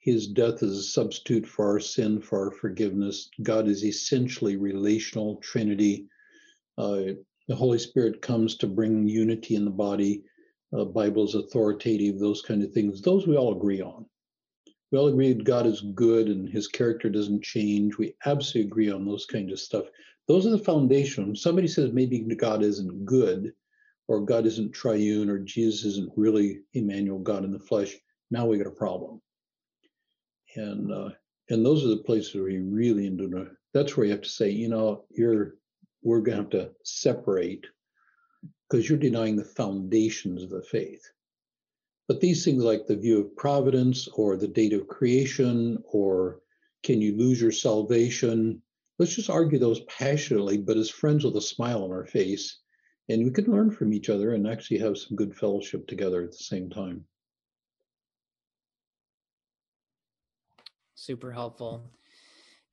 His 0.00 0.28
death 0.28 0.62
is 0.62 0.78
a 0.78 0.82
substitute 0.82 1.46
for 1.46 1.66
our 1.66 1.80
sin, 1.80 2.20
for 2.20 2.44
our 2.46 2.50
forgiveness. 2.52 3.30
God 3.42 3.66
is 3.66 3.84
essentially 3.84 4.56
relational 4.56 5.36
Trinity. 5.36 6.08
Uh, 6.76 7.14
the 7.48 7.56
Holy 7.56 7.78
Spirit 7.78 8.22
comes 8.22 8.56
to 8.58 8.66
bring 8.66 9.08
unity 9.08 9.56
in 9.56 9.64
the 9.64 9.70
body. 9.70 10.22
Uh, 10.72 10.84
Bible 10.84 11.24
is 11.24 11.34
authoritative. 11.34 12.18
Those 12.18 12.42
kind 12.42 12.62
of 12.62 12.72
things. 12.72 13.02
Those 13.02 13.26
we 13.26 13.36
all 13.36 13.56
agree 13.56 13.82
on. 13.82 14.06
We 14.92 14.98
all 14.98 15.08
agree 15.08 15.34
God 15.34 15.66
is 15.66 15.80
good 15.80 16.28
and 16.28 16.48
His 16.48 16.68
character 16.68 17.10
doesn't 17.10 17.42
change. 17.42 17.98
We 17.98 18.14
absolutely 18.24 18.68
agree 18.70 18.90
on 18.90 19.04
those 19.04 19.26
kind 19.26 19.50
of 19.50 19.58
stuff. 19.58 19.86
Those 20.28 20.46
are 20.46 20.50
the 20.50 20.58
foundation. 20.58 21.34
Somebody 21.34 21.68
says 21.68 21.92
maybe 21.92 22.20
God 22.20 22.62
isn't 22.62 23.04
good, 23.04 23.52
or 24.06 24.20
God 24.20 24.46
isn't 24.46 24.72
triune, 24.72 25.28
or 25.28 25.38
Jesus 25.38 25.84
isn't 25.84 26.12
really 26.16 26.60
Emmanuel, 26.74 27.18
God 27.18 27.44
in 27.44 27.52
the 27.52 27.58
flesh, 27.58 27.96
now 28.30 28.46
we 28.46 28.58
got 28.58 28.66
a 28.66 28.70
problem. 28.70 29.20
And 30.56 30.92
uh, 30.92 31.10
and 31.50 31.64
those 31.64 31.84
are 31.84 31.88
the 31.88 32.04
places 32.04 32.34
where 32.34 32.48
you 32.48 32.64
really 32.64 33.06
into 33.06 33.48
that's 33.74 33.96
where 33.96 34.06
you 34.06 34.12
have 34.12 34.22
to 34.22 34.28
say, 34.28 34.50
you 34.50 34.68
know, 34.68 35.04
you're 35.10 35.54
we're 36.02 36.20
gonna 36.20 36.38
have 36.38 36.50
to 36.50 36.70
separate 36.84 37.66
because 38.68 38.88
you're 38.88 38.98
denying 38.98 39.36
the 39.36 39.44
foundations 39.44 40.42
of 40.42 40.50
the 40.50 40.62
faith. 40.62 41.02
But 42.06 42.20
these 42.20 42.44
things 42.44 42.62
like 42.62 42.86
the 42.86 42.96
view 42.96 43.20
of 43.20 43.36
providence 43.36 44.08
or 44.08 44.36
the 44.36 44.48
date 44.48 44.72
of 44.72 44.88
creation 44.88 45.82
or 45.84 46.40
can 46.82 47.00
you 47.02 47.16
lose 47.16 47.40
your 47.40 47.52
salvation? 47.52 48.62
Let's 48.98 49.14
just 49.14 49.30
argue 49.30 49.58
those 49.58 49.80
passionately, 49.80 50.58
but 50.58 50.76
as 50.76 50.88
friends 50.88 51.24
with 51.24 51.36
a 51.36 51.40
smile 51.40 51.84
on 51.84 51.92
our 51.92 52.06
face. 52.06 52.60
And 53.08 53.24
we 53.24 53.30
can 53.30 53.50
learn 53.50 53.70
from 53.70 53.92
each 53.92 54.08
other 54.10 54.32
and 54.32 54.46
actually 54.46 54.78
have 54.78 54.98
some 54.98 55.16
good 55.16 55.34
fellowship 55.34 55.86
together 55.86 56.22
at 56.22 56.30
the 56.30 56.38
same 56.38 56.70
time. 56.70 57.06
Super 61.08 61.32
helpful. 61.32 61.90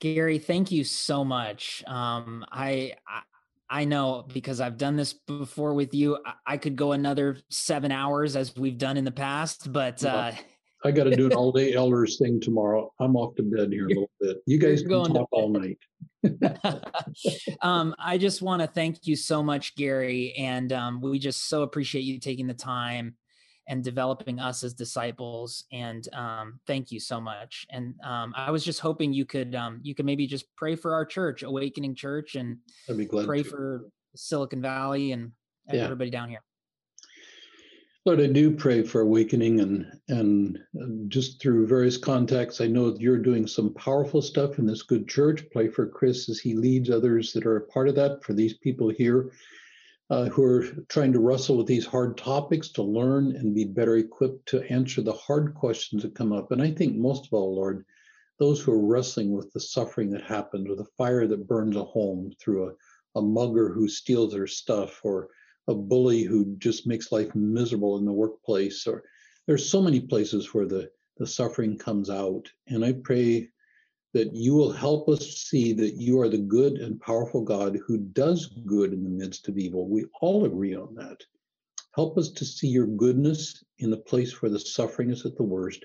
Gary, 0.02 0.40
thank 0.40 0.70
you 0.70 0.84
so 0.84 1.24
much. 1.24 1.82
Um, 1.88 2.44
I, 2.52 2.96
I 3.08 3.22
I 3.70 3.86
know 3.86 4.26
because 4.34 4.60
I've 4.60 4.78
done 4.78 4.98
this 4.98 5.14
before 5.14 5.74
with 5.74 5.94
you. 5.94 6.18
I, 6.46 6.58
could 6.58 6.76
go 6.76 6.92
another 6.92 7.38
seven 7.50 7.94
hours 7.94 8.36
as 8.36 8.54
we've 8.58 8.78
done 8.78 8.98
in 8.98 9.06
the 9.06 9.12
past, 9.12 9.72
but 9.72 10.04
uh, 10.04 10.34
I 10.84 10.92
got 10.92 11.06
to 11.06 11.16
do 11.16 11.28
an 11.28 11.34
all 11.38 11.54
day 11.54 11.76
elders 11.76 12.18
thing 12.18 12.42
tomorrow. 12.42 12.92
I'm 13.00 13.16
off 13.16 13.36
to 13.36 13.44
bed 13.44 13.72
here 13.72 13.86
a 13.86 13.88
little 13.88 14.12
bit. 14.20 14.40
You 14.46 14.60
guys 14.60 14.82
can 14.82 14.90
going 14.90 15.14
to 15.14 15.20
talk 15.20 15.30
all 15.32 15.50
night. 15.50 15.78
um, 17.62 17.96
I 17.98 18.18
just 18.18 18.42
want 18.42 18.64
to 18.64 18.68
thank 18.68 19.08
you 19.08 19.16
so 19.16 19.42
much, 19.42 19.78
Gary, 19.78 20.34
and 20.38 20.74
um, 20.74 21.00
we 21.00 21.20
just 21.20 21.48
so 21.48 21.64
appreciate 21.64 22.02
you 22.02 22.20
taking 22.20 22.48
the 22.48 22.54
time 22.54 23.16
and 23.68 23.84
developing 23.84 24.40
us 24.40 24.64
as 24.64 24.74
disciples. 24.74 25.66
And 25.72 26.08
um, 26.14 26.60
thank 26.68 26.92
you 26.92 27.00
so 27.00 27.20
much. 27.20 27.66
And 27.72 27.96
um, 28.04 28.34
I 28.36 28.52
was 28.52 28.64
just 28.64 28.80
hoping 28.80 29.14
you 29.14 29.26
could 29.26 29.56
um, 29.56 29.80
you 29.84 29.96
could 29.96 30.06
maybe 30.06 30.28
just 30.28 30.46
pray 30.56 30.76
for 30.76 30.94
our 30.94 31.06
church, 31.06 31.44
Awakening 31.44 31.96
Church, 31.96 32.36
and 32.36 32.58
be 32.96 33.06
glad 33.06 33.26
pray 33.26 33.44
to. 33.44 33.50
for 33.50 33.82
Silicon 34.16 34.62
Valley 34.62 35.12
and 35.12 35.32
Yeah. 35.72 35.84
everybody 35.84 36.10
down 36.10 36.30
here. 36.30 36.42
Lord, 38.06 38.22
I 38.22 38.28
do 38.28 38.52
pray 38.52 38.84
for 38.84 39.02
awakening 39.02 39.62
and 39.62 40.00
and 40.10 40.60
just 41.08 41.42
through 41.42 41.66
various 41.66 41.98
contacts, 41.98 42.62
I 42.62 42.68
know 42.68 42.92
that 42.92 43.02
you're 43.02 43.18
doing 43.18 43.48
some 43.48 43.74
powerful 43.74 44.22
stuff 44.22 44.60
in 44.60 44.68
this 44.68 44.84
good 44.84 45.08
church. 45.08 45.44
Pray 45.52 45.70
for 45.70 45.88
Chris 45.88 46.30
as 46.30 46.38
he 46.38 46.54
leads 46.54 46.92
others 46.92 47.34
that 47.34 47.48
are 47.48 47.58
a 47.58 47.66
part 47.66 47.90
of 47.90 47.96
that. 47.96 48.24
For 48.24 48.34
these 48.34 48.54
people 48.54 48.90
here 48.90 49.32
uh, 50.10 50.26
who 50.26 50.44
are 50.44 50.64
trying 50.88 51.14
to 51.14 51.20
wrestle 51.20 51.58
with 51.58 51.68
these 51.68 51.86
hard 51.86 52.18
topics 52.18 52.70
to 52.70 52.84
learn 52.84 53.36
and 53.36 53.56
be 53.56 53.66
better 53.66 53.98
equipped 53.98 54.48
to 54.48 54.64
answer 54.72 55.02
the 55.02 55.14
hard 55.14 55.54
questions 55.56 56.04
that 56.04 56.16
come 56.16 56.32
up. 56.32 56.52
And 56.52 56.62
I 56.62 56.72
think 56.72 56.96
most 56.96 57.26
of 57.26 57.34
all, 57.34 57.56
Lord, 57.56 57.86
those 58.38 58.62
who 58.62 58.72
are 58.72 58.86
wrestling 58.86 59.32
with 59.32 59.52
the 59.54 59.60
suffering 59.60 60.12
that 60.12 60.24
happens, 60.24 60.70
or 60.70 60.76
the 60.76 60.92
fire 60.98 61.26
that 61.28 61.48
burns 61.48 61.76
a 61.76 61.84
home 61.84 62.32
through 62.40 62.70
a, 62.70 63.20
a 63.20 63.22
mugger 63.22 63.74
who 63.74 63.88
steals 63.88 64.34
their 64.34 64.48
stuff, 64.48 65.00
or 65.04 65.30
a 65.68 65.74
bully 65.74 66.24
who 66.24 66.56
just 66.58 66.86
makes 66.86 67.12
life 67.12 67.34
miserable 67.36 67.98
in 67.98 68.06
the 68.06 68.14
workplace 68.14 68.86
or 68.86 69.04
there's 69.48 69.70
so 69.70 69.82
many 69.82 70.00
places 70.00 70.54
where 70.54 70.66
the 70.66 70.90
the 71.18 71.28
suffering 71.28 71.78
comes 71.78 72.10
out 72.10 72.50
and 72.68 72.84
i 72.84 72.94
pray 72.94 73.50
that 74.16 74.34
you 74.34 74.56
will 74.56 74.72
help 74.72 75.10
us 75.10 75.28
see 75.40 75.74
that 75.74 75.96
you 75.96 76.22
are 76.22 76.30
the 76.30 76.38
good 76.38 76.76
and 76.78 77.02
powerful 77.02 77.42
god 77.42 77.78
who 77.86 77.98
does 77.98 78.46
good 78.66 78.94
in 78.94 79.04
the 79.04 79.10
midst 79.10 79.50
of 79.50 79.58
evil. 79.58 79.90
We 79.90 80.06
all 80.22 80.46
agree 80.46 80.74
on 80.74 80.96
that. 80.96 81.18
Help 81.96 82.18
us 82.18 82.30
to 82.30 82.46
see 82.46 82.70
your 82.70 82.88
goodness 82.88 83.62
in 83.80 83.90
the 83.90 83.98
place 83.98 84.42
where 84.42 84.50
the 84.50 84.58
suffering 84.58 85.10
is 85.10 85.26
at 85.26 85.36
the 85.36 85.44
worst. 85.44 85.84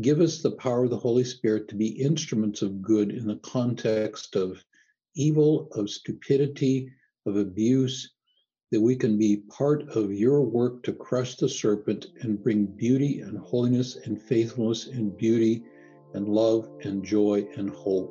Give 0.00 0.20
us 0.20 0.40
the 0.40 0.52
power 0.52 0.84
of 0.84 0.90
the 0.90 0.96
holy 0.96 1.24
spirit 1.24 1.66
to 1.66 1.74
be 1.74 2.00
instruments 2.00 2.62
of 2.62 2.80
good 2.80 3.10
in 3.10 3.26
the 3.26 3.40
context 3.42 4.36
of 4.36 4.64
evil 5.16 5.66
of 5.72 5.90
stupidity 5.90 6.92
of 7.26 7.36
abuse 7.36 8.14
that 8.70 8.80
we 8.80 8.94
can 8.94 9.18
be 9.18 9.38
part 9.48 9.82
of 9.88 10.12
your 10.12 10.42
work 10.42 10.84
to 10.84 10.92
crush 10.92 11.34
the 11.34 11.48
serpent 11.48 12.06
and 12.20 12.40
bring 12.40 12.66
beauty 12.66 13.18
and 13.18 13.36
holiness 13.36 13.96
and 13.96 14.22
faithfulness 14.22 14.86
and 14.86 15.16
beauty 15.16 15.64
and 16.14 16.28
love 16.28 16.68
and 16.82 17.04
joy 17.04 17.46
and 17.56 17.70
hope. 17.70 18.10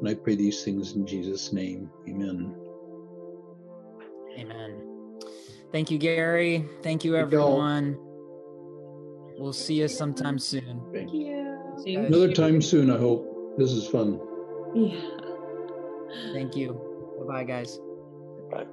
And 0.00 0.08
I 0.08 0.14
pray 0.14 0.36
these 0.36 0.62
things 0.64 0.92
in 0.94 1.06
Jesus' 1.06 1.52
name. 1.52 1.90
Amen. 2.08 2.54
Amen. 4.38 4.80
Thank 5.72 5.90
you, 5.90 5.98
Gary. 5.98 6.64
Thank 6.82 7.04
you, 7.04 7.14
Thank 7.14 7.32
you 7.32 7.40
all. 7.40 7.48
everyone. 7.62 7.98
We'll 9.38 9.52
see 9.52 9.74
you 9.74 9.88
sometime 9.88 10.38
soon. 10.38 10.82
Thank 10.92 11.12
you. 11.12 11.58
See 11.82 11.92
you. 11.92 12.00
Another 12.00 12.32
time 12.32 12.60
soon, 12.60 12.90
I 12.90 12.98
hope. 12.98 13.56
This 13.56 13.72
is 13.72 13.86
fun. 13.88 14.20
Yeah. 14.74 15.00
Thank 16.32 16.56
you. 16.56 16.72
Bye 17.20 17.26
bye, 17.26 17.44
guys. 17.44 17.78
Bye. 18.50 18.66